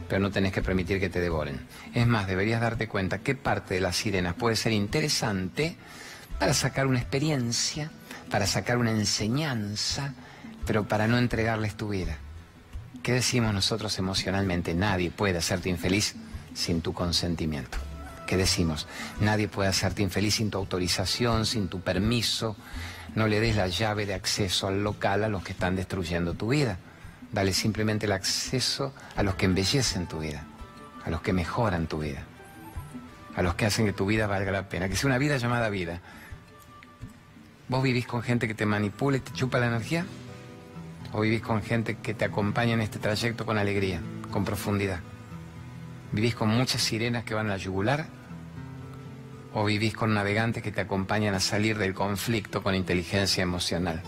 pero 0.09 0.21
no 0.21 0.31
tenés 0.31 0.53
que 0.53 0.63
permitir 0.63 1.01
que 1.01 1.09
te 1.11 1.21
devoren. 1.21 1.61
Es 1.95 2.07
más, 2.07 2.27
deberías 2.27 2.61
darte 2.61 2.89
cuenta 2.89 3.19
qué 3.19 3.35
parte 3.35 3.75
de 3.75 3.81
las 3.81 3.97
sirenas 3.97 4.35
puede 4.35 4.57
ser 4.57 4.73
interesante 4.73 5.77
para 6.39 6.55
sacar 6.55 6.87
una 6.87 6.99
experiencia 6.99 7.91
para 8.33 8.47
sacar 8.47 8.79
una 8.79 8.91
enseñanza, 8.91 10.15
pero 10.67 10.89
para 10.89 11.07
no 11.07 11.19
entregarles 11.19 11.77
tu 11.77 11.91
vida. 11.91 12.17
¿Qué 13.03 13.13
decimos 13.13 13.53
nosotros 13.53 13.99
emocionalmente? 13.99 14.73
Nadie 14.73 15.11
puede 15.11 15.37
hacerte 15.37 15.69
infeliz 15.69 16.15
sin 16.55 16.81
tu 16.81 16.95
consentimiento. 16.95 17.77
¿Qué 18.27 18.39
decimos? 18.39 18.89
Nadie 19.21 19.49
puede 19.49 19.69
hacerte 19.69 20.01
infeliz 20.01 20.37
sin 20.37 20.51
tu 20.51 20.57
autorización, 20.57 21.45
sin 21.45 21.69
tu 21.69 21.83
permiso. 21.83 22.57
No 23.15 23.27
le 23.27 23.39
des 23.39 23.55
la 23.55 23.69
llave 23.69 24.07
de 24.07 24.15
acceso 24.15 24.67
al 24.67 24.83
local 24.83 25.25
a 25.25 25.29
los 25.29 25.43
que 25.45 25.53
están 25.53 25.77
destruyendo 25.77 26.33
tu 26.33 26.49
vida. 26.49 26.79
Dale 27.33 27.53
simplemente 27.53 28.07
el 28.07 28.13
acceso 28.13 28.95
a 29.17 29.23
los 29.23 29.35
que 29.35 29.47
embellecen 29.47 30.07
tu 30.07 30.21
vida, 30.21 30.45
a 31.05 31.11
los 31.11 31.23
que 31.23 31.33
mejoran 31.33 31.87
tu 31.87 31.99
vida, 32.01 32.23
a 33.35 33.43
los 33.43 33.55
que 33.55 33.67
hacen 33.67 33.87
que 33.87 33.93
tu 33.93 34.07
vida 34.07 34.27
valga 34.27 34.53
la 34.53 34.69
pena, 34.69 34.89
que 34.89 34.97
sea 34.97 35.09
una 35.09 35.19
vida 35.19 35.37
llamada 35.39 35.71
vida 35.71 36.01
¿Vos 37.73 37.83
vivís 37.83 38.07
con 38.07 38.23
gente 38.23 38.47
que 38.47 38.53
te 38.53 38.67
manipula 38.67 39.17
y 39.17 39.21
te 39.21 39.33
chupa 39.33 39.59
la 39.59 39.67
energía? 39.67 40.05
¿O 41.13 41.23
vivís 41.23 41.41
con 41.41 41.63
gente 41.63 41.97
que 41.97 42.13
te 42.13 42.27
acompaña 42.27 42.75
en 42.75 42.83
este 42.83 42.99
trayecto 42.99 43.47
con 43.47 43.57
alegría, 43.57 44.03
con 44.31 44.45
profundidad? 44.45 45.01
¿Vivís 46.13 46.35
con 46.35 46.51
muchas 46.51 46.83
sirenas 46.83 47.25
que 47.25 47.33
van 47.33 47.51
a 47.51 47.57
yugular? 47.57 48.09
¿O 49.55 49.65
vivís 49.65 49.95
con 49.95 50.13
navegantes 50.13 50.63
que 50.63 50.71
te 50.71 50.83
acompañan 50.83 51.35
a 51.35 51.41
salir 51.41 51.79
del 51.79 51.95
conflicto 51.95 52.63
con 52.63 52.75
inteligencia 52.75 53.43
emocional? 53.43 54.03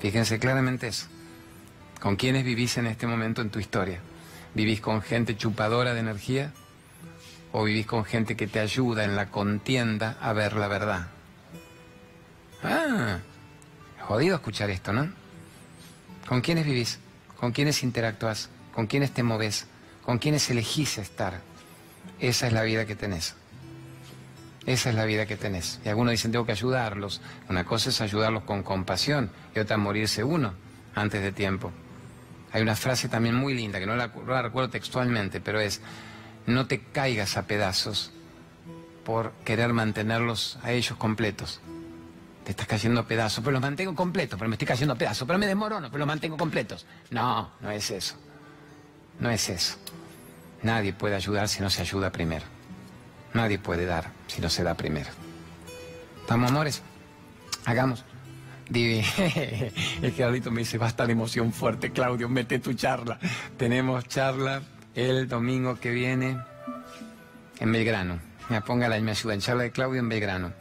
Fíjense 0.00 0.38
claramente 0.38 0.86
eso. 0.86 1.08
¿Con 2.04 2.16
quiénes 2.16 2.44
vivís 2.44 2.76
en 2.76 2.86
este 2.86 3.06
momento 3.06 3.40
en 3.40 3.48
tu 3.48 3.58
historia? 3.58 3.98
¿Vivís 4.52 4.82
con 4.82 5.00
gente 5.00 5.38
chupadora 5.38 5.94
de 5.94 6.00
energía? 6.00 6.52
¿O 7.50 7.64
vivís 7.64 7.86
con 7.86 8.04
gente 8.04 8.36
que 8.36 8.46
te 8.46 8.60
ayuda 8.60 9.04
en 9.04 9.16
la 9.16 9.30
contienda 9.30 10.18
a 10.20 10.34
ver 10.34 10.52
la 10.52 10.68
verdad? 10.68 11.06
Ah, 12.62 13.20
jodido 14.02 14.34
escuchar 14.34 14.68
esto, 14.68 14.92
¿no? 14.92 15.10
¿Con 16.28 16.42
quiénes 16.42 16.66
vivís? 16.66 16.98
¿Con 17.40 17.52
quiénes 17.52 17.82
interactúas? 17.82 18.50
¿Con 18.74 18.86
quiénes 18.86 19.12
te 19.12 19.22
moves? 19.22 19.66
¿Con 20.02 20.18
quiénes 20.18 20.50
elegís 20.50 20.98
estar? 20.98 21.40
Esa 22.20 22.48
es 22.48 22.52
la 22.52 22.64
vida 22.64 22.84
que 22.84 22.96
tenés. 22.96 23.34
Esa 24.66 24.90
es 24.90 24.94
la 24.94 25.06
vida 25.06 25.24
que 25.24 25.38
tenés. 25.38 25.80
Y 25.86 25.88
algunos 25.88 26.10
dicen, 26.10 26.32
tengo 26.32 26.44
que 26.44 26.52
ayudarlos. 26.52 27.22
Una 27.48 27.64
cosa 27.64 27.88
es 27.88 28.02
ayudarlos 28.02 28.42
con 28.42 28.62
compasión 28.62 29.30
y 29.56 29.58
otra 29.58 29.78
morirse 29.78 30.22
uno 30.22 30.52
antes 30.94 31.22
de 31.22 31.32
tiempo. 31.32 31.72
Hay 32.54 32.62
una 32.62 32.76
frase 32.76 33.08
también 33.08 33.34
muy 33.34 33.52
linda, 33.52 33.78
que 33.78 33.86
no 33.86 33.96
la, 33.96 34.06
recuerdo 34.42 34.70
textualmente, 34.70 35.40
pero 35.40 35.60
es, 35.60 35.82
no 36.46 36.66
te 36.66 36.80
caigas 36.80 37.36
a 37.36 37.46
pedazos 37.46 38.12
por 39.04 39.32
querer 39.44 39.74
mantenerlos 39.74 40.58
a 40.62 40.72
ellos 40.72 40.96
completos 40.96 41.60
te 42.44 42.50
estás 42.50 42.66
cayendo 42.66 43.00
a 43.00 43.06
pedazos, 43.06 43.42
pero 43.42 43.52
los 43.52 43.62
mantengo 43.62 43.94
completos, 43.94 44.38
pero 44.38 44.48
me 44.50 44.54
estoy 44.54 44.68
cayendo 44.68 44.92
a 44.92 44.98
pedazos, 44.98 45.26
pero 45.26 45.38
me 45.38 45.46
desmorono, 45.46 45.88
pero 45.88 46.00
los 46.00 46.06
mantengo 46.06 46.36
completos. 46.36 46.84
No, 47.10 47.50
no 47.60 47.70
es 47.70 47.90
eso. 47.90 48.16
No 49.18 49.30
es 49.30 49.48
eso. 49.48 49.76
Nadie 50.62 50.92
puede 50.92 51.14
ayudar 51.14 51.48
si 51.48 51.62
no 51.62 51.70
se 51.70 51.80
ayuda 51.80 52.12
primero. 52.12 52.44
Nadie 53.32 53.58
puede 53.58 53.86
dar 53.86 54.10
si 54.26 54.42
no 54.42 54.50
se 54.50 54.62
da 54.62 54.74
primero. 54.74 55.08
¿Estamos, 56.20 56.50
amores? 56.50 56.82
Hagamos. 57.64 58.04
Divi, 58.74 59.04
el 60.02 60.12
Gerardito 60.12 60.50
me 60.50 60.62
dice, 60.62 60.78
basta 60.78 61.06
de 61.06 61.12
emoción 61.12 61.52
fuerte, 61.52 61.92
Claudio, 61.92 62.28
mete 62.28 62.58
tu 62.58 62.72
charla. 62.74 63.20
Tenemos 63.56 64.08
charla 64.08 64.62
el 64.96 65.28
domingo 65.28 65.78
que 65.78 65.92
viene 65.92 66.38
en 67.60 67.70
Belgrano. 67.70 68.18
Me 68.48 68.60
ponga 68.62 68.88
la 68.88 68.98
me 68.98 69.12
ayuda 69.12 69.34
en 69.34 69.40
charla 69.40 69.62
de 69.62 69.70
Claudio 69.70 70.00
en 70.00 70.08
Belgrano. 70.08 70.52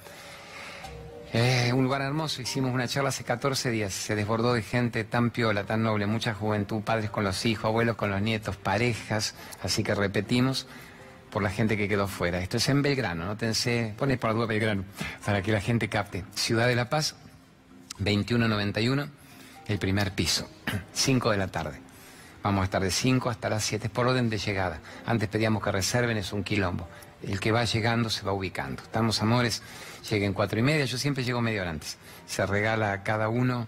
Eh, 1.34 1.72
un 1.74 1.86
lugar 1.86 2.04
hermoso, 2.04 2.44
hicimos 2.44 2.72
una 2.72 2.88
charla 2.88 3.10
hace 3.10 3.24
14 3.24 3.72
días, 3.72 3.92
se 3.92 4.16
desbordó 4.16 4.54
de 4.54 4.62
gente 4.62 5.04
tan 5.06 5.32
piola, 5.32 5.64
tan 5.64 5.82
noble, 5.82 6.06
mucha 6.06 6.36
juventud, 6.36 6.84
padres 6.84 7.10
con 7.10 7.24
los 7.24 7.44
hijos, 7.48 7.66
abuelos 7.66 7.96
con 7.96 8.12
los 8.12 8.22
nietos, 8.22 8.58
parejas, 8.58 9.34
así 9.64 9.82
que 9.82 9.96
repetimos 9.96 10.68
por 11.32 11.42
la 11.42 11.50
gente 11.50 11.78
que 11.78 11.88
quedó 11.88 12.08
fuera. 12.08 12.38
Esto 12.42 12.58
es 12.58 12.70
en 12.70 12.84
Belgrano, 12.84 13.26
no 13.26 13.36
tense, 13.38 13.96
pones 13.98 14.20
por 14.20 14.30
la 14.30 14.36
duda 14.36 14.46
Belgrano, 14.46 14.84
para 15.26 15.42
que 15.42 15.52
la 15.52 15.62
gente 15.62 15.90
capte. 15.90 16.24
Ciudad 16.36 16.68
de 16.68 16.76
La 16.76 16.90
Paz, 16.92 17.16
2191, 18.00 19.08
el 19.68 19.80
primer 19.80 20.14
piso, 20.14 20.50
5 20.94 21.32
de 21.32 21.38
la 21.38 21.48
tarde. 21.48 21.80
Vamos 22.44 22.62
a 22.62 22.66
estar 22.66 22.82
de 22.82 22.92
5 22.92 23.30
hasta 23.30 23.50
las 23.50 23.64
7 23.64 23.90
por 23.90 24.08
orden 24.08 24.30
de 24.30 24.38
llegada. 24.38 24.82
Antes 25.06 25.30
pedíamos 25.30 25.64
que 25.64 25.72
reserven, 25.72 26.18
es 26.18 26.34
un 26.34 26.44
quilombo. 26.44 26.88
El 27.22 27.40
que 27.40 27.54
va 27.54 27.64
llegando 27.64 28.10
se 28.10 28.26
va 28.26 28.34
ubicando. 28.34 28.84
Estamos, 28.84 29.22
amores 29.22 29.62
lleguen 30.10 30.34
cuatro 30.34 30.60
y 30.60 30.62
media, 30.62 30.86
yo 30.86 30.98
siempre 30.98 31.24
llego 31.24 31.42
media 31.42 31.62
hora 31.62 31.72
antes. 31.72 31.98
Se 32.28 32.46
regala 32.46 32.92
a 32.92 33.04
cada 33.04 33.30
uno 33.30 33.68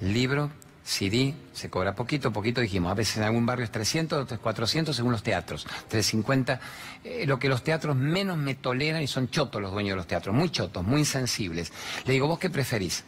libro, 0.00 0.50
CD, 0.84 1.34
se 1.52 1.70
cobra 1.70 1.94
poquito, 1.94 2.32
poquito 2.32 2.60
dijimos, 2.60 2.90
a 2.90 2.94
veces 2.94 3.16
en 3.16 3.22
algún 3.22 3.46
barrio 3.46 3.64
es 3.64 3.70
300, 3.70 4.24
otros 4.24 4.40
400 4.40 4.94
según 4.94 5.12
los 5.12 5.22
teatros, 5.22 5.64
350, 5.64 6.60
eh, 7.04 7.26
lo 7.26 7.38
que 7.38 7.48
los 7.48 7.62
teatros 7.62 7.96
menos 7.96 8.36
me 8.36 8.54
toleran 8.54 9.02
y 9.02 9.06
son 9.06 9.30
chotos 9.30 9.62
los 9.62 9.72
dueños 9.72 9.92
de 9.92 9.96
los 9.96 10.06
teatros, 10.06 10.34
muy 10.34 10.50
chotos, 10.50 10.84
muy 10.84 11.00
insensibles. 11.00 11.72
Le 12.04 12.12
digo, 12.12 12.26
¿vos 12.26 12.38
qué 12.38 12.50
preferís? 12.50 13.04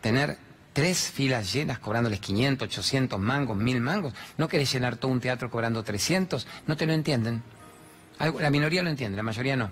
¿Tener 0.00 0.38
tres 0.72 1.10
filas 1.10 1.52
llenas 1.52 1.78
cobrándoles 1.78 2.20
500, 2.20 2.68
800 2.68 3.18
mangos, 3.18 3.56
1000 3.56 3.80
mangos? 3.80 4.14
¿No 4.36 4.48
querés 4.48 4.72
llenar 4.72 4.96
todo 4.96 5.10
un 5.10 5.20
teatro 5.20 5.50
cobrando 5.50 5.82
300? 5.82 6.46
No 6.66 6.76
te 6.76 6.86
lo 6.86 6.92
entienden. 6.92 7.42
La 8.18 8.50
minoría 8.50 8.82
lo 8.82 8.90
entiende, 8.90 9.16
la 9.16 9.22
mayoría 9.22 9.56
no. 9.56 9.70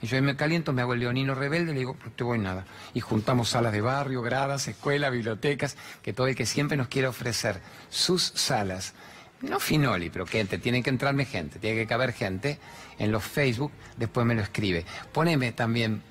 Y 0.00 0.06
yo 0.06 0.22
me 0.22 0.36
caliento, 0.36 0.72
me 0.72 0.82
hago 0.82 0.94
el 0.94 1.00
leonino 1.00 1.34
rebelde 1.34 1.72
y 1.72 1.74
le 1.74 1.80
digo, 1.80 1.96
no 2.04 2.12
te 2.12 2.22
voy 2.22 2.38
nada. 2.38 2.64
Y 2.94 3.00
juntamos 3.00 3.48
salas 3.48 3.72
de 3.72 3.80
barrio, 3.80 4.22
gradas, 4.22 4.68
escuelas, 4.68 5.10
bibliotecas, 5.10 5.76
que 6.02 6.12
todo 6.12 6.28
el 6.28 6.36
que 6.36 6.46
siempre 6.46 6.76
nos 6.76 6.86
quiere 6.86 7.08
ofrecer 7.08 7.60
sus 7.90 8.22
salas, 8.22 8.94
no 9.40 9.58
finoli, 9.58 10.10
pero 10.10 10.24
que 10.24 10.44
tiene 10.44 10.82
que 10.82 10.90
entrarme 10.90 11.24
gente, 11.24 11.58
tiene 11.58 11.76
que 11.76 11.86
caber 11.86 12.12
gente 12.12 12.58
en 12.98 13.10
los 13.10 13.24
Facebook, 13.24 13.72
después 13.96 14.24
me 14.26 14.34
lo 14.34 14.42
escribe. 14.42 14.84
Poneme 15.12 15.52
también 15.52 16.02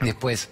después, 0.00 0.48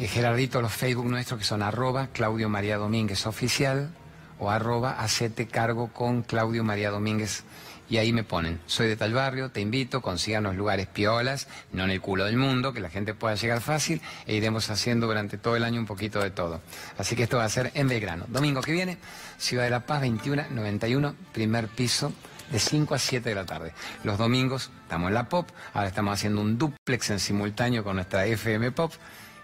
eh, 0.00 0.08
Gerardito, 0.08 0.62
los 0.62 0.72
Facebook 0.72 1.06
nuestros 1.06 1.38
que 1.38 1.44
son 1.44 1.62
arroba 1.62 2.08
Claudio 2.08 2.48
María 2.48 2.78
Domínguez 2.78 3.26
Oficial 3.26 3.90
o 4.38 4.50
arroba 4.50 4.92
hacete 4.92 5.46
cargo 5.46 5.88
con 5.92 6.22
Claudio 6.22 6.64
María 6.64 6.90
Domínguez 6.90 7.44
y 7.90 7.98
ahí 7.98 8.12
me 8.12 8.22
ponen, 8.22 8.60
soy 8.66 8.86
de 8.86 8.96
tal 8.96 9.12
barrio, 9.12 9.50
te 9.50 9.60
invito, 9.60 10.00
los 10.00 10.56
lugares 10.56 10.86
piolas, 10.86 11.48
no 11.72 11.84
en 11.84 11.90
el 11.90 12.00
culo 12.00 12.24
del 12.24 12.36
mundo, 12.36 12.72
que 12.72 12.78
la 12.78 12.88
gente 12.88 13.14
pueda 13.14 13.34
llegar 13.34 13.60
fácil, 13.60 14.00
e 14.26 14.36
iremos 14.36 14.70
haciendo 14.70 15.08
durante 15.08 15.38
todo 15.38 15.56
el 15.56 15.64
año 15.64 15.80
un 15.80 15.86
poquito 15.86 16.20
de 16.20 16.30
todo. 16.30 16.60
Así 16.98 17.16
que 17.16 17.24
esto 17.24 17.38
va 17.38 17.44
a 17.44 17.48
ser 17.48 17.72
en 17.74 17.88
Belgrano. 17.88 18.26
Domingo 18.28 18.60
que 18.62 18.70
viene, 18.70 18.96
Ciudad 19.38 19.64
de 19.64 19.70
la 19.70 19.86
Paz, 19.86 20.02
2191, 20.02 21.16
primer 21.32 21.66
piso, 21.66 22.12
de 22.52 22.60
5 22.60 22.94
a 22.94 22.98
7 22.98 23.28
de 23.28 23.34
la 23.34 23.44
tarde. 23.44 23.72
Los 24.04 24.18
domingos 24.18 24.70
estamos 24.84 25.08
en 25.08 25.14
la 25.14 25.28
Pop, 25.28 25.48
ahora 25.74 25.88
estamos 25.88 26.14
haciendo 26.14 26.40
un 26.40 26.58
duplex 26.58 27.10
en 27.10 27.18
simultáneo 27.18 27.82
con 27.82 27.96
nuestra 27.96 28.24
FM 28.24 28.70
Pop, 28.70 28.92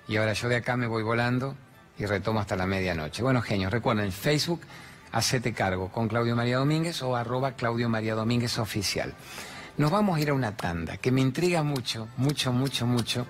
y 0.08 0.16
ahora 0.16 0.32
yo 0.32 0.48
de 0.48 0.56
acá 0.56 0.76
me 0.76 0.86
voy 0.86 1.02
volando 1.02 1.56
y 1.98 2.06
retomo 2.06 2.40
hasta 2.40 2.56
la 2.56 2.66
medianoche. 2.66 3.22
Bueno, 3.22 3.42
genios, 3.42 3.72
recuerden, 3.72 4.12
Facebook 4.12 4.60
Hacete 5.12 5.54
cargo 5.54 5.88
con 5.88 6.08
Claudio 6.08 6.36
María 6.36 6.58
Domínguez 6.58 7.00
o 7.02 7.16
arroba 7.16 7.52
Claudio 7.52 7.88
María 7.88 8.14
Domínguez 8.14 8.58
oficial. 8.58 9.14
Nos 9.78 9.90
vamos 9.90 10.18
a 10.18 10.20
ir 10.20 10.28
a 10.28 10.34
una 10.34 10.56
tanda 10.56 10.96
que 10.98 11.10
me 11.10 11.22
intriga 11.22 11.62
mucho, 11.62 12.08
mucho, 12.18 12.52
mucho, 12.52 12.86
mucho. 12.86 13.26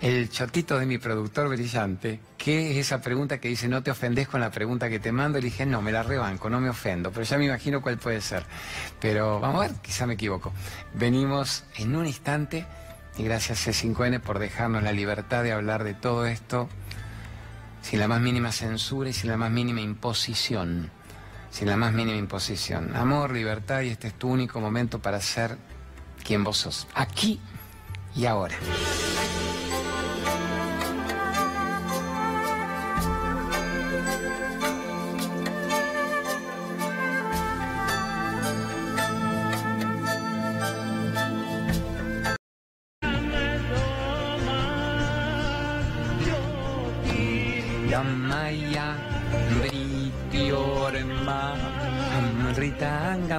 El 0.00 0.30
chotito 0.30 0.78
de 0.78 0.86
mi 0.86 0.96
productor 0.96 1.48
brillante, 1.48 2.20
que 2.38 2.70
es 2.70 2.76
esa 2.78 3.02
pregunta 3.02 3.38
que 3.38 3.48
dice, 3.48 3.68
no 3.68 3.82
te 3.82 3.90
ofendes 3.90 4.26
con 4.28 4.40
la 4.40 4.50
pregunta 4.50 4.88
que 4.88 4.98
te 4.98 5.12
mando. 5.12 5.38
Y 5.38 5.42
dije, 5.42 5.66
no, 5.66 5.82
me 5.82 5.92
la 5.92 6.02
rebanco, 6.02 6.48
no 6.48 6.60
me 6.60 6.70
ofendo, 6.70 7.10
pero 7.10 7.24
ya 7.24 7.36
me 7.36 7.44
imagino 7.44 7.82
cuál 7.82 7.98
puede 7.98 8.22
ser. 8.22 8.44
Pero 8.98 9.38
vamos 9.40 9.64
a 9.64 9.68
ver, 9.68 9.76
quizá 9.82 10.06
me 10.06 10.14
equivoco. 10.14 10.50
Venimos 10.94 11.64
en 11.76 11.94
un 11.94 12.06
instante 12.06 12.64
y 13.18 13.24
gracias 13.24 13.66
C5N 13.66 14.20
por 14.20 14.38
dejarnos 14.38 14.82
la 14.82 14.92
libertad 14.92 15.42
de 15.42 15.52
hablar 15.52 15.84
de 15.84 15.94
todo 15.94 16.26
esto 16.26 16.68
sin 17.82 18.00
la 18.00 18.08
más 18.08 18.20
mínima 18.20 18.52
censura 18.52 19.10
y 19.10 19.12
sin 19.12 19.30
la 19.30 19.36
más 19.36 19.50
mínima 19.50 19.80
imposición, 19.80 20.90
sin 21.50 21.68
la 21.68 21.76
más 21.76 21.92
mínima 21.92 22.18
imposición. 22.18 22.96
Amor, 22.96 23.32
libertad 23.32 23.82
y 23.82 23.90
este 23.90 24.08
es 24.08 24.14
tu 24.14 24.28
único 24.28 24.60
momento 24.60 24.98
para 24.98 25.20
ser 25.20 25.56
quien 26.24 26.42
vos 26.42 26.58
sos. 26.58 26.88
Aquí 26.94 27.40
y 28.16 28.26
ahora. 28.26 28.56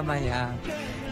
Ritangamaya. 0.08 0.50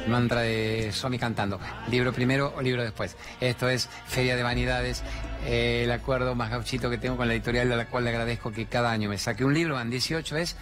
Mantra 0.09 0.41
de 0.43 0.91
Somi 0.93 1.19
cantando. 1.19 1.61
Libro 1.91 2.13
primero 2.13 2.55
o 2.57 2.63
libro 2.63 2.83
después. 2.83 3.17
Esto 3.41 3.69
es 3.69 3.89
Feria 4.07 4.37
de 4.37 4.43
Vanidades, 4.43 5.03
eh, 5.45 5.83
el 5.85 5.91
acuerdo 5.91 6.35
más 6.35 6.51
gauchito 6.51 6.89
que 6.89 6.97
tengo 6.97 7.17
con 7.17 7.27
la 7.27 7.35
editorial, 7.35 7.71
a 7.73 7.77
la 7.77 7.87
cual 7.87 8.05
le 8.05 8.11
agradezco 8.11 8.53
que 8.53 8.67
cada 8.67 8.91
año 8.91 9.09
me 9.09 9.19
saque 9.19 9.45
un 9.45 9.53
libro. 9.53 9.75
Van 9.75 9.91
18 9.91 10.37
es 10.37 10.57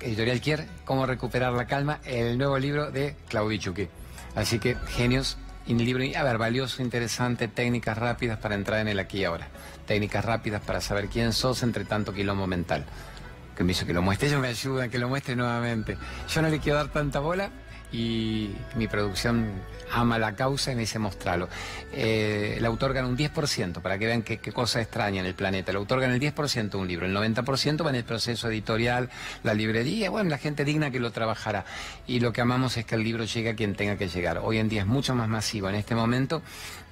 Editorial 0.00 0.40
Kier, 0.40 0.66
Cómo 0.84 1.06
recuperar 1.06 1.54
la 1.54 1.66
calma, 1.66 2.00
el 2.04 2.36
nuevo 2.36 2.58
libro 2.58 2.90
de 2.90 3.16
Claudio 3.28 3.58
Chuque. 3.58 3.88
Así 4.34 4.58
que, 4.58 4.76
genios, 4.88 5.38
un 5.66 5.78
libro, 5.78 6.04
a 6.16 6.22
ver, 6.22 6.36
valioso, 6.36 6.82
interesante, 6.82 7.48
técnicas 7.48 7.96
rápidas 7.96 8.38
para 8.38 8.54
entrar 8.54 8.80
en 8.80 8.88
el 8.88 8.98
aquí 8.98 9.20
y 9.20 9.24
ahora. 9.24 9.48
Técnicas 9.86 10.24
rápidas 10.24 10.62
para 10.62 10.82
saber 10.82 11.08
quién 11.08 11.32
sos 11.32 11.62
entre 11.62 11.86
tanto 11.86 12.12
quilombo 12.12 12.46
mental. 12.46 12.84
Que 13.56 13.64
me 13.64 13.72
hizo 13.72 13.86
que 13.86 13.94
lo 13.94 14.02
muestre, 14.02 14.28
ellos 14.28 14.40
me 14.40 14.48
ayudan, 14.48 14.90
que 14.90 14.98
lo 14.98 15.08
muestre 15.08 15.34
nuevamente. 15.36 15.96
Yo 16.28 16.42
no 16.42 16.50
le 16.50 16.58
quiero 16.58 16.76
dar 16.76 16.88
tanta 16.88 17.20
bola 17.20 17.50
y 17.92 18.50
mi 18.76 18.88
producción 18.88 19.52
ama 19.92 20.18
la 20.18 20.34
causa 20.34 20.72
y 20.72 20.74
me 20.74 20.82
dice 20.82 20.98
mostrarlo. 20.98 21.48
Eh, 21.92 22.54
el 22.58 22.64
autor 22.64 22.92
gana 22.92 23.08
un 23.08 23.16
10%, 23.16 23.80
para 23.80 23.98
que 23.98 24.06
vean 24.06 24.22
qué, 24.22 24.38
cosa 24.38 24.80
extraña 24.80 25.20
en 25.20 25.26
el 25.26 25.34
planeta. 25.34 25.70
El 25.70 25.76
autor 25.78 26.00
gana 26.00 26.14
el 26.14 26.20
10% 26.20 26.70
de 26.70 26.76
un 26.76 26.88
libro, 26.88 27.06
el 27.06 27.14
90% 27.14 27.84
va 27.84 27.90
en 27.90 27.96
el 27.96 28.04
proceso 28.04 28.48
editorial, 28.48 29.10
la 29.42 29.54
librería, 29.54 30.10
bueno, 30.10 30.30
la 30.30 30.38
gente 30.38 30.64
digna 30.64 30.90
que 30.90 31.00
lo 31.00 31.12
trabajará. 31.12 31.64
Y 32.06 32.20
lo 32.20 32.32
que 32.32 32.40
amamos 32.40 32.76
es 32.76 32.84
que 32.84 32.94
el 32.94 33.04
libro 33.04 33.24
llegue 33.24 33.50
a 33.50 33.56
quien 33.56 33.74
tenga 33.74 33.96
que 33.96 34.08
llegar. 34.08 34.40
Hoy 34.42 34.58
en 34.58 34.68
día 34.68 34.82
es 34.82 34.86
mucho 34.86 35.14
más 35.14 35.28
masivo. 35.28 35.68
En 35.68 35.76
este 35.76 35.94
momento, 35.94 36.42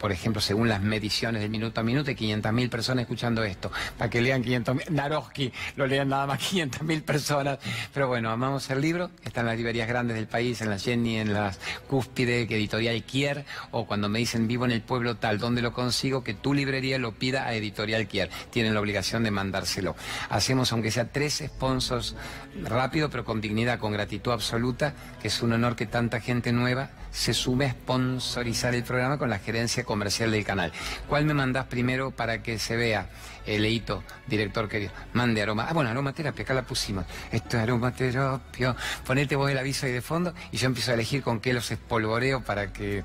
por 0.03 0.11
ejemplo, 0.11 0.42
según 0.42 0.68
las 0.68 0.82
mediciones 0.82 1.40
de 1.42 1.48
minuto 1.48 1.80
a 1.80 1.84
minuto, 1.84 2.11
hay 2.11 2.16
500.000 2.16 2.68
personas 2.68 3.03
escuchando 3.03 3.44
esto. 3.44 3.70
Para 3.96 4.11
que 4.11 4.20
lean 4.20 4.42
500.000, 4.42 4.90
Naroski 4.90 5.53
lo 5.76 5.86
lean 5.86 6.09
nada 6.09 6.26
más 6.26 6.40
500.000 6.53 7.03
personas. 7.03 7.61
Pero 7.94 8.09
bueno, 8.09 8.30
amamos 8.30 8.68
el 8.70 8.80
libro, 8.80 9.12
está 9.24 9.40
en 9.40 9.46
las 9.46 9.57
librerías 9.57 9.86
grandes 9.86 10.16
del 10.16 10.26
país, 10.26 10.61
en 10.61 10.70
la 10.70 10.78
Jenny, 10.80 11.18
en 11.18 11.32
las 11.32 11.61
Cúspide, 11.86 12.48
que 12.48 12.57
editorial 12.57 13.00
Kier, 13.05 13.44
o 13.70 13.86
cuando 13.86 14.09
me 14.09 14.18
dicen 14.18 14.48
vivo 14.48 14.64
en 14.64 14.72
el 14.72 14.82
pueblo 14.82 15.18
tal, 15.18 15.38
¿dónde 15.38 15.62
lo 15.62 15.72
consigo? 15.72 16.24
Que 16.24 16.34
tu 16.34 16.53
librería 16.53 16.98
lo 16.98 17.12
pida 17.12 17.46
a 17.46 17.55
Editorial 17.55 18.09
Kier. 18.09 18.28
Tienen 18.50 18.74
la 18.74 18.80
obligación 18.80 19.22
de 19.22 19.30
mandárselo. 19.30 19.94
Hacemos, 20.30 20.72
aunque 20.72 20.90
sea 20.90 21.12
tres 21.12 21.44
sponsors 21.46 22.16
rápido, 22.64 23.09
pero 23.09 23.24
con 23.24 23.40
dignidad, 23.40 23.78
con 23.78 23.92
gratitud 23.92 24.32
absoluta, 24.32 24.94
que 25.20 25.28
es 25.28 25.42
un 25.42 25.53
honor 25.53 25.76
que 25.76 25.86
tanta 25.86 26.18
gente 26.18 26.50
nueva 26.53 26.90
se 27.12 27.34
sume 27.34 27.66
a 27.66 27.72
sponsorizar 27.72 28.74
el 28.74 28.82
programa 28.82 29.18
con 29.18 29.30
la 29.30 29.38
gerencia 29.38 29.84
comercial 29.84 30.30
del 30.30 30.44
canal. 30.44 30.72
¿Cuál 31.08 31.24
me 31.24 31.34
mandás 31.34 31.66
primero 31.66 32.10
para 32.10 32.42
que 32.42 32.58
se 32.58 32.76
vea? 32.76 33.08
el 33.46 33.62
Leito, 33.62 34.04
director 34.26 34.68
querido, 34.68 34.92
mande 35.14 35.42
aroma. 35.42 35.66
Ah, 35.68 35.72
bueno, 35.72 35.90
aromaterapia, 35.90 36.44
acá 36.44 36.54
la 36.54 36.62
pusimos. 36.62 37.04
Esto 37.30 37.56
es 37.56 37.62
aromaterapia. 37.62 38.76
Ponete 39.04 39.36
vos 39.36 39.50
el 39.50 39.58
aviso 39.58 39.86
ahí 39.86 39.92
de 39.92 40.00
fondo 40.00 40.32
y 40.50 40.56
yo 40.56 40.66
empiezo 40.66 40.92
a 40.92 40.94
elegir 40.94 41.22
con 41.22 41.40
qué 41.40 41.52
los 41.52 41.70
espolvoreo 41.70 42.42
para 42.42 42.72
que 42.72 43.04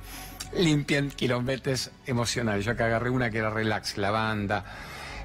limpien 0.56 1.10
kilómetros 1.10 1.92
emocionales. 2.06 2.66
Yo 2.66 2.72
acá 2.72 2.86
agarré 2.86 3.10
una 3.10 3.30
que 3.30 3.40
era 3.40 3.50
relax, 3.50 3.98
lavanda 3.98 4.64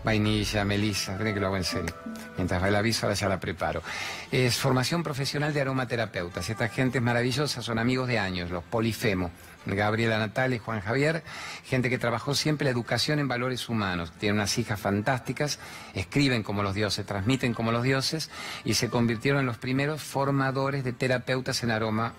vainilla, 0.05 0.65
melisa, 0.65 1.17
creen 1.17 1.35
que 1.35 1.41
lo 1.41 1.47
hago 1.47 1.57
en 1.57 1.65
serio. 1.65 1.95
Mientras 2.37 2.63
va 2.63 2.69
el 2.69 2.77
aviso, 2.77 3.07
ahora 3.07 3.15
ya 3.15 3.29
la 3.29 3.41
preparo. 3.41 3.83
Es 4.31 4.57
formación 4.57 5.03
profesional 5.03 5.53
de 5.53 5.61
aromaterapeutas. 5.61 6.49
Esta 6.49 6.69
gente 6.69 6.99
es 6.99 7.05
maravillosa, 7.05 7.63
son 7.63 7.79
amigos 7.79 8.09
de 8.09 8.19
años, 8.19 8.51
los 8.51 8.65
Polifemo. 8.65 9.31
Gabriela 9.65 10.19
Natal 10.19 10.55
y 10.55 10.59
Juan 10.59 10.81
Javier, 10.81 11.23
gente 11.65 11.89
que 11.89 11.99
trabajó 11.99 12.35
siempre 12.35 12.65
la 12.65 12.73
educación 12.73 13.19
en 13.21 13.29
valores 13.29 13.69
humanos. 13.69 14.13
Tienen 14.19 14.39
unas 14.39 14.59
hijas 14.59 14.81
fantásticas, 14.81 15.61
escriben 15.95 16.43
como 16.43 16.65
los 16.65 16.75
dioses, 16.75 17.07
transmiten 17.07 17.55
como 17.55 17.71
los 17.71 17.85
dioses 17.85 18.31
y 18.65 18.75
se 18.75 18.89
convirtieron 18.89 19.41
en 19.41 19.47
los 19.47 19.59
primeros 19.59 20.03
formadores 20.03 20.83
de 20.83 20.93
terapeutas 20.93 21.63
en 21.63 21.71
aroma 21.71 22.15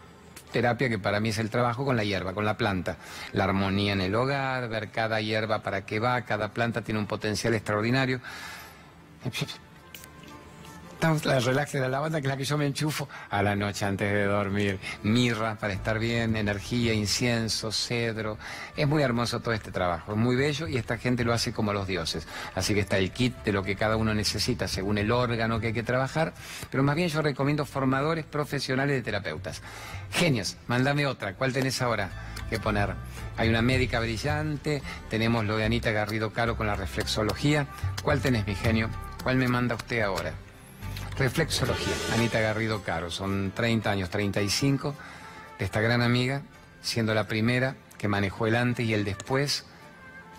terapia 0.53 0.87
que 0.87 0.99
para 0.99 1.19
mí 1.19 1.29
es 1.29 1.39
el 1.39 1.49
trabajo 1.49 1.83
con 1.83 1.97
la 1.97 2.05
hierba, 2.05 2.33
con 2.33 2.45
la 2.45 2.55
planta. 2.55 2.95
La 3.33 3.43
armonía 3.43 3.91
en 3.91 3.99
el 3.99 4.15
hogar, 4.15 4.69
ver 4.69 4.89
cada 4.89 5.19
hierba 5.19 5.61
para 5.61 5.85
qué 5.85 5.99
va, 5.99 6.21
cada 6.21 6.53
planta 6.53 6.81
tiene 6.81 7.01
un 7.01 7.07
potencial 7.07 7.53
extraordinario 7.53 8.21
la 11.03 11.39
relax 11.39 11.73
de 11.73 11.81
la 11.81 11.89
lavanda, 11.89 12.21
que 12.21 12.27
es 12.27 12.31
la 12.31 12.37
que 12.37 12.45
yo 12.45 12.57
me 12.57 12.65
enchufo 12.65 13.09
a 13.29 13.43
la 13.43 13.57
noche 13.57 13.85
antes 13.85 14.09
de 14.09 14.23
dormir. 14.23 14.79
Mirra 15.03 15.55
para 15.55 15.73
estar 15.73 15.99
bien, 15.99 16.37
energía, 16.37 16.93
incienso, 16.93 17.73
cedro. 17.73 18.37
Es 18.77 18.87
muy 18.87 19.03
hermoso 19.03 19.41
todo 19.41 19.53
este 19.53 19.71
trabajo, 19.71 20.13
es 20.13 20.17
muy 20.17 20.37
bello 20.37 20.65
y 20.67 20.77
esta 20.77 20.97
gente 20.97 21.25
lo 21.25 21.33
hace 21.33 21.51
como 21.51 21.73
los 21.73 21.87
dioses. 21.87 22.25
Así 22.55 22.73
que 22.73 22.79
está 22.79 22.97
el 22.97 23.11
kit 23.11 23.35
de 23.43 23.51
lo 23.51 23.63
que 23.63 23.75
cada 23.75 23.97
uno 23.97 24.13
necesita 24.13 24.69
según 24.69 24.97
el 24.97 25.11
órgano 25.11 25.59
que 25.59 25.67
hay 25.67 25.73
que 25.73 25.83
trabajar. 25.83 26.33
Pero 26.71 26.83
más 26.83 26.95
bien 26.95 27.09
yo 27.09 27.21
recomiendo 27.21 27.65
formadores 27.65 28.23
profesionales 28.23 28.95
de 28.95 29.01
terapeutas. 29.01 29.61
Genios, 30.11 30.55
mándame 30.67 31.05
otra. 31.05 31.33
¿Cuál 31.33 31.51
tenés 31.51 31.81
ahora 31.81 32.09
que 32.49 32.59
poner? 32.59 32.93
Hay 33.35 33.49
una 33.49 33.61
médica 33.61 33.99
brillante, 33.99 34.81
tenemos 35.09 35.43
lo 35.43 35.57
de 35.57 35.65
Anita 35.65 35.91
Garrido 35.91 36.31
Caro 36.31 36.55
con 36.55 36.67
la 36.67 36.75
reflexología. 36.75 37.67
¿Cuál 38.03 38.21
tenés, 38.21 38.47
mi 38.47 38.55
genio? 38.55 38.89
¿Cuál 39.21 39.35
me 39.35 39.49
manda 39.49 39.75
usted 39.75 40.01
ahora? 40.01 40.33
Reflexología, 41.17 41.93
Anita 42.15 42.39
Garrido 42.39 42.81
Caro, 42.81 43.11
son 43.11 43.51
30 43.53 43.91
años, 43.91 44.09
35, 44.09 44.95
de 45.59 45.65
esta 45.65 45.79
gran 45.79 46.01
amiga, 46.01 46.41
siendo 46.81 47.13
la 47.13 47.27
primera 47.27 47.75
que 47.99 48.07
manejó 48.07 48.47
el 48.47 48.55
antes 48.55 48.87
y 48.87 48.95
el 48.95 49.03
después 49.03 49.65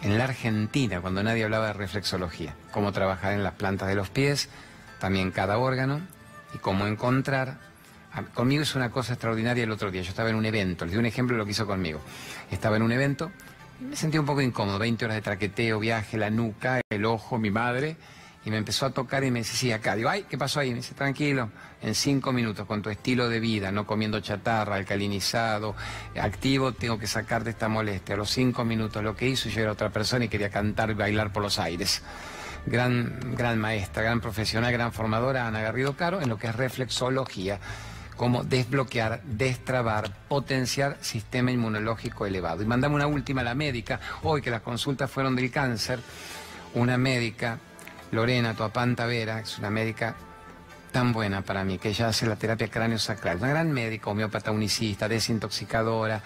en 0.02 0.18
la 0.18 0.24
Argentina, 0.24 1.00
cuando 1.00 1.22
nadie 1.22 1.44
hablaba 1.44 1.68
de 1.68 1.74
reflexología, 1.74 2.56
cómo 2.72 2.90
trabajar 2.90 3.34
en 3.34 3.44
las 3.44 3.54
plantas 3.54 3.86
de 3.86 3.94
los 3.94 4.10
pies, 4.10 4.48
también 4.98 5.30
cada 5.30 5.58
órgano, 5.58 6.00
y 6.52 6.58
cómo 6.58 6.88
encontrar. 6.88 7.58
Conmigo 8.34 8.64
es 8.64 8.74
una 8.74 8.90
cosa 8.90 9.12
extraordinaria 9.12 9.62
el 9.62 9.70
otro 9.70 9.92
día, 9.92 10.02
yo 10.02 10.10
estaba 10.10 10.30
en 10.30 10.36
un 10.36 10.44
evento, 10.44 10.84
les 10.84 10.94
doy 10.94 11.00
un 11.00 11.06
ejemplo 11.06 11.36
de 11.36 11.38
lo 11.38 11.44
que 11.44 11.52
hizo 11.52 11.68
conmigo. 11.68 12.00
Estaba 12.50 12.76
en 12.76 12.82
un 12.82 12.90
evento 12.90 13.30
me 13.80 13.96
sentí 13.96 14.18
un 14.18 14.26
poco 14.26 14.40
incómodo, 14.40 14.78
20 14.78 15.04
horas 15.04 15.16
de 15.16 15.22
traqueteo, 15.22 15.80
viaje, 15.80 16.16
la 16.16 16.30
nuca, 16.30 16.80
el 16.90 17.04
ojo, 17.04 17.38
mi 17.38 17.50
madre 17.50 17.96
y 18.44 18.50
me 18.50 18.58
empezó 18.58 18.86
a 18.86 18.90
tocar 18.90 19.24
y 19.24 19.30
me 19.30 19.40
dice, 19.40 19.56
sí, 19.56 19.72
acá. 19.72 19.96
Digo, 19.96 20.10
ay, 20.10 20.26
¿qué 20.28 20.36
pasó 20.36 20.60
ahí? 20.60 20.70
Me 20.70 20.76
dice, 20.76 20.94
tranquilo, 20.94 21.50
en 21.80 21.94
cinco 21.94 22.32
minutos, 22.32 22.66
con 22.66 22.82
tu 22.82 22.90
estilo 22.90 23.28
de 23.28 23.40
vida, 23.40 23.72
no 23.72 23.86
comiendo 23.86 24.20
chatarra, 24.20 24.76
alcalinizado, 24.76 25.74
activo, 26.20 26.72
tengo 26.72 26.98
que 26.98 27.06
sacarte 27.06 27.50
esta 27.50 27.68
molestia. 27.68 28.14
A 28.14 28.18
los 28.18 28.30
cinco 28.30 28.64
minutos 28.64 29.02
lo 29.02 29.16
que 29.16 29.28
hizo, 29.28 29.48
yo 29.48 29.62
era 29.62 29.72
otra 29.72 29.90
persona 29.90 30.26
y 30.26 30.28
quería 30.28 30.50
cantar 30.50 30.90
y 30.90 30.94
bailar 30.94 31.32
por 31.32 31.42
los 31.42 31.58
aires. 31.58 32.02
Gran, 32.66 33.34
gran 33.34 33.58
maestra, 33.58 34.02
gran 34.02 34.20
profesional, 34.20 34.72
gran 34.72 34.92
formadora, 34.92 35.46
Ana 35.46 35.60
Garrido 35.60 35.96
Caro, 35.96 36.20
en 36.20 36.28
lo 36.28 36.38
que 36.38 36.48
es 36.48 36.54
reflexología 36.54 37.60
como 38.16 38.44
desbloquear, 38.44 39.22
destrabar, 39.24 40.10
potenciar 40.28 40.98
sistema 41.00 41.50
inmunológico 41.50 42.26
elevado. 42.26 42.62
Y 42.62 42.66
mandame 42.66 42.94
una 42.94 43.06
última 43.06 43.40
a 43.40 43.44
la 43.44 43.54
médica, 43.54 43.98
hoy 44.22 44.40
que 44.40 44.50
las 44.50 44.60
consultas 44.60 45.10
fueron 45.10 45.34
del 45.34 45.50
cáncer, 45.50 45.98
una 46.74 46.96
médica 46.96 47.58
Lorena 48.10 48.54
Tuapanta 48.54 49.06
Vera, 49.06 49.40
es 49.40 49.58
una 49.58 49.70
médica 49.70 50.14
tan 50.92 51.12
buena 51.12 51.42
para 51.42 51.64
mí, 51.64 51.78
que 51.78 51.88
ella 51.88 52.08
hace 52.08 52.24
la 52.24 52.36
terapia 52.36 52.68
cráneo-sacral, 52.68 53.38
una 53.38 53.48
gran 53.48 53.72
médica, 53.72 54.10
homeópata 54.10 54.52
unicista, 54.52 55.08
desintoxicadora, 55.08 56.22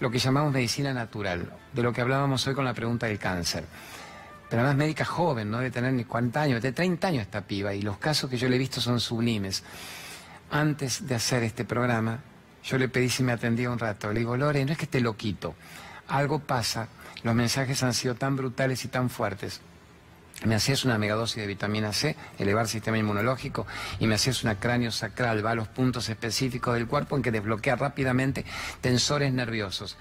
lo 0.00 0.10
que 0.10 0.18
llamamos 0.18 0.52
medicina 0.52 0.92
natural, 0.92 1.52
de 1.72 1.82
lo 1.82 1.92
que 1.92 2.00
hablábamos 2.00 2.44
hoy 2.48 2.54
con 2.54 2.64
la 2.64 2.74
pregunta 2.74 3.06
del 3.06 3.18
cáncer. 3.18 3.64
Pero 4.50 4.62
además 4.62 4.76
médica 4.76 5.04
joven, 5.04 5.50
no 5.50 5.58
debe 5.58 5.70
tener 5.70 5.92
ni 5.92 6.04
40 6.04 6.42
años, 6.42 6.62
de 6.62 6.72
30 6.72 7.06
años 7.06 7.22
esta 7.22 7.42
piba, 7.42 7.74
y 7.74 7.82
los 7.82 7.98
casos 7.98 8.28
que 8.28 8.36
yo 8.36 8.48
le 8.48 8.56
he 8.56 8.58
visto 8.58 8.80
son 8.80 8.98
sublimes. 8.98 9.62
Antes 10.50 11.06
de 11.06 11.14
hacer 11.14 11.44
este 11.44 11.64
programa, 11.64 12.18
yo 12.64 12.76
le 12.76 12.88
pedí 12.88 13.08
si 13.08 13.22
me 13.22 13.30
atendía 13.30 13.70
un 13.70 13.78
rato. 13.78 14.12
Le 14.12 14.18
digo, 14.18 14.36
Lore, 14.36 14.64
no 14.64 14.72
es 14.72 14.78
que 14.78 14.86
esté 14.86 15.00
loquito, 15.00 15.54
algo 16.08 16.40
pasa, 16.40 16.88
los 17.22 17.36
mensajes 17.36 17.82
han 17.84 17.94
sido 17.94 18.16
tan 18.16 18.34
brutales 18.34 18.84
y 18.84 18.88
tan 18.88 19.10
fuertes 19.10 19.60
me 20.44 20.54
hacías 20.54 20.84
una 20.84 20.98
megadosis 20.98 21.36
de 21.36 21.46
vitamina 21.46 21.92
C, 21.92 22.16
elevar 22.38 22.64
el 22.64 22.68
sistema 22.68 22.98
inmunológico, 22.98 23.66
y 23.98 24.06
me 24.06 24.14
hacías 24.14 24.44
una 24.44 24.58
cráneo 24.58 24.92
sacral, 24.92 25.44
va 25.44 25.52
a 25.52 25.54
los 25.54 25.68
puntos 25.68 26.08
específicos 26.08 26.74
del 26.74 26.86
cuerpo 26.86 27.16
en 27.16 27.22
que 27.22 27.30
desbloquea 27.30 27.76
rápidamente 27.76 28.44
tensores 28.80 29.32
nerviosos. 29.32 29.96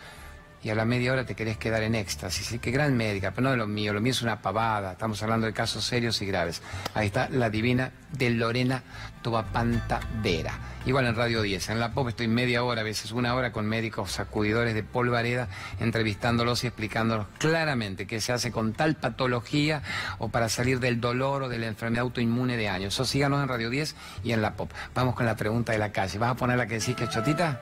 Y 0.63 0.69
a 0.69 0.75
la 0.75 0.85
media 0.85 1.13
hora 1.13 1.25
te 1.25 1.35
querés 1.35 1.57
quedar 1.57 1.83
en 1.83 1.95
éxtasis. 1.95 2.59
Qué 2.59 2.71
gran 2.71 2.97
médica, 2.97 3.31
pero 3.31 3.43
no 3.43 3.51
de 3.51 3.57
lo 3.57 3.67
mío, 3.67 3.93
lo 3.93 4.01
mío 4.01 4.11
es 4.11 4.21
una 4.21 4.41
pavada. 4.41 4.93
Estamos 4.93 5.21
hablando 5.23 5.45
de 5.47 5.53
casos 5.53 5.85
serios 5.85 6.21
y 6.21 6.25
graves. 6.25 6.61
Ahí 6.93 7.07
está 7.07 7.29
la 7.29 7.49
divina 7.49 7.91
de 8.11 8.31
Lorena 8.31 8.83
Tobapanta 9.21 9.99
Vera. 10.21 10.53
Igual 10.85 11.05
en 11.05 11.15
Radio 11.15 11.41
10. 11.41 11.69
En 11.69 11.79
la 11.79 11.91
POP 11.93 12.09
estoy 12.09 12.27
media 12.27 12.63
hora, 12.63 12.81
a 12.81 12.83
veces 12.83 13.11
una 13.11 13.35
hora 13.35 13.51
con 13.51 13.67
médicos 13.67 14.11
sacudidores 14.11 14.73
de 14.73 14.83
polvareda, 14.83 15.49
entrevistándolos 15.79 16.63
y 16.63 16.67
explicándolos 16.67 17.27
claramente 17.37 18.07
qué 18.07 18.21
se 18.21 18.33
hace 18.33 18.51
con 18.51 18.73
tal 18.73 18.95
patología 18.95 19.83
o 20.17 20.29
para 20.29 20.49
salir 20.49 20.79
del 20.79 21.01
dolor 21.01 21.43
o 21.43 21.49
de 21.49 21.59
la 21.59 21.67
enfermedad 21.67 22.03
autoinmune 22.03 22.57
de 22.57 22.69
años. 22.69 22.93
Eso 22.93 23.05
síganos 23.05 23.43
en 23.43 23.49
Radio 23.49 23.69
10 23.69 23.95
y 24.23 24.31
en 24.31 24.41
la 24.41 24.55
POP. 24.55 24.71
Vamos 24.95 25.15
con 25.15 25.25
la 25.25 25.35
pregunta 25.35 25.71
de 25.71 25.77
la 25.77 25.91
calle. 25.91 26.17
¿Vas 26.17 26.31
a 26.31 26.35
poner 26.35 26.57
la 26.57 26.67
que 26.67 26.79
decís 26.79 26.95
que 26.95 27.03
es 27.03 27.09
chotita? 27.09 27.61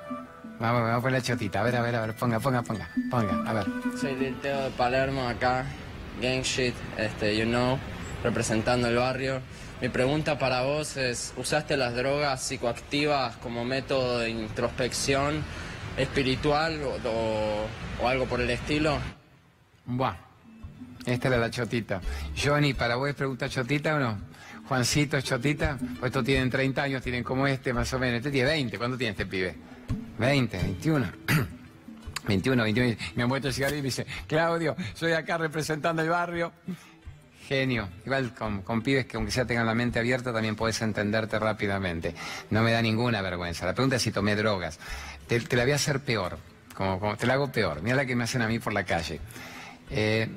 Vamos, 0.59 0.81
vamos 0.83 0.97
a 0.99 1.01
poner 1.01 1.19
la 1.19 1.21
chotita. 1.21 1.59
A 1.59 1.63
ver, 1.63 1.75
a 1.75 1.81
ver, 1.81 1.95
a 1.95 2.01
ver. 2.05 2.15
Ponga, 2.15 2.39
ponga, 2.39 2.61
ponga. 2.61 2.89
Ponga, 3.09 3.49
a 3.49 3.53
ver. 3.53 3.65
Soy 3.99 4.15
del 4.15 4.35
Teo 4.39 4.63
de 4.63 4.69
Palermo 4.71 5.27
acá, 5.27 5.65
gang 6.21 6.41
shit, 6.43 6.73
este, 6.97 7.35
you 7.37 7.43
know, 7.45 7.77
representando 8.23 8.87
el 8.87 8.95
barrio. 8.95 9.41
Mi 9.81 9.89
pregunta 9.89 10.39
para 10.39 10.61
vos 10.61 10.95
es, 10.95 11.33
¿usaste 11.35 11.75
las 11.75 11.93
drogas 11.95 12.41
psicoactivas 12.41 13.35
como 13.37 13.65
método 13.65 14.19
de 14.19 14.29
introspección 14.29 15.43
espiritual 15.97 16.79
o, 16.83 17.09
o- 18.03 18.07
algo 18.07 18.25
por 18.25 18.39
el 18.39 18.49
estilo? 18.49 18.97
Buah. 19.85 20.15
Esta 21.05 21.27
era 21.27 21.37
la 21.37 21.51
chotita. 21.51 22.01
Johnny, 22.41 22.73
¿para 22.73 22.95
vos 22.95 23.09
es 23.09 23.15
pregunta 23.15 23.47
chotita 23.49 23.95
o 23.95 23.99
no? 23.99 24.17
Juancito, 24.67 25.17
¿es 25.17 25.23
chotita? 25.25 25.77
Pues 25.99 26.09
estos 26.09 26.23
tienen 26.23 26.49
30 26.49 26.81
años, 26.81 27.03
tienen 27.03 27.23
como 27.23 27.45
este, 27.45 27.71
más 27.73 27.93
o 27.93 27.99
menos. 27.99 28.17
Este 28.17 28.31
tiene 28.31 28.49
20. 28.49 28.77
¿Cuánto 28.79 28.97
tiene 28.97 29.11
este 29.11 29.25
pibe? 29.27 29.55
20, 30.19 30.57
21. 30.57 31.11
21, 32.27 32.63
21. 32.63 32.95
Me 33.15 33.23
han 33.23 33.29
puesto 33.29 33.47
el 33.49 33.53
cigarrillo 33.53 33.79
y 33.79 33.81
me 33.83 33.87
dice, 33.87 34.05
Claudio, 34.27 34.75
soy 34.93 35.11
acá 35.13 35.37
representando 35.37 36.01
el 36.01 36.09
barrio. 36.09 36.51
Genio. 37.47 37.87
Igual 38.05 38.33
con, 38.33 38.63
con 38.63 38.81
pibes 38.81 39.05
que 39.05 39.17
aunque 39.17 39.31
sea 39.31 39.45
tengan 39.45 39.67
la 39.67 39.75
mente 39.75 39.99
abierta 39.99 40.33
también 40.33 40.55
puedes 40.55 40.81
entenderte 40.81 41.37
rápidamente. 41.37 42.15
No 42.49 42.63
me 42.63 42.71
da 42.71 42.81
ninguna 42.81 43.21
vergüenza. 43.21 43.65
La 43.67 43.73
pregunta 43.75 43.97
es 43.97 44.01
si 44.01 44.11
tomé 44.11 44.35
drogas. 44.35 44.79
Te, 45.27 45.39
te 45.39 45.55
la 45.55 45.63
voy 45.63 45.73
a 45.73 45.75
hacer 45.75 45.99
peor. 45.99 46.39
Como, 46.73 46.99
como- 46.99 47.15
te 47.17 47.27
la 47.27 47.33
hago 47.35 47.51
peor. 47.51 47.81
Mira 47.83 47.95
la 47.97 48.05
que 48.05 48.15
me 48.15 48.23
hacen 48.23 48.41
a 48.41 48.47
mí 48.47 48.57
por 48.57 48.73
la 48.73 48.83
calle. 48.83 49.19
Eh, 49.91 50.27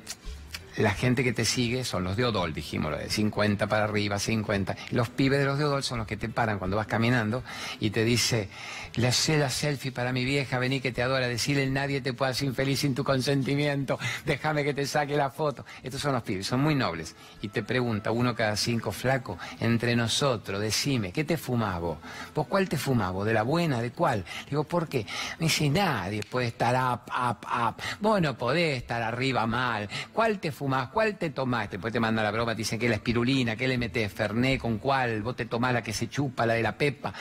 la 0.79 0.91
gente 0.91 1.25
que 1.25 1.33
te 1.33 1.43
sigue 1.43 1.83
son 1.83 2.05
los 2.05 2.15
de 2.15 2.23
Odol, 2.23 2.53
dijimos, 2.53 2.97
de 2.97 3.09
50 3.09 3.67
para 3.67 3.83
arriba, 3.83 4.17
50. 4.17 4.77
Los 4.91 5.09
pibes 5.09 5.39
de 5.39 5.45
los 5.45 5.57
de 5.57 5.65
Odol 5.65 5.83
son 5.83 5.97
los 5.97 6.07
que 6.07 6.15
te 6.15 6.29
paran 6.29 6.57
cuando 6.57 6.77
vas 6.77 6.87
caminando 6.87 7.43
y 7.81 7.89
te 7.89 8.05
dice, 8.05 8.47
le 8.95 9.07
hacé 9.07 9.37
la 9.37 9.49
selfie 9.49 9.91
para 9.91 10.13
mi 10.13 10.23
vieja, 10.23 10.57
vení 10.57 10.79
que 10.79 10.93
te 10.93 11.03
adora, 11.03 11.27
decirle 11.27 11.67
nadie 11.67 11.99
te 11.99 12.13
puede 12.13 12.31
hacer 12.31 12.47
infeliz 12.47 12.79
sin 12.79 12.95
tu 12.95 13.03
consentimiento, 13.03 13.99
déjame 14.25 14.63
que 14.63 14.73
te 14.73 14.85
saque 14.85 15.17
la 15.17 15.29
foto. 15.29 15.65
Estos 15.83 15.99
son 15.99 16.13
los 16.13 16.23
pibes, 16.23 16.47
son 16.47 16.61
muy 16.61 16.75
nobles. 16.75 17.13
Y 17.41 17.49
te 17.49 17.61
pregunta 17.61 18.11
uno 18.11 18.33
cada 18.33 18.55
cinco, 18.55 18.93
flaco, 18.93 19.37
entre 19.59 19.97
nosotros, 19.97 20.61
decime, 20.61 21.11
¿qué 21.11 21.25
te 21.25 21.35
fumás 21.35 21.81
vos? 21.81 21.97
¿Vos 22.33 22.47
cuál 22.47 22.69
te 22.69 22.77
fumás? 22.77 23.09
¿De 23.25 23.33
la 23.33 23.43
buena? 23.43 23.81
¿De 23.81 23.91
cuál? 23.91 24.23
Digo, 24.49 24.63
¿por 24.63 24.87
qué? 24.87 25.05
Me 25.39 25.47
dice, 25.47 25.69
nadie 25.69 26.21
puede 26.23 26.47
estar 26.47 26.73
up, 26.75 27.11
up, 27.11 27.45
up. 27.45 27.75
Vos 27.99 28.21
no 28.21 28.37
podés 28.37 28.77
estar 28.77 29.01
arriba 29.01 29.45
mal. 29.45 29.89
¿Cuál 30.13 30.39
te 30.39 30.51
fumás? 30.51 30.68
¿Cuál 30.93 31.17
te 31.17 31.29
tomás? 31.31 31.69
Después 31.71 31.91
te 31.91 31.99
manda 31.99 32.23
la 32.23 32.31
broma, 32.31 32.53
te 32.53 32.59
dicen 32.59 32.79
que 32.79 32.89
la 32.89 32.95
espirulina, 32.95 33.55
que 33.55 33.67
le 33.67 33.77
metés 33.77 34.11
Ferné, 34.11 34.57
con 34.57 34.77
cuál, 34.77 35.21
vos 35.21 35.35
te 35.35 35.45
tomás 35.45 35.73
la 35.73 35.81
que 35.81 35.93
se 35.93 36.09
chupa, 36.09 36.45
la 36.45 36.53
de 36.53 36.63
la 36.63 36.77
pepa. 36.77 37.13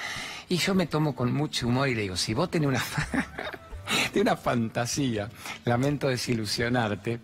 Y 0.49 0.57
yo 0.57 0.75
me 0.75 0.87
tomo 0.87 1.15
con 1.15 1.33
mucho 1.33 1.69
humor 1.69 1.89
y 1.89 1.95
le 1.95 2.03
digo, 2.03 2.17
si 2.17 2.35
vos 2.35 2.51
tenés 2.51 2.69
una, 2.69 2.83
tenés 4.13 4.23
una 4.23 4.37
fantasía, 4.37 5.29
lamento 5.65 6.09
desilusionarte, 6.09 7.21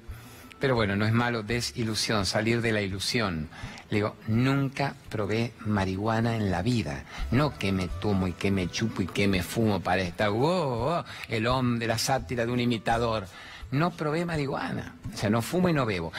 pero 0.58 0.74
bueno, 0.74 0.96
no 0.96 1.04
es 1.04 1.12
malo 1.12 1.42
desilusión, 1.42 2.24
salir 2.24 2.62
de 2.62 2.72
la 2.72 2.80
ilusión. 2.80 3.50
Le 3.90 3.96
digo, 3.96 4.16
nunca 4.28 4.94
probé 5.10 5.52
marihuana 5.66 6.36
en 6.36 6.50
la 6.50 6.62
vida. 6.62 7.04
No 7.30 7.58
que 7.58 7.70
me 7.70 7.88
tomo 7.88 8.26
y 8.28 8.32
que 8.32 8.50
me 8.50 8.70
chupo 8.70 9.02
y 9.02 9.06
que 9.06 9.28
me 9.28 9.42
fumo 9.42 9.80
para 9.80 10.00
estar, 10.00 10.30
wow, 10.30 10.78
wow, 10.78 11.04
el 11.28 11.46
hombre, 11.46 11.86
la 11.86 11.98
sátira 11.98 12.46
de 12.46 12.52
un 12.52 12.60
imitador. 12.60 13.26
No 13.74 13.90
probé 13.90 14.24
marihuana. 14.24 14.94
O 15.12 15.16
sea, 15.16 15.28
no 15.30 15.42
fumo 15.42 15.68
y 15.68 15.72
no 15.72 15.84
bebo. 15.84 16.12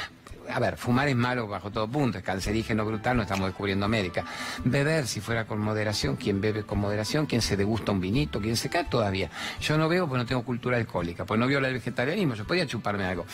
A 0.53 0.59
ver, 0.59 0.75
fumar 0.77 1.07
es 1.07 1.15
malo 1.15 1.47
bajo 1.47 1.71
todo 1.71 1.87
punto, 1.87 2.17
es 2.17 2.23
cancerígeno 2.23 2.85
brutal, 2.85 3.15
no 3.15 3.23
estamos 3.23 3.47
descubriendo 3.47 3.85
América. 3.85 4.25
Beber, 4.63 5.07
si 5.07 5.21
fuera 5.21 5.45
con 5.47 5.59
moderación, 5.59 6.17
quien 6.17 6.41
bebe 6.41 6.63
con 6.63 6.79
moderación, 6.79 7.25
quien 7.25 7.41
se 7.41 7.55
degusta 7.55 7.93
un 7.93 8.01
vinito, 8.01 8.41
quien 8.41 8.57
se 8.57 8.69
cae 8.69 8.83
todavía. 8.83 9.29
Yo 9.61 9.77
no 9.77 9.87
bebo 9.87 10.07
porque 10.07 10.19
no 10.19 10.25
tengo 10.25 10.43
cultura 10.43 10.77
alcohólica, 10.77 11.25
pues 11.25 11.39
no 11.39 11.47
viola 11.47 11.69
el 11.69 11.75
vegetarianismo, 11.75 12.35
yo 12.35 12.45
podía 12.45 12.67
chuparme 12.67 13.05
algo. 13.05 13.25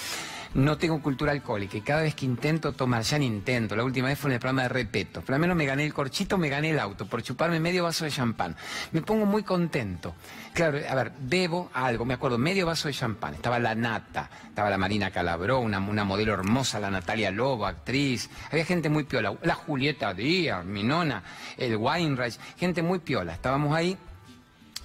No 0.54 0.78
tengo 0.78 1.02
cultura 1.02 1.32
alcohólica 1.32 1.78
y 1.78 1.82
cada 1.82 2.02
vez 2.02 2.14
que 2.14 2.26
intento 2.26 2.74
tomar, 2.74 3.04
ya 3.04 3.18
ni 3.18 3.26
intento, 3.26 3.74
la 3.74 3.86
última 3.86 4.10
vez 4.10 4.20
fue 4.20 4.30
en 4.30 4.34
el 4.34 4.39
programa 4.41 4.64
de 4.64 4.68
Repeto, 4.70 5.22
pero 5.22 5.36
al 5.36 5.39
menos 5.39 5.56
me 5.56 5.66
gané 5.66 5.86
el 5.86 5.93
corchito, 5.93 6.38
me 6.38 6.49
gané 6.49 6.72
el 6.72 6.80
auto 6.80 7.06
por 7.06 7.24
chuparme 7.24 7.62
medio 7.62 7.86
vaso 7.86 8.04
de 8.04 8.12
champán. 8.12 8.58
Me 8.91 9.02
pongo 9.02 9.26
muy 9.26 9.43
contento. 9.43 10.14
Claro, 10.54 10.78
a 10.89 10.93
ver, 10.93 11.14
bebo 11.22 11.72
algo, 11.74 12.04
me 12.04 12.16
acuerdo, 12.16 12.38
medio 12.38 12.66
vaso 12.66 12.89
de 12.89 12.93
champán. 12.93 13.36
Estaba 13.36 13.60
la 13.60 13.76
Nata, 13.76 14.30
estaba 14.45 14.70
la 14.70 14.78
Marina 14.78 15.10
Calabró, 15.10 15.60
una, 15.60 15.80
una 15.80 16.04
modelo 16.04 16.34
hermosa, 16.34 16.82
la 16.82 16.91
Natalia 16.91 17.32
Lobo, 17.32 17.66
actriz. 17.66 18.30
Había 18.52 18.66
gente 18.66 18.89
muy 18.89 19.06
piola, 19.06 19.34
la 19.43 19.56
Julieta 19.56 20.14
Díaz, 20.14 20.66
mi 20.66 20.84
nona, 20.84 21.24
el 21.56 21.78
Weinreich, 21.78 22.38
gente 22.58 22.82
muy 22.82 22.99
piola. 22.99 23.34
Estábamos 23.34 23.74
ahí. 23.74 23.97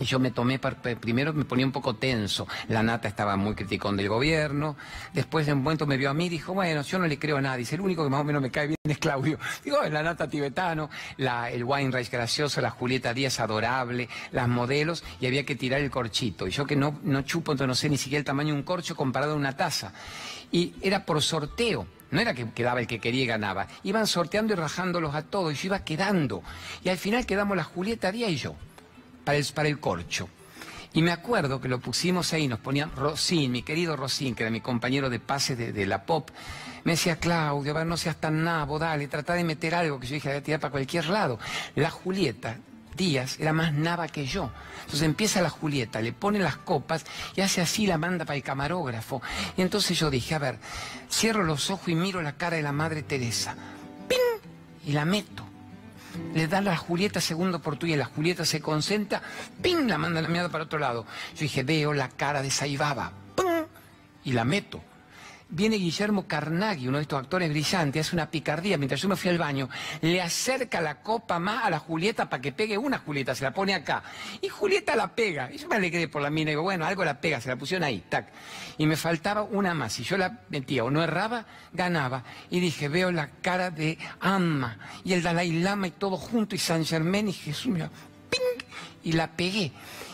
Yo 0.01 0.19
me 0.19 0.31
tomé, 0.31 0.59
primero 0.59 1.33
me 1.33 1.45
ponía 1.47 1.65
un 1.65 1.73
poco 1.73 1.97
tenso, 1.97 2.47
la 2.69 2.83
nata 2.83 3.09
estaba 3.09 3.37
muy 3.37 3.55
criticón 3.55 3.97
del 3.97 4.11
gobierno, 4.11 4.77
después 5.15 5.47
de 5.47 5.55
un 5.55 5.63
momento 5.63 5.87
me 5.87 5.97
vio 5.97 6.11
a 6.11 6.15
mí 6.15 6.27
y 6.27 6.29
dijo, 6.29 6.53
bueno, 6.53 6.83
yo 6.83 6.99
no 6.99 7.07
le 7.07 7.19
creo 7.19 7.39
a 7.39 7.41
nadie, 7.41 7.61
dice, 7.61 7.77
el 7.77 7.81
único 7.81 8.05
que 8.05 8.11
más 8.11 8.21
o 8.21 8.25
menos 8.25 8.43
me 8.43 8.51
cae 8.51 8.67
bien 8.67 8.77
es 8.85 8.99
Claudio. 8.99 9.39
Digo, 9.65 9.79
"Oh, 9.83 9.89
la 9.89 10.03
nata 10.03 10.29
tibetano, 10.29 10.91
la, 11.17 11.51
el 11.51 11.65
Weinreich 11.65 12.11
gracioso, 12.11 12.61
la 12.61 12.71
Julieta 12.71 13.15
Díaz 13.15 13.41
adorable, 13.41 14.09
las 14.33 14.49
modelos, 14.49 15.03
y 15.19 15.27
había 15.27 15.47
que 15.47 15.57
tirar 15.57 15.81
el 15.81 15.91
corchito. 15.91 16.47
Y 16.47 16.51
yo 16.51 16.67
que 16.67 16.77
no, 16.77 17.01
no 17.03 17.23
chupo, 17.23 17.53
entonces 17.53 17.69
no 17.69 17.75
sé 17.75 17.89
ni 17.89 17.97
siquiera 17.97 18.19
el 18.21 18.25
tamaño 18.25 18.53
de 18.53 18.61
un 18.61 18.65
corcho 18.65 18.95
comparado 18.97 19.33
a 19.33 19.37
una 19.37 19.57
taza. 19.57 19.93
Y 20.53 20.75
era 20.83 21.05
por 21.05 21.23
sorteo. 21.23 21.87
No 22.11 22.21
era 22.21 22.35
que 22.35 22.49
quedaba 22.51 22.81
el 22.81 22.87
que 22.87 23.01
quería 23.01 23.25
y 23.25 23.27
ganaba. 23.27 23.67
Iban 23.83 24.07
sorteando 24.07 24.53
y 24.53 24.57
rajándolos 24.57 25.15
a 25.15 25.23
todos. 25.23 25.53
Y 25.53 25.57
yo 25.57 25.67
iba 25.67 25.85
quedando. 25.85 26.43
Y 26.85 26.89
al 26.89 26.99
final 26.99 27.27
quedamos 27.27 27.57
la 27.57 27.65
Julieta 27.65 28.13
Díaz 28.13 28.31
y 28.31 28.37
yo 28.37 28.55
para 29.27 29.69
el, 29.69 29.81
corcho. 29.81 30.29
Y 30.95 31.03
me 31.03 31.11
acuerdo 31.11 31.61
que 31.61 31.69
lo 31.69 31.81
pusimos 31.81 32.33
ahí, 32.33 32.47
nos 32.47 32.61
ponían 32.61 32.93
Rosín, 32.95 33.51
mi 33.51 33.63
querido 33.63 33.97
Rosín, 33.97 34.35
que 34.35 34.45
era 34.45 34.51
mi 34.51 34.61
compañero 34.61 35.11
de 35.11 35.19
pase 35.19 35.57
de, 35.57 35.87
la 35.87 36.05
pop, 36.05 36.31
me 36.85 36.93
decía, 36.93 37.17
Claudio, 37.17 37.73
a 37.73 37.79
ver, 37.79 37.87
no 37.87 37.97
seas 37.97 38.17
tan 38.17 38.45
nabo, 38.45 38.79
dale, 38.79 39.09
trata 39.09 39.35
de 39.35 39.43
meter 39.43 39.75
algo, 39.75 39.99
que 39.99 40.07
yo 40.07 40.15
dije, 40.15 40.29
voy 40.29 40.39
a 40.39 40.43
tirar 40.43 40.61
para 40.61 40.71
cualquier 40.71 41.07
lado. 41.07 41.41
La 41.75 41.91
Julieta 41.91 42.57
Díaz 42.97 43.39
era 43.41 43.53
más 43.53 43.75
nava 43.75 44.07
que 44.07 44.25
yo. 44.25 44.51
Entonces 44.79 45.03
empieza 45.03 45.43
la 45.43 45.51
Julieta, 45.51 46.01
le 46.01 46.13
pone 46.13 46.39
las 46.39 46.57
copas 46.57 47.05
y 47.35 47.41
hace 47.41 47.61
así, 47.61 47.87
la 47.87 47.99
manda 47.99 48.25
para 48.25 48.37
el 48.37 48.45
camarógrafo. 48.45 49.21
Y 49.57 49.63
entonces 49.63 49.99
yo 49.99 50.09
dije, 50.09 50.37
a 50.37 50.39
ver, 50.39 50.59
cierro 51.11 51.43
los 51.43 51.69
ojos 51.71 51.89
y 51.89 51.97
miro 51.97 52.23
la 52.23 52.37
cara 52.37 52.57
de 52.57 52.63
la 52.63 52.73
Madre 52.73 53.03
Teresa. 53.03 53.57
¡Ping! 54.09 54.51
Y 54.87 54.93
la 54.93 55.05
meto 55.05 55.46
le 56.35 56.49
da 56.49 56.61
la 56.61 56.77
Julieta 56.77 57.21
segundo 57.21 57.59
oportunidad, 57.59 57.99
la 57.99 58.05
Julieta 58.07 58.45
se 58.45 58.61
concentra, 58.61 59.23
¡ping! 59.63 59.89
la 59.89 59.99
manda 59.99 60.21
la 60.21 60.29
mierda 60.29 60.49
para 60.49 60.65
otro 60.65 60.79
lado. 60.79 61.07
Yo 61.35 61.41
dije, 61.41 61.63
veo 61.63 61.93
la 61.93 62.09
cara 62.09 62.43
de 62.43 62.51
Saibaba, 62.51 63.13
¡pum! 63.35 63.65
y 64.25 64.33
la 64.33 64.45
meto. 64.45 64.83
Viene 65.49 65.77
Guillermo 65.77 66.27
Carnaghi, 66.27 66.89
uno 66.89 66.99
de 66.99 67.03
estos 67.03 67.21
actores 67.21 67.49
brillantes, 67.49 68.05
hace 68.05 68.17
una 68.17 68.29
picardía. 68.29 68.77
Mientras 68.79 69.01
yo 69.01 69.09
me 69.09 69.15
fui 69.15 69.31
al 69.31 69.39
baño, 69.39 69.69
le 70.01 70.21
acerca 70.21 70.81
la 70.81 71.01
copa 71.03 71.39
más 71.39 71.65
a 71.65 71.71
la 71.71 71.79
Julieta 71.79 72.29
para 72.29 72.43
que 72.43 72.51
pegue 72.51 72.77
una 72.77 72.99
Julieta, 72.99 73.33
se 73.33 73.45
la 73.45 73.55
pone 73.55 73.73
acá. 73.73 74.03
Y 74.41 74.49
Julieta 74.49 74.97
la 74.97 75.15
pega. 75.15 75.49
Y 75.53 75.59
yo 75.59 75.69
me 75.69 75.77
alegré 75.77 76.09
por 76.09 76.21
la 76.21 76.31
mina, 76.31 76.51
digo, 76.51 76.63
bueno, 76.63 76.85
algo 76.85 77.05
la 77.05 77.21
pega, 77.21 77.41
se 77.41 77.49
la 77.49 77.55
pusieron 77.55 77.85
ahí, 77.85 78.03
tac. 78.09 78.27
Y 78.77 78.87
me 78.87 78.97
faltaba 78.97 79.45
una 79.45 79.73
más. 79.73 79.93
Si 79.93 80.03
yo 80.03 80.17
la 80.19 80.41
metía 80.49 80.83
o 80.83 80.91
no 80.91 81.01
erraba, 81.01 81.47
ganaba. 81.73 82.25
Y 82.51 82.59
dije, 82.59 82.89
veo 82.89 83.13
la 83.13 83.29
cara 83.41 83.71
de 83.71 83.99
Amma 84.19 84.79
y 85.05 85.13
el 85.13 85.23
Dalai 85.23 85.53
Lama 85.53 85.87
y 85.87 85.93
todo 85.93 86.17
junto 86.17 86.57
y 86.57 86.59
San 86.59 86.85
Germán 86.85 87.29
y 87.29 87.33
Jesús, 87.33 87.79
¡ping! 88.31 88.67
Y 89.05 89.13
la 89.13 89.29
pegué. 89.29 89.71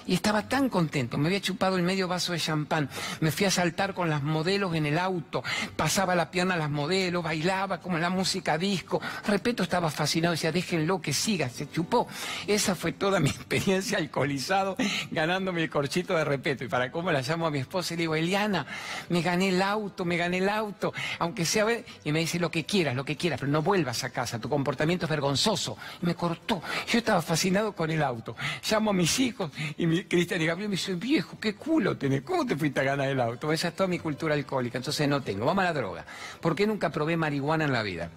Y 0.06 0.14
estaba 0.14 0.48
tan 0.48 0.68
contento, 0.68 1.18
me 1.18 1.28
había 1.28 1.40
chupado 1.40 1.76
el 1.76 1.82
medio 1.82 2.08
vaso 2.08 2.32
de 2.32 2.38
champán, 2.38 2.88
me 3.20 3.30
fui 3.30 3.46
a 3.46 3.50
saltar 3.50 3.94
con 3.94 4.10
las 4.10 4.22
modelos 4.22 4.74
en 4.74 4.86
el 4.86 4.98
auto, 4.98 5.42
pasaba 5.76 6.14
la 6.14 6.30
pierna 6.30 6.54
a 6.54 6.58
las 6.58 6.70
modelos, 6.70 7.22
bailaba 7.22 7.80
como 7.80 7.98
la 7.98 8.10
música 8.10 8.58
disco. 8.58 9.00
Repeto, 9.26 9.62
estaba 9.62 9.90
fascinado, 9.90 10.32
decía, 10.32 10.52
déjenlo 10.52 11.00
que 11.00 11.12
siga, 11.12 11.48
se 11.48 11.70
chupó. 11.70 12.06
Esa 12.46 12.74
fue 12.74 12.92
toda 12.92 13.20
mi 13.20 13.30
experiencia 13.30 13.98
alcoholizado, 13.98 14.76
ganándome 15.10 15.62
el 15.62 15.70
corchito 15.70 16.16
de 16.16 16.24
repeto. 16.24 16.64
Y 16.64 16.68
para 16.68 16.90
cómo 16.90 17.10
la 17.12 17.22
llamo 17.22 17.46
a 17.46 17.50
mi 17.50 17.58
esposa 17.58 17.94
y 17.94 17.96
le 17.96 18.02
digo, 18.02 18.14
Eliana, 18.14 18.66
me 19.08 19.22
gané 19.22 19.50
el 19.50 19.62
auto, 19.62 20.04
me 20.04 20.16
gané 20.16 20.38
el 20.38 20.48
auto, 20.48 20.92
aunque 21.18 21.44
sea... 21.44 21.62
Y 22.04 22.10
me 22.12 22.20
dice, 22.20 22.38
lo 22.38 22.50
que 22.50 22.64
quieras, 22.64 22.96
lo 22.96 23.04
que 23.04 23.16
quieras, 23.16 23.38
pero 23.38 23.52
no 23.52 23.62
vuelvas 23.62 24.02
a 24.04 24.10
casa, 24.10 24.40
tu 24.40 24.48
comportamiento 24.48 25.06
es 25.06 25.10
vergonzoso. 25.10 25.76
Y 26.02 26.06
me 26.06 26.14
cortó. 26.14 26.62
Yo 26.88 26.98
estaba 26.98 27.22
fascinado 27.22 27.72
con 27.72 27.90
el 27.90 28.02
auto. 28.02 28.36
Llamo 28.68 28.90
a 28.90 28.92
mis 28.92 29.18
hijos 29.20 29.50
y 29.76 29.86
mi, 29.86 29.91
Cristian 30.08 30.40
y 30.40 30.46
Gabriel 30.46 30.68
me 30.68 30.76
dicen, 30.76 30.98
viejo, 30.98 31.38
qué 31.38 31.54
culo 31.54 31.96
tenés, 31.96 32.22
¿cómo 32.22 32.46
te 32.46 32.56
fuiste 32.56 32.80
a 32.80 32.84
ganar 32.84 33.08
el 33.08 33.20
auto? 33.20 33.52
Esa 33.52 33.68
es 33.68 33.74
toda 33.74 33.88
mi 33.88 33.98
cultura 33.98 34.34
alcohólica, 34.34 34.78
entonces 34.78 35.08
no 35.08 35.22
tengo. 35.22 35.44
Vamos 35.44 35.62
a 35.62 35.66
la 35.66 35.72
droga. 35.72 36.04
¿Por 36.40 36.54
qué 36.54 36.66
nunca 36.66 36.90
probé 36.90 37.16
marihuana 37.16 37.64
en 37.64 37.72
la 37.72 37.82
vida? 37.82 38.10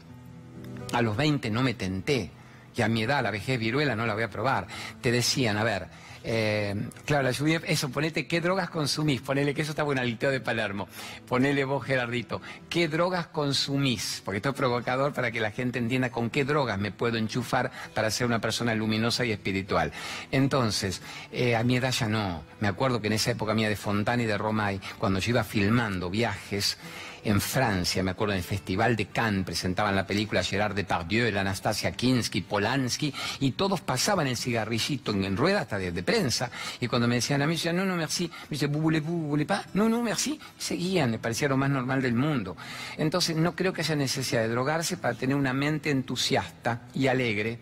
A 0.94 1.02
los 1.02 1.18
20 1.18 1.50
no 1.50 1.64
me 1.64 1.74
tenté. 1.74 2.32
Y 2.76 2.82
a 2.82 2.90
mi 2.90 3.04
edad, 3.04 3.24
la 3.24 3.32
vejez 3.32 3.58
viruela, 3.60 3.96
no 3.96 4.06
la 4.06 4.14
voy 4.14 4.24
a 4.24 4.30
probar. 4.30 4.68
Te 5.02 5.12
decían, 5.12 5.58
a 5.58 5.64
ver, 5.64 5.88
eh, 6.28 6.76
claro, 7.06 7.22
la 7.22 7.32
lluvia, 7.32 7.62
eso, 7.68 7.90
ponete 7.90 8.26
qué 8.26 8.42
drogas 8.42 8.72
consumís, 8.72 9.22
ponele 9.22 9.54
que 9.54 9.62
eso 9.62 9.74
está 9.74 9.84
bueno, 9.84 10.02
Aliteo 10.02 10.32
de 10.32 10.40
Palermo, 10.40 10.88
ponele 11.28 11.64
vos, 11.66 11.86
Gerardito, 11.86 12.42
qué 12.68 12.88
drogas 12.88 13.28
consumís, 13.28 14.24
porque 14.26 14.38
esto 14.38 14.50
es 14.50 14.56
provocador 14.56 15.14
para 15.14 15.30
que 15.30 15.40
la 15.40 15.52
gente 15.52 15.78
entienda 15.78 16.10
con 16.10 16.32
qué 16.32 16.44
drogas 16.44 16.80
me 16.80 16.92
puedo 16.92 17.18
enchufar 17.18 17.72
para 17.94 18.10
ser 18.10 18.26
una 18.26 18.42
persona 18.42 18.74
luminosa 18.74 19.24
y 19.24 19.32
espiritual. 19.32 19.92
Entonces, 20.32 21.04
eh, 21.32 21.56
a 21.56 21.64
mi 21.64 21.78
edad 21.78 21.92
ya 21.92 22.08
no, 22.08 22.42
me 22.60 22.68
acuerdo 22.68 23.00
que 23.02 23.08
en 23.08 23.14
esa 23.14 23.30
época 23.30 23.54
mía 23.54 23.70
de 23.70 23.76
Fontana 23.76 24.24
y 24.24 24.26
de 24.26 24.38
Romay, 24.40 24.82
cuando 24.98 25.20
yo 25.20 25.30
iba 25.30 25.44
filmando 25.44 26.10
viajes, 26.10 26.80
en 27.26 27.42
Francia, 27.42 28.04
me 28.04 28.12
acuerdo 28.12 28.34
en 28.34 28.38
el 28.38 28.44
Festival 28.44 28.96
de 28.96 29.08
Cannes, 29.08 29.46
presentaban 29.46 29.96
la 29.96 30.06
película 30.06 30.44
Gerard 30.44 30.76
Depardieu, 30.76 31.26
el 31.26 31.38
Anastasia 31.38 31.92
Kinski, 31.92 32.42
Polanski, 32.42 33.12
y 33.40 33.52
todos 33.52 33.82
pasaban 33.82 34.28
el 34.28 34.38
cigarrillito 34.38 35.12
en, 35.12 35.36
rueda 35.36 35.62
hasta 35.62 35.80
de, 35.80 36.04
prensa, 36.04 36.52
y 36.80 36.88
cuando 36.88 37.08
me 37.08 37.16
decían 37.16 37.42
a 37.42 37.48
mí, 37.48 37.56
decían, 37.56 37.78
no, 37.78 37.86
no, 37.86 37.96
merci, 37.96 38.28
me 38.28 38.50
dice, 38.52 38.68
vous 38.68 38.80
voulez, 38.80 39.02
vous 39.02 39.28
voulez 39.28 39.48
pas? 39.48 39.66
No, 39.74 39.90
no, 39.90 40.04
merci, 40.04 40.40
seguían, 40.58 41.12
me 41.12 41.20
parecía 41.20 41.50
lo 41.50 41.58
más 41.58 41.70
normal 41.70 42.02
del 42.02 42.14
mundo. 42.14 42.56
Entonces, 42.98 43.36
no 43.36 43.56
creo 43.56 43.74
que 43.74 43.82
haya 43.82 43.96
necesidad 43.96 44.42
de 44.42 44.50
drogarse 44.50 44.98
para 44.98 45.16
tener 45.16 45.36
una 45.36 45.54
mente 45.54 45.90
entusiasta 45.90 46.84
y 46.94 47.08
alegre 47.08 47.60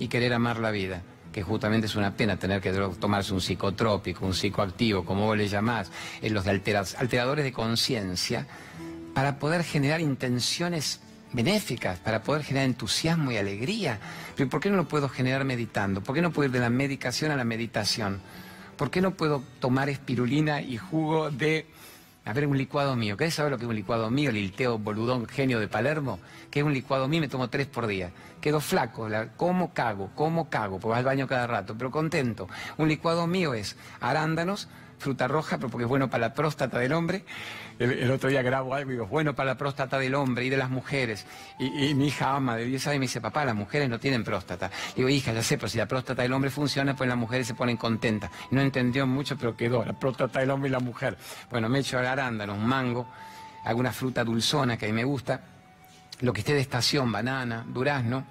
y 0.00 0.08
querer 0.08 0.32
amar 0.32 0.58
la 0.58 0.72
vida 0.72 1.02
que 1.36 1.42
justamente 1.42 1.86
es 1.86 1.94
una 1.96 2.16
pena 2.16 2.38
tener 2.38 2.62
que 2.62 2.72
tomarse 2.98 3.34
un 3.34 3.42
psicotrópico, 3.42 4.24
un 4.24 4.32
psicoactivo, 4.32 5.04
como 5.04 5.26
vos 5.26 5.36
le 5.36 5.48
llamás, 5.48 5.92
en 6.22 6.32
los 6.32 6.46
de 6.46 6.50
alteradores 6.98 7.44
de 7.44 7.52
conciencia, 7.52 8.46
para 9.16 9.38
poder 9.38 9.64
generar 9.64 10.02
intenciones 10.02 11.00
benéficas, 11.32 11.98
para 12.00 12.22
poder 12.22 12.42
generar 12.42 12.66
entusiasmo 12.66 13.32
y 13.32 13.38
alegría. 13.38 13.98
Pero 14.36 14.50
¿por 14.50 14.60
qué 14.60 14.68
no 14.68 14.76
lo 14.76 14.88
puedo 14.88 15.08
generar 15.08 15.46
meditando? 15.46 16.02
¿Por 16.02 16.14
qué 16.14 16.20
no 16.20 16.32
puedo 16.32 16.48
ir 16.48 16.52
de 16.52 16.60
la 16.60 16.68
medicación 16.68 17.30
a 17.30 17.36
la 17.36 17.44
meditación? 17.44 18.20
¿Por 18.76 18.90
qué 18.90 19.00
no 19.00 19.12
puedo 19.12 19.42
tomar 19.58 19.88
espirulina 19.88 20.60
y 20.60 20.76
jugo 20.76 21.30
de, 21.30 21.64
a 22.26 22.34
ver, 22.34 22.46
un 22.46 22.58
licuado 22.58 22.94
mío? 22.94 23.16
¿Querés 23.16 23.32
saber 23.32 23.52
lo 23.52 23.56
que 23.56 23.64
es 23.64 23.70
un 23.70 23.76
licuado 23.76 24.10
mío? 24.10 24.28
El 24.28 24.36
ilteo 24.36 24.76
boludón 24.76 25.26
genio 25.26 25.60
de 25.60 25.68
Palermo, 25.68 26.18
que 26.50 26.60
es 26.60 26.66
un 26.66 26.74
licuado 26.74 27.08
mío, 27.08 27.22
me 27.22 27.28
tomo 27.28 27.48
tres 27.48 27.68
por 27.68 27.86
día. 27.86 28.10
Quedo 28.42 28.60
flaco, 28.60 29.08
la, 29.08 29.28
como 29.28 29.72
cago, 29.72 30.10
como 30.14 30.50
cago, 30.50 30.78
porque 30.78 30.90
vas 30.90 30.98
al 30.98 31.04
baño 31.06 31.26
cada 31.26 31.46
rato, 31.46 31.74
pero 31.74 31.90
contento. 31.90 32.48
Un 32.76 32.88
licuado 32.88 33.26
mío 33.26 33.54
es 33.54 33.76
arándanos, 33.98 34.68
fruta 34.98 35.26
roja, 35.26 35.56
pero 35.56 35.70
porque 35.70 35.84
es 35.84 35.88
bueno 35.88 36.10
para 36.10 36.28
la 36.28 36.34
próstata 36.34 36.78
del 36.78 36.92
hombre. 36.92 37.24
El, 37.78 38.10
otro 38.10 38.30
día 38.30 38.42
grabo 38.42 38.74
algo 38.74 38.90
y 38.90 38.94
digo, 38.94 39.06
bueno 39.06 39.34
para 39.34 39.50
la 39.50 39.58
próstata 39.58 39.98
del 39.98 40.14
hombre 40.14 40.44
y 40.44 40.50
de 40.50 40.56
las 40.56 40.70
mujeres. 40.70 41.26
Y, 41.58 41.94
mi 41.94 42.08
hija 42.08 42.34
ama 42.34 42.56
de 42.56 42.64
10 42.64 42.86
años 42.88 43.00
me 43.00 43.04
dice, 43.06 43.20
papá, 43.20 43.44
las 43.44 43.54
mujeres 43.54 43.88
no 43.88 43.98
tienen 43.98 44.24
próstata. 44.24 44.70
digo, 44.94 45.08
hija, 45.08 45.32
ya 45.32 45.42
sé, 45.42 45.58
pero 45.58 45.68
si 45.68 45.78
la 45.78 45.86
próstata 45.86 46.22
del 46.22 46.32
hombre 46.32 46.50
funciona, 46.50 46.96
pues 46.96 47.08
las 47.08 47.18
mujeres 47.18 47.46
se 47.46 47.54
ponen 47.54 47.76
contentas. 47.76 48.30
No 48.50 48.60
entendió 48.60 49.06
mucho, 49.06 49.36
pero 49.36 49.56
quedó, 49.56 49.84
la 49.84 49.92
próstata 49.92 50.40
del 50.40 50.50
hombre 50.50 50.68
y 50.68 50.72
la 50.72 50.80
mujer. 50.80 51.16
Bueno, 51.50 51.68
me 51.68 51.80
echo 51.80 51.98
arándano, 51.98 52.54
un 52.54 52.66
mango, 52.66 53.06
alguna 53.64 53.92
fruta 53.92 54.24
dulzona 54.24 54.76
que 54.76 54.86
a 54.86 54.88
mí 54.88 54.94
me 54.94 55.04
gusta, 55.04 55.40
lo 56.20 56.32
que 56.32 56.40
esté 56.40 56.54
de 56.54 56.60
estación, 56.60 57.12
banana, 57.12 57.64
durazno, 57.68 58.24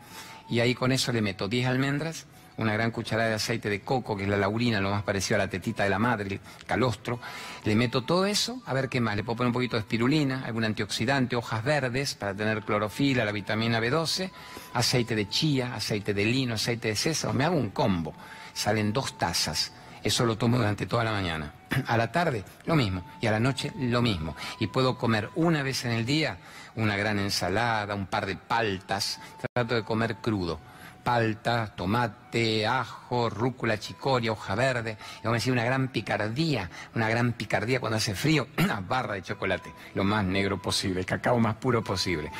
y 0.49 0.59
ahí 0.59 0.73
con 0.73 0.91
eso 0.91 1.11
le 1.11 1.21
meto 1.21 1.47
10 1.47 1.67
almendras, 1.67 2.25
una 2.57 2.73
gran 2.73 2.91
cucharada 2.91 3.29
de 3.29 3.35
aceite 3.35 3.69
de 3.69 3.81
coco, 3.81 4.15
que 4.15 4.23
es 4.23 4.29
la 4.29 4.37
laurina, 4.37 4.79
lo 4.79 4.91
más 4.91 5.03
parecido 5.03 5.35
a 5.35 5.39
la 5.39 5.49
tetita 5.49 5.83
de 5.83 5.89
la 5.89 5.99
madre, 5.99 6.35
el 6.35 6.65
calostro. 6.65 7.19
Le 7.63 7.75
meto 7.75 8.03
todo 8.03 8.25
eso, 8.25 8.61
a 8.65 8.73
ver 8.73 8.89
qué 8.89 9.01
más. 9.01 9.15
Le 9.15 9.23
puedo 9.23 9.37
poner 9.37 9.47
un 9.47 9.53
poquito 9.53 9.75
de 9.75 9.81
espirulina, 9.81 10.43
algún 10.45 10.63
antioxidante, 10.63 11.35
hojas 11.35 11.63
verdes 11.63 12.15
para 12.15 12.33
tener 12.33 12.63
clorofila, 12.63 13.25
la 13.25 13.31
vitamina 13.31 13.79
B12, 13.79 14.31
aceite 14.73 15.15
de 15.15 15.27
chía, 15.27 15.75
aceite 15.75 16.13
de 16.13 16.25
lino, 16.25 16.55
aceite 16.55 16.89
de 16.89 16.95
sésamo. 16.95 17.33
Me 17.33 17.43
hago 17.43 17.57
un 17.57 17.69
combo. 17.69 18.13
Salen 18.53 18.93
dos 18.93 19.17
tazas. 19.17 19.73
Eso 20.01 20.25
lo 20.25 20.37
tomo 20.37 20.57
durante 20.57 20.85
toda 20.85 21.03
la 21.03 21.11
mañana. 21.11 21.53
A 21.87 21.97
la 21.97 22.11
tarde, 22.11 22.45
lo 22.65 22.75
mismo. 22.75 23.03
Y 23.19 23.27
a 23.27 23.31
la 23.31 23.39
noche, 23.39 23.73
lo 23.77 24.01
mismo. 24.01 24.35
Y 24.59 24.67
puedo 24.67 24.97
comer 24.97 25.29
una 25.35 25.63
vez 25.63 25.83
en 25.83 25.91
el 25.91 26.05
día 26.05 26.37
una 26.75 26.95
gran 26.95 27.19
ensalada, 27.19 27.95
un 27.95 28.05
par 28.05 28.25
de 28.25 28.35
paltas. 28.35 29.19
Trato 29.53 29.75
de 29.75 29.83
comer 29.83 30.17
crudo 30.17 30.59
palta, 31.05 31.73
tomate, 31.75 32.65
ajo, 32.65 33.29
rúcula, 33.29 33.79
chicoria, 33.79 34.31
hoja 34.31 34.55
verde. 34.55 34.97
Y 35.19 35.23
vamos 35.23 35.35
a 35.35 35.39
decir 35.39 35.53
una 35.53 35.63
gran 35.63 35.89
picardía, 35.89 36.69
una 36.95 37.07
gran 37.07 37.33
picardía 37.33 37.79
cuando 37.79 37.97
hace 37.97 38.15
frío, 38.15 38.47
una 38.57 38.81
barra 38.81 39.13
de 39.13 39.21
chocolate, 39.21 39.71
lo 39.93 40.03
más 40.03 40.25
negro 40.25 40.61
posible, 40.61 41.01
el 41.01 41.05
cacao 41.05 41.39
más 41.39 41.55
puro 41.55 41.83
posible. 41.83 42.31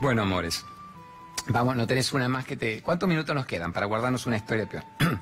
Bueno, 0.00 0.22
amores, 0.22 0.66
vamos, 1.46 1.76
no 1.76 1.86
tenés 1.86 2.12
una 2.12 2.28
más 2.28 2.44
que 2.44 2.56
te... 2.56 2.82
¿Cuántos 2.82 3.08
minutos 3.08 3.34
nos 3.34 3.46
quedan 3.46 3.72
para 3.72 3.86
guardarnos 3.86 4.26
una 4.26 4.36
historia 4.36 4.68
peor? 4.68 4.84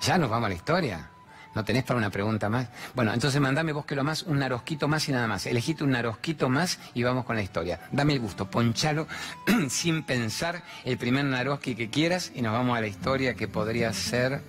¿Ya 0.00 0.16
nos 0.16 0.30
vamos 0.30 0.46
a 0.46 0.48
la 0.48 0.54
historia? 0.54 1.10
¿No 1.58 1.64
tenés 1.64 1.82
para 1.82 1.98
una 1.98 2.10
pregunta 2.10 2.48
más? 2.48 2.68
Bueno, 2.94 3.12
entonces 3.12 3.40
mandame 3.40 3.72
vos 3.72 3.84
que 3.84 3.96
lo 3.96 4.04
más, 4.04 4.22
un 4.22 4.38
narosquito 4.38 4.86
más 4.86 5.08
y 5.08 5.10
nada 5.10 5.26
más. 5.26 5.44
Elegite 5.44 5.82
un 5.82 5.90
narosquito 5.90 6.48
más 6.48 6.78
y 6.94 7.02
vamos 7.02 7.24
con 7.24 7.34
la 7.34 7.42
historia. 7.42 7.80
Dame 7.90 8.12
el 8.12 8.20
gusto, 8.20 8.48
ponchalo 8.48 9.08
sin 9.68 10.04
pensar 10.04 10.62
el 10.84 10.96
primer 10.98 11.24
narosqui 11.24 11.74
que 11.74 11.90
quieras 11.90 12.30
y 12.32 12.42
nos 12.42 12.52
vamos 12.52 12.78
a 12.78 12.80
la 12.80 12.86
historia 12.86 13.34
que 13.34 13.48
podría 13.48 13.92
ser 13.92 14.40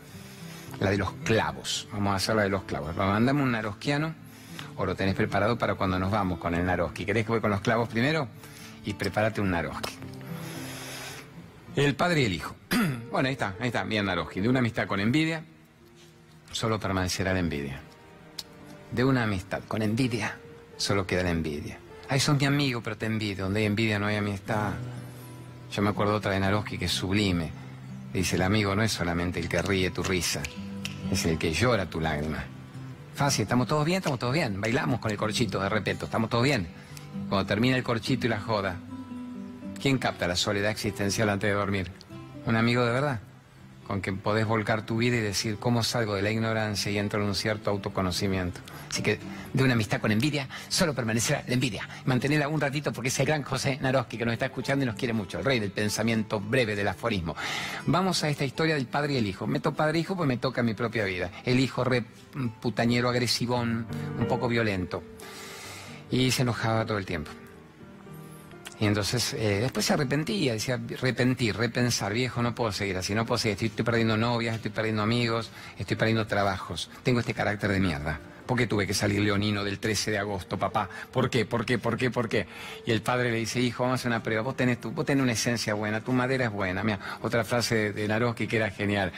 la 0.80 0.91
de 0.91 0.99
los 0.99 1.12
clavos. 1.24 1.88
Vamos 1.91 2.14
a 2.14 2.16
hacer 2.18 2.36
la 2.36 2.43
de 2.43 2.49
los 2.49 2.62
clavos. 2.66 2.95
Mandame 2.95 3.41
un 3.41 3.53
narosquiano 3.53 4.14
o 4.76 4.86
lo 4.86 4.93
tenés 4.93 5.16
preparado 5.16 5.57
para 5.57 5.74
cuando 5.74 5.97
nos 5.97 6.12
vamos 6.12 6.38
con 6.38 6.53
el 6.53 6.64
narosqui. 6.64 7.05
¿Querés 7.05 7.26
que 7.26 7.32
voy 7.32 7.41
con 7.41 7.49
los 7.49 7.62
clavos 7.62 7.89
primero? 7.89 8.28
Y 8.86 8.93
prepárate 8.93 9.41
un 9.41 9.49
narosqui. 9.49 9.93
El 11.76 11.95
padre 11.95 12.22
y 12.22 12.26
el 12.26 12.34
hijo. 12.34 12.55
bueno, 13.12 13.30
ahí 13.30 13.34
está, 13.34 13.55
ahí 13.60 13.70
está, 13.70 13.84
bien 13.84 14.05
narosqui. 14.05 14.41
De 14.41 14.47
una 14.47 14.60
amistad 14.60 14.86
con 14.86 14.99
envidia 14.99 15.43
solo 16.51 16.79
permanecerá 16.79 17.33
la 17.33 17.39
envidia. 17.39 17.81
De 18.91 19.03
una 19.03 19.23
amistad 19.23 19.61
con 19.67 19.81
envidia, 19.81 20.37
solo 20.77 21.05
queda 21.05 21.23
la 21.23 21.31
envidia. 21.31 21.77
Ay, 22.07 22.19
son 22.19 22.37
mi 22.37 22.45
amigo, 22.45 22.81
pero 22.81 22.97
te 22.97 23.05
envidio. 23.05 23.45
Donde 23.45 23.59
hay 23.59 23.65
envidia 23.67 23.99
no 23.99 24.07
hay 24.07 24.15
amistad. 24.15 24.73
Yo 25.71 25.81
me 25.81 25.89
acuerdo 25.89 26.15
otra 26.15 26.31
de 26.31 26.39
Naroski 26.39 26.77
que 26.77 26.85
es 26.85 26.91
sublime. 26.91 27.51
Dice, 28.13 28.37
el 28.37 28.41
amigo 28.41 28.75
no 28.75 28.81
es 28.81 28.91
solamente 28.91 29.39
el 29.39 29.47
que 29.47 29.61
ríe 29.61 29.91
tu 29.91 30.01
risa, 30.01 30.41
es 31.11 31.25
el 31.25 31.37
que 31.37 31.53
llora 31.53 31.85
tu 31.85 32.01
lágrima. 32.01 32.43
Fácil, 33.13 33.43
¿estamos 33.43 33.67
todos 33.67 33.85
bien? 33.85 33.97
Estamos 33.97 34.17
todos 34.17 34.33
bien. 34.33 34.59
Bailamos 34.59 34.99
con 34.99 35.11
el 35.11 35.17
corchito 35.17 35.59
de 35.61 35.69
repente, 35.69 36.05
¿estamos 36.05 36.29
todos 36.29 36.43
bien? 36.43 36.67
Cuando 37.27 37.45
termina 37.45 37.77
el 37.77 37.83
corchito 37.83 38.25
y 38.25 38.29
la 38.29 38.39
joda, 38.39 38.77
¿quién 39.79 39.99
capta 39.99 40.27
la 40.27 40.35
soledad 40.35 40.71
existencial 40.71 41.29
antes 41.29 41.49
de 41.49 41.53
dormir? 41.53 41.91
¿Un 42.45 42.55
amigo 42.55 42.83
de 42.83 42.91
verdad? 42.91 43.19
Con 43.89 44.01
que 44.01 44.13
podés 44.13 44.45
volcar 44.45 44.85
tu 44.85 44.97
vida 44.97 45.17
y 45.17 45.19
decir 45.19 45.57
cómo 45.57 45.81
salgo 45.81 46.13
de 46.13 46.21
la 46.21 46.29
ignorancia 46.29 46.91
y 46.91 46.99
entro 46.99 47.23
en 47.23 47.27
un 47.27 47.33
cierto 47.33 47.71
autoconocimiento. 47.71 48.61
Así 48.87 49.01
que 49.01 49.17
de 49.51 49.63
una 49.63 49.73
amistad 49.73 49.99
con 49.99 50.11
envidia, 50.11 50.47
solo 50.67 50.93
permanecerá 50.93 51.43
la 51.47 51.55
envidia. 51.55 51.89
Mantenerla 52.05 52.49
un 52.49 52.61
ratito 52.61 52.93
porque 52.93 53.07
ese 53.07 53.25
gran 53.25 53.41
José 53.41 53.79
Naroski 53.81 54.19
que 54.19 54.25
nos 54.25 54.33
está 54.33 54.45
escuchando 54.45 54.83
y 54.83 54.85
nos 54.85 54.95
quiere 54.95 55.13
mucho, 55.13 55.39
el 55.39 55.45
rey 55.45 55.59
del 55.59 55.71
pensamiento 55.71 56.39
breve 56.39 56.75
del 56.75 56.87
aforismo. 56.87 57.35
Vamos 57.87 58.23
a 58.23 58.29
esta 58.29 58.45
historia 58.45 58.75
del 58.75 58.85
padre 58.85 59.13
y 59.13 59.17
el 59.17 59.25
hijo. 59.25 59.47
Meto 59.47 59.73
padre 59.73 59.97
hijo 59.97 60.15
pues 60.15 60.27
me 60.27 60.37
toca 60.37 60.61
mi 60.61 60.75
propia 60.75 61.05
vida. 61.05 61.31
El 61.43 61.59
hijo 61.59 61.83
re 61.83 62.03
putañero, 62.61 63.09
agresivón, 63.09 63.87
un 64.19 64.27
poco 64.27 64.47
violento. 64.47 65.01
Y 66.11 66.29
se 66.29 66.43
enojaba 66.43 66.85
todo 66.85 66.99
el 66.99 67.07
tiempo. 67.07 67.31
Y 68.80 68.86
entonces 68.86 69.34
eh, 69.34 69.59
después 69.59 69.86
se 69.86 69.93
arrepentía, 69.93 70.53
decía, 70.53 70.80
repentir, 71.01 71.57
repensar, 71.57 72.13
viejo, 72.13 72.41
no 72.41 72.55
puedo 72.55 72.71
seguir 72.71 72.95
así, 72.97 73.13
no 73.13 73.25
puedo 73.25 73.38
seguir, 73.38 73.57
estoy, 73.61 73.84
perdiendo 73.84 74.15
novias, 74.15 74.55
estoy 74.55 74.71
perdiendo 74.71 75.01
amigos, 75.01 75.51
estoy 75.77 75.97
perdiendo 75.97 76.25
trabajos, 76.27 76.89
tengo 77.03 77.19
este 77.19 77.34
carácter 77.34 77.71
de 77.71 77.80
mierda. 77.82 78.19
¿Por 78.45 78.57
qué 78.57 78.67
tuve 78.67 78.88
que 78.88 78.93
salir 78.93 79.19
leonino 79.19 79.63
del 79.63 79.80
13 79.80 80.11
de 80.11 80.17
agosto, 80.17 80.57
papá? 80.57 80.89
¿Por 81.11 81.30
qué? 81.30 81.45
¿Por 81.45 81.65
qué? 81.65 81.77
¿Por 81.77 81.97
qué? 81.97 82.09
¿Por 82.09 82.30
qué? 82.30 82.47
Y 82.86 82.91
el 82.91 83.01
padre 83.01 83.32
le 83.32 83.38
dice, 83.38 83.59
hijo, 83.59 83.84
vamos 83.84 83.99
a 83.99 84.01
hacer 84.01 84.09
una 84.09 84.23
prueba, 84.23 84.41
vos 84.41 84.55
tenés, 84.55 84.80
vos 84.82 85.05
tenés 85.05 85.21
una 85.21 85.34
esencia 85.34 85.73
buena, 85.73 86.01
tu 86.01 86.13
madera 86.13 86.45
es 86.45 86.51
buena. 86.51 86.82
Mira, 86.82 86.99
otra 87.21 87.43
frase 87.43 87.75
de, 87.75 87.93
de 87.93 88.07
Naroski 88.07 88.47
que 88.47 88.55
era 88.55 88.71
genial, 88.71 89.11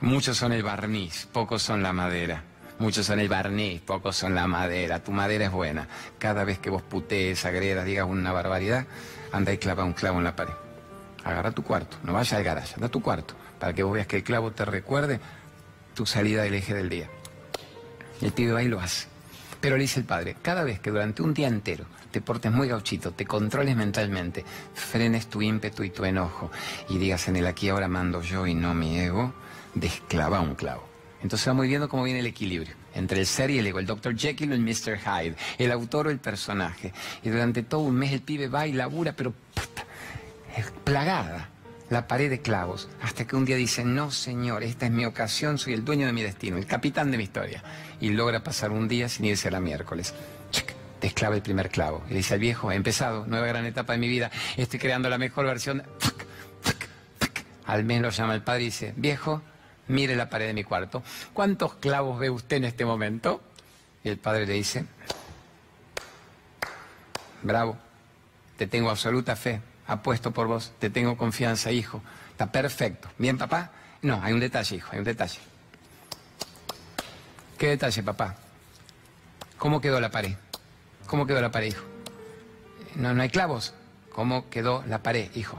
muchos 0.00 0.36
son 0.36 0.52
el 0.52 0.62
barniz, 0.62 1.26
pocos 1.32 1.62
son 1.62 1.82
la 1.82 1.92
madera. 1.92 2.44
Muchos 2.78 3.06
son 3.06 3.18
el 3.18 3.28
barniz, 3.28 3.80
pocos 3.80 4.16
son 4.16 4.36
la 4.36 4.46
madera. 4.46 5.02
Tu 5.02 5.10
madera 5.10 5.46
es 5.46 5.50
buena. 5.50 5.88
Cada 6.18 6.44
vez 6.44 6.60
que 6.60 6.70
vos 6.70 6.82
putees, 6.82 7.44
agredas, 7.44 7.84
digas 7.84 8.06
una 8.08 8.32
barbaridad, 8.32 8.86
anda 9.32 9.52
y 9.52 9.58
clava 9.58 9.84
un 9.84 9.94
clavo 9.94 10.18
en 10.18 10.24
la 10.24 10.36
pared. 10.36 10.54
Agarra 11.24 11.50
tu 11.50 11.64
cuarto, 11.64 11.96
no 12.04 12.12
vayas 12.12 12.34
al 12.34 12.44
garaje, 12.44 12.74
anda 12.74 12.86
a 12.86 12.90
tu 12.90 13.02
cuarto, 13.02 13.34
para 13.58 13.72
que 13.72 13.82
vos 13.82 13.94
veas 13.94 14.06
que 14.06 14.16
el 14.16 14.22
clavo 14.22 14.52
te 14.52 14.64
recuerde 14.64 15.18
tu 15.94 16.06
salida 16.06 16.42
del 16.42 16.54
eje 16.54 16.72
del 16.72 16.88
día. 16.88 17.08
El 18.20 18.30
pibe 18.32 18.52
va 18.52 18.62
y 18.62 18.68
lo 18.68 18.80
hace. 18.80 19.08
Pero 19.60 19.76
le 19.76 19.82
dice 19.82 19.98
el 19.98 20.06
padre, 20.06 20.36
cada 20.40 20.62
vez 20.62 20.78
que 20.78 20.90
durante 20.90 21.22
un 21.22 21.34
día 21.34 21.48
entero 21.48 21.84
te 22.12 22.20
portes 22.20 22.52
muy 22.52 22.68
gauchito, 22.68 23.10
te 23.10 23.26
controles 23.26 23.74
mentalmente, 23.74 24.44
frenes 24.72 25.26
tu 25.26 25.42
ímpetu 25.42 25.82
y 25.82 25.90
tu 25.90 26.04
enojo 26.04 26.50
y 26.88 26.98
digas 26.98 27.26
en 27.26 27.36
el 27.36 27.46
aquí 27.48 27.68
ahora 27.68 27.88
mando 27.88 28.22
yo 28.22 28.46
y 28.46 28.54
no 28.54 28.72
mi 28.72 29.00
ego, 29.00 29.34
desclava 29.74 30.40
un 30.40 30.54
clavo. 30.54 30.87
Entonces 31.22 31.46
vamos 31.46 31.66
viendo 31.66 31.88
cómo 31.88 32.04
viene 32.04 32.20
el 32.20 32.26
equilibrio 32.26 32.74
entre 32.94 33.20
el 33.20 33.26
ser 33.26 33.50
y 33.50 33.58
el 33.58 33.66
ego, 33.66 33.78
el 33.78 33.86
Dr. 33.86 34.16
Jekyll 34.16 34.50
y 34.50 34.54
el 34.54 34.60
Mr. 34.60 34.98
Hyde, 34.98 35.36
el 35.58 35.72
autor 35.72 36.08
o 36.08 36.10
el 36.10 36.18
personaje. 36.18 36.92
Y 37.22 37.28
durante 37.28 37.62
todo 37.62 37.80
un 37.80 37.94
mes 37.96 38.12
el 38.12 38.22
pibe 38.22 38.48
va 38.48 38.66
y 38.66 38.72
labura, 38.72 39.12
pero 39.12 39.34
es 40.56 40.70
plagada 40.84 41.50
la 41.90 42.06
pared 42.06 42.28
de 42.28 42.40
clavos, 42.40 42.88
hasta 43.02 43.26
que 43.26 43.34
un 43.34 43.44
día 43.44 43.56
dice, 43.56 43.84
no 43.84 44.10
señor, 44.10 44.62
esta 44.62 44.86
es 44.86 44.92
mi 44.92 45.06
ocasión, 45.06 45.58
soy 45.58 45.72
el 45.72 45.84
dueño 45.84 46.06
de 46.06 46.12
mi 46.12 46.22
destino, 46.22 46.58
el 46.58 46.66
capitán 46.66 47.10
de 47.10 47.16
mi 47.16 47.24
historia. 47.24 47.62
Y 48.00 48.10
logra 48.10 48.42
pasar 48.42 48.70
un 48.70 48.88
día 48.88 49.08
sin 49.08 49.24
irse 49.24 49.48
a 49.48 49.50
la 49.50 49.60
miércoles. 49.60 50.14
Chic, 50.50 50.74
desclava 51.00 51.34
el 51.34 51.42
primer 51.42 51.70
clavo. 51.70 52.04
Y 52.10 52.14
dice 52.14 52.34
al 52.34 52.40
viejo, 52.40 52.70
he 52.70 52.74
empezado, 52.74 53.26
nueva 53.26 53.46
gran 53.46 53.64
etapa 53.64 53.94
de 53.94 53.98
mi 53.98 54.08
vida, 54.08 54.30
estoy 54.56 54.78
creando 54.78 55.08
la 55.08 55.18
mejor 55.18 55.46
versión. 55.46 55.82
Al 57.64 57.84
menos 57.84 58.16
llama 58.16 58.34
el 58.34 58.42
padre 58.42 58.62
y 58.62 58.66
dice, 58.66 58.92
viejo, 58.96 59.42
mire 59.88 60.14
la 60.16 60.30
pared 60.30 60.46
de 60.46 60.54
mi 60.54 60.64
cuarto. 60.64 61.02
¿Cuántos 61.32 61.74
clavos 61.74 62.18
ve 62.18 62.30
usted 62.30 62.58
en 62.58 62.64
este 62.64 62.84
momento? 62.84 63.42
Y 64.04 64.08
el 64.10 64.18
padre 64.18 64.46
le 64.46 64.54
dice, 64.54 64.86
bravo, 67.42 67.76
te 68.56 68.66
tengo 68.66 68.90
absoluta 68.90 69.36
fe, 69.36 69.60
apuesto 69.86 70.30
por 70.30 70.46
vos, 70.46 70.72
te 70.78 70.90
tengo 70.90 71.16
confianza, 71.16 71.72
hijo. 71.72 72.02
Está 72.30 72.52
perfecto. 72.52 73.08
¿Bien, 73.18 73.36
papá? 73.36 73.72
No, 74.02 74.22
hay 74.22 74.32
un 74.32 74.40
detalle, 74.40 74.76
hijo, 74.76 74.88
hay 74.92 74.98
un 74.98 75.04
detalle. 75.04 75.40
¿Qué 77.58 77.68
detalle, 77.68 78.02
papá? 78.04 78.36
¿Cómo 79.58 79.80
quedó 79.80 80.00
la 80.00 80.10
pared? 80.10 80.36
¿Cómo 81.06 81.26
quedó 81.26 81.40
la 81.40 81.50
pared, 81.50 81.68
hijo? 81.68 81.84
No, 82.94 83.12
no 83.14 83.22
hay 83.22 83.28
clavos. 83.28 83.74
¿Cómo 84.12 84.48
quedó 84.50 84.84
la 84.86 85.02
pared, 85.02 85.34
hijo? 85.34 85.58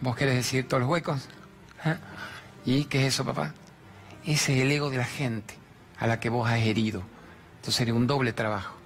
¿Vos 0.00 0.16
querés 0.16 0.34
decir 0.34 0.68
todos 0.68 0.82
los 0.82 0.90
huecos? 0.90 1.28
¿Ah? 1.84 1.96
¿Y 2.68 2.84
qué 2.84 3.06
es 3.06 3.14
eso, 3.14 3.24
papá? 3.24 3.54
Ese 4.26 4.54
es 4.54 4.62
el 4.62 4.70
ego 4.70 4.90
de 4.90 4.98
la 4.98 5.06
gente 5.06 5.54
a 5.98 6.06
la 6.06 6.20
que 6.20 6.28
vos 6.28 6.50
has 6.50 6.60
herido. 6.60 7.02
Entonces 7.56 7.76
sería 7.76 7.94
un 7.94 8.06
doble 8.06 8.34
trabajo. 8.34 8.76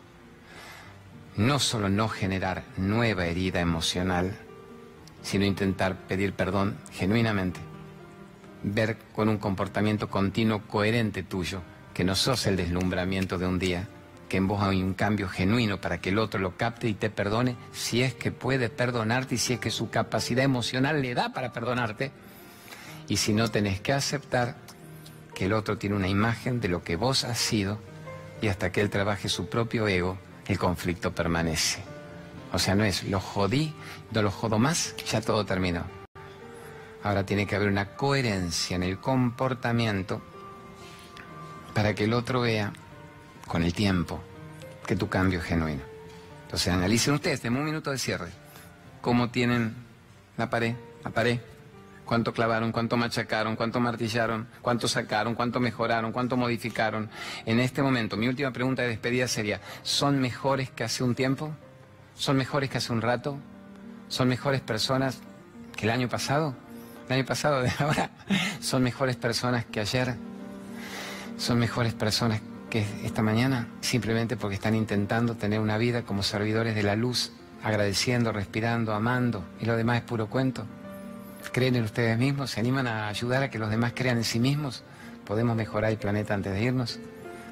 No 1.36 1.58
solo 1.58 1.88
no 1.88 2.08
generar 2.08 2.62
nueva 2.76 3.26
herida 3.26 3.58
emocional, 3.58 4.38
sino 5.22 5.44
intentar 5.46 5.96
pedir 5.96 6.32
perdón 6.32 6.78
genuinamente. 6.92 7.58
Ver 8.62 8.98
con 9.16 9.28
un 9.28 9.38
comportamiento 9.38 10.08
continuo 10.08 10.62
coherente 10.68 11.24
tuyo 11.24 11.60
que 11.92 12.04
no 12.04 12.14
sos 12.14 12.46
el 12.46 12.54
deslumbramiento 12.54 13.36
de 13.36 13.48
un 13.48 13.58
día, 13.58 13.88
que 14.28 14.36
en 14.36 14.46
vos 14.46 14.62
hay 14.62 14.80
un 14.80 14.94
cambio 14.94 15.28
genuino 15.28 15.80
para 15.80 16.00
que 16.00 16.10
el 16.10 16.20
otro 16.20 16.38
lo 16.38 16.56
capte 16.56 16.86
y 16.86 16.94
te 16.94 17.10
perdone, 17.10 17.56
si 17.72 18.04
es 18.04 18.14
que 18.14 18.30
puede 18.30 18.68
perdonarte 18.68 19.34
y 19.34 19.38
si 19.38 19.54
es 19.54 19.58
que 19.58 19.72
su 19.72 19.90
capacidad 19.90 20.44
emocional 20.44 21.02
le 21.02 21.14
da 21.14 21.32
para 21.32 21.52
perdonarte 21.52 22.12
y 23.12 23.18
si 23.18 23.34
no 23.34 23.50
tenés 23.50 23.78
que 23.78 23.92
aceptar 23.92 24.56
que 25.34 25.44
el 25.44 25.52
otro 25.52 25.76
tiene 25.76 25.96
una 25.96 26.08
imagen 26.08 26.62
de 26.62 26.68
lo 26.68 26.82
que 26.82 26.96
vos 26.96 27.24
has 27.24 27.36
sido 27.36 27.78
y 28.40 28.48
hasta 28.48 28.72
que 28.72 28.80
él 28.80 28.88
trabaje 28.88 29.28
su 29.28 29.50
propio 29.50 29.86
ego, 29.86 30.16
el 30.46 30.58
conflicto 30.58 31.14
permanece. 31.14 31.82
O 32.54 32.58
sea, 32.58 32.74
no 32.74 32.84
es 32.84 33.04
lo 33.04 33.20
jodí, 33.20 33.74
no 34.12 34.22
lo 34.22 34.30
jodo 34.30 34.58
más, 34.58 34.96
ya 35.04 35.20
todo 35.20 35.44
terminó. 35.44 35.84
Ahora 37.02 37.26
tiene 37.26 37.46
que 37.46 37.54
haber 37.54 37.68
una 37.68 37.96
coherencia 37.96 38.76
en 38.76 38.82
el 38.82 38.98
comportamiento 38.98 40.22
para 41.74 41.94
que 41.94 42.04
el 42.04 42.14
otro 42.14 42.40
vea 42.40 42.72
con 43.46 43.62
el 43.62 43.74
tiempo 43.74 44.22
que 44.86 44.96
tu 44.96 45.10
cambio 45.10 45.40
es 45.40 45.44
genuino. 45.44 45.82
Entonces 46.44 46.72
analicen 46.72 47.12
ustedes, 47.12 47.42
tenemos 47.42 47.60
un 47.60 47.66
minuto 47.66 47.90
de 47.90 47.98
cierre, 47.98 48.30
cómo 49.02 49.28
tienen 49.28 49.74
la 50.38 50.48
pared, 50.48 50.76
la 51.04 51.10
pared, 51.10 51.40
cuánto 52.04 52.32
clavaron, 52.32 52.72
cuánto 52.72 52.96
machacaron, 52.96 53.56
cuánto 53.56 53.80
martillaron, 53.80 54.48
cuánto 54.60 54.88
sacaron, 54.88 55.34
cuánto 55.34 55.60
mejoraron, 55.60 56.12
cuánto 56.12 56.36
modificaron. 56.36 57.08
En 57.46 57.60
este 57.60 57.82
momento, 57.82 58.16
mi 58.16 58.28
última 58.28 58.52
pregunta 58.52 58.82
de 58.82 58.88
despedida 58.88 59.28
sería, 59.28 59.60
¿son 59.82 60.20
mejores 60.20 60.70
que 60.70 60.84
hace 60.84 61.04
un 61.04 61.14
tiempo? 61.14 61.54
¿Son 62.14 62.36
mejores 62.36 62.70
que 62.70 62.78
hace 62.78 62.92
un 62.92 63.02
rato? 63.02 63.38
¿Son 64.08 64.28
mejores 64.28 64.60
personas 64.60 65.20
que 65.76 65.86
el 65.86 65.90
año 65.90 66.08
pasado? 66.08 66.54
El 67.08 67.14
año 67.14 67.24
pasado, 67.24 67.62
de 67.62 67.72
ahora, 67.78 68.10
¿son 68.60 68.82
mejores 68.82 69.16
personas 69.16 69.64
que 69.64 69.80
ayer? 69.80 70.14
¿Son 71.38 71.58
mejores 71.58 71.94
personas 71.94 72.40
que 72.70 72.84
esta 73.04 73.22
mañana? 73.22 73.68
Simplemente 73.80 74.36
porque 74.36 74.54
están 74.56 74.74
intentando 74.74 75.34
tener 75.34 75.60
una 75.60 75.78
vida 75.78 76.02
como 76.02 76.22
servidores 76.22 76.74
de 76.74 76.82
la 76.82 76.96
luz, 76.96 77.32
agradeciendo, 77.62 78.32
respirando, 78.32 78.92
amando, 78.92 79.44
y 79.60 79.66
lo 79.66 79.76
demás 79.76 79.98
es 79.98 80.02
puro 80.02 80.28
cuento 80.28 80.66
creen 81.50 81.76
en 81.76 81.84
ustedes 81.84 82.18
mismos, 82.18 82.50
se 82.50 82.60
animan 82.60 82.86
a 82.86 83.08
ayudar 83.08 83.42
a 83.42 83.50
que 83.50 83.58
los 83.58 83.70
demás 83.70 83.92
crean 83.94 84.18
en 84.18 84.24
sí 84.24 84.38
mismos, 84.38 84.84
podemos 85.26 85.56
mejorar 85.56 85.90
el 85.90 85.98
planeta 85.98 86.34
antes 86.34 86.52
de 86.52 86.62
irnos, 86.62 86.98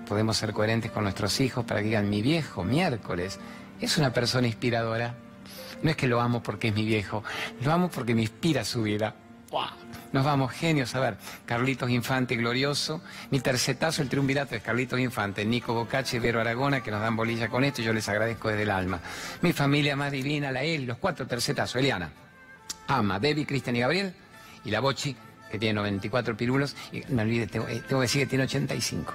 podemos 0.09 0.37
ser 0.37 0.53
coherentes 0.53 0.91
con 0.91 1.05
nuestros 1.05 1.41
hijos 1.41 1.65
para 1.65 1.81
que 1.81 1.87
digan, 1.87 2.09
mi 2.09 2.23
viejo, 2.23 2.65
miércoles, 2.65 3.39
es 3.81 3.97
una 3.99 4.13
persona 4.13 4.47
inspiradora. 4.47 5.15
No 5.83 5.91
es 5.91 5.97
que 5.97 6.07
lo 6.07 6.21
amo 6.21 6.43
porque 6.43 6.69
es 6.69 6.75
mi 6.75 6.85
viejo, 6.85 7.25
lo 7.63 7.73
amo 7.73 7.89
porque 7.89 8.15
me 8.15 8.23
inspira 8.23 8.65
su 8.65 8.83
vida. 8.83 9.15
Nos 10.13 10.25
vamos, 10.25 10.53
genios. 10.53 10.95
A 10.95 11.01
ver, 11.01 11.17
Carlitos 11.47 11.91
Infante, 11.91 12.37
glorioso. 12.37 13.01
Mi 13.31 13.41
tercetazo, 13.41 14.03
el 14.03 14.09
triunvirato 14.09 14.55
es 14.55 14.63
Carlitos 14.63 14.99
Infante, 14.99 15.45
Nico 15.45 15.73
Bocache, 15.75 16.19
Vero 16.19 16.41
Aragona, 16.41 16.83
que 16.83 16.91
nos 16.91 17.01
dan 17.01 17.17
bolilla 17.17 17.49
con 17.49 17.65
esto 17.65 17.83
yo 17.83 17.93
les 17.93 18.09
agradezco 18.09 18.49
desde 18.49 18.65
el 18.65 18.71
alma. 18.71 19.01
Mi 19.43 19.53
familia 19.53 19.97
más 19.97 20.13
divina, 20.13 20.51
la 20.51 20.63
él, 20.63 20.87
los 20.87 20.99
cuatro 20.99 21.27
tercetazos, 21.27 21.77
Eliana. 21.77 22.11
Ama, 22.91 23.21
Debbie, 23.21 23.47
Cristian 23.47 23.77
y 23.77 23.81
Gabriel, 23.81 24.13
y 24.65 24.71
la 24.71 24.81
Bochi, 24.81 25.17
que 25.51 25.59
tiene 25.59 25.75
94 25.75 26.37
pirulos, 26.37 26.75
y 26.91 27.03
me 27.09 27.23
olvidé, 27.23 27.47
tengo, 27.47 27.69
eh, 27.69 27.83
que 27.89 27.95
decir 27.95 28.23
que 28.23 28.27
tiene 28.27 28.45
85. 28.45 29.15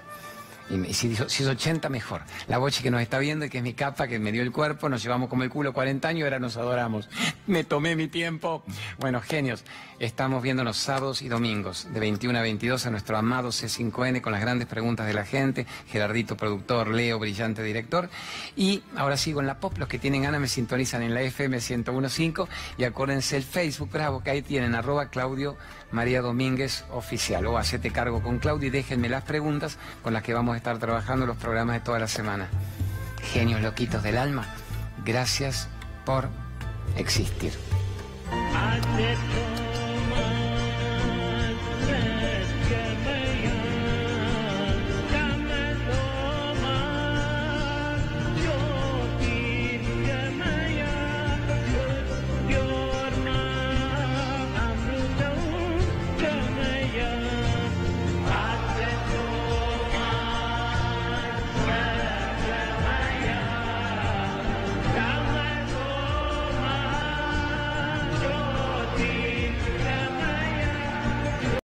Y 0.70 0.94
si, 0.94 1.16
si, 1.16 1.44
es 1.44 1.48
80, 1.50 1.90
mejor. 1.90 2.22
La 2.48 2.58
Bochi 2.58 2.82
que 2.82 2.90
nos 2.90 3.02
está 3.02 3.20
viendo 3.20 3.46
y 3.46 3.50
que 3.50 3.58
es 3.58 3.64
mi 3.64 3.74
capa, 3.74 4.08
que 4.08 4.18
me 4.18 4.32
dio 4.32 4.42
el 4.42 4.52
cuerpo, 4.52 4.90
nos 4.90 5.04
llevamos 5.04 5.30
como 5.30 5.44
el 5.44 5.50
culo 5.50 5.74
40 5.74 6.08
años 6.08 6.24
ahora 6.24 6.40
nos 6.40 6.58
adoramos. 6.58 7.10
Me 7.48 7.64
tomé 7.64 7.96
mi 7.96 8.08
tiempo. 8.08 8.64
Bueno, 8.98 9.22
genios. 9.22 9.64
Estamos 9.98 10.44
viéndonos 10.44 10.76
sábados 10.76 11.22
y 11.22 11.30
domingos, 11.30 11.88
de 11.94 12.02
21 12.02 12.38
a 12.38 12.42
22, 12.42 12.86
a 12.86 12.92
nuestro 12.92 13.18
amado 13.18 13.50
C5N 13.50 14.20
con 14.20 14.34
las 14.34 14.42
grandes 14.42 14.68
preguntas 14.68 15.08
de 15.08 15.14
la 15.14 15.24
gente. 15.24 15.66
Gerardito, 15.88 16.36
productor, 16.36 16.90
Leo, 16.90 17.18
brillante 17.18 17.64
director. 17.64 18.10
Y 18.58 18.84
ahora 18.98 19.16
sigo 19.16 19.40
en 19.40 19.48
la 19.48 19.60
pop. 19.62 19.78
Los 19.78 19.88
que 19.88 19.98
tienen 19.98 20.24
ganas 20.24 20.42
me 20.42 20.50
sintonizan 20.50 21.02
en 21.02 21.14
la 21.14 21.22
FM 21.22 21.60
1015 21.60 22.44
y 22.78 22.84
acuérdense 22.84 23.38
el 23.38 23.44
Facebook, 23.44 23.90
bravo, 23.90 24.22
que 24.22 24.32
ahí 24.32 24.42
tienen, 24.42 24.76
arroba 24.76 25.10
Claudio 25.10 25.56
María 25.92 26.22
Domínguez 26.22 26.84
Oficial. 26.92 27.46
O 27.46 27.58
hacete 27.58 27.92
cargo 27.92 28.22
con 28.22 28.40
Claudio 28.40 28.68
y 28.68 28.72
déjenme 28.72 29.08
las 29.08 29.24
preguntas 29.24 29.78
con 30.04 30.12
las 30.12 30.24
que 30.24 30.34
vamos 30.34 30.56
a 30.56 30.58
estar 30.58 30.78
trabajando 30.78 31.26
los 31.26 31.38
programas 31.38 31.76
de 31.76 31.80
toda 31.80 32.00
la 32.00 32.10
semana. 32.10 32.50
Genios 33.32 33.62
loquitos 33.62 34.04
del 34.04 34.18
alma, 34.18 34.46
gracias 35.06 35.70
por 36.06 36.28
existir. 36.98 37.54
Yeah. 41.88 42.15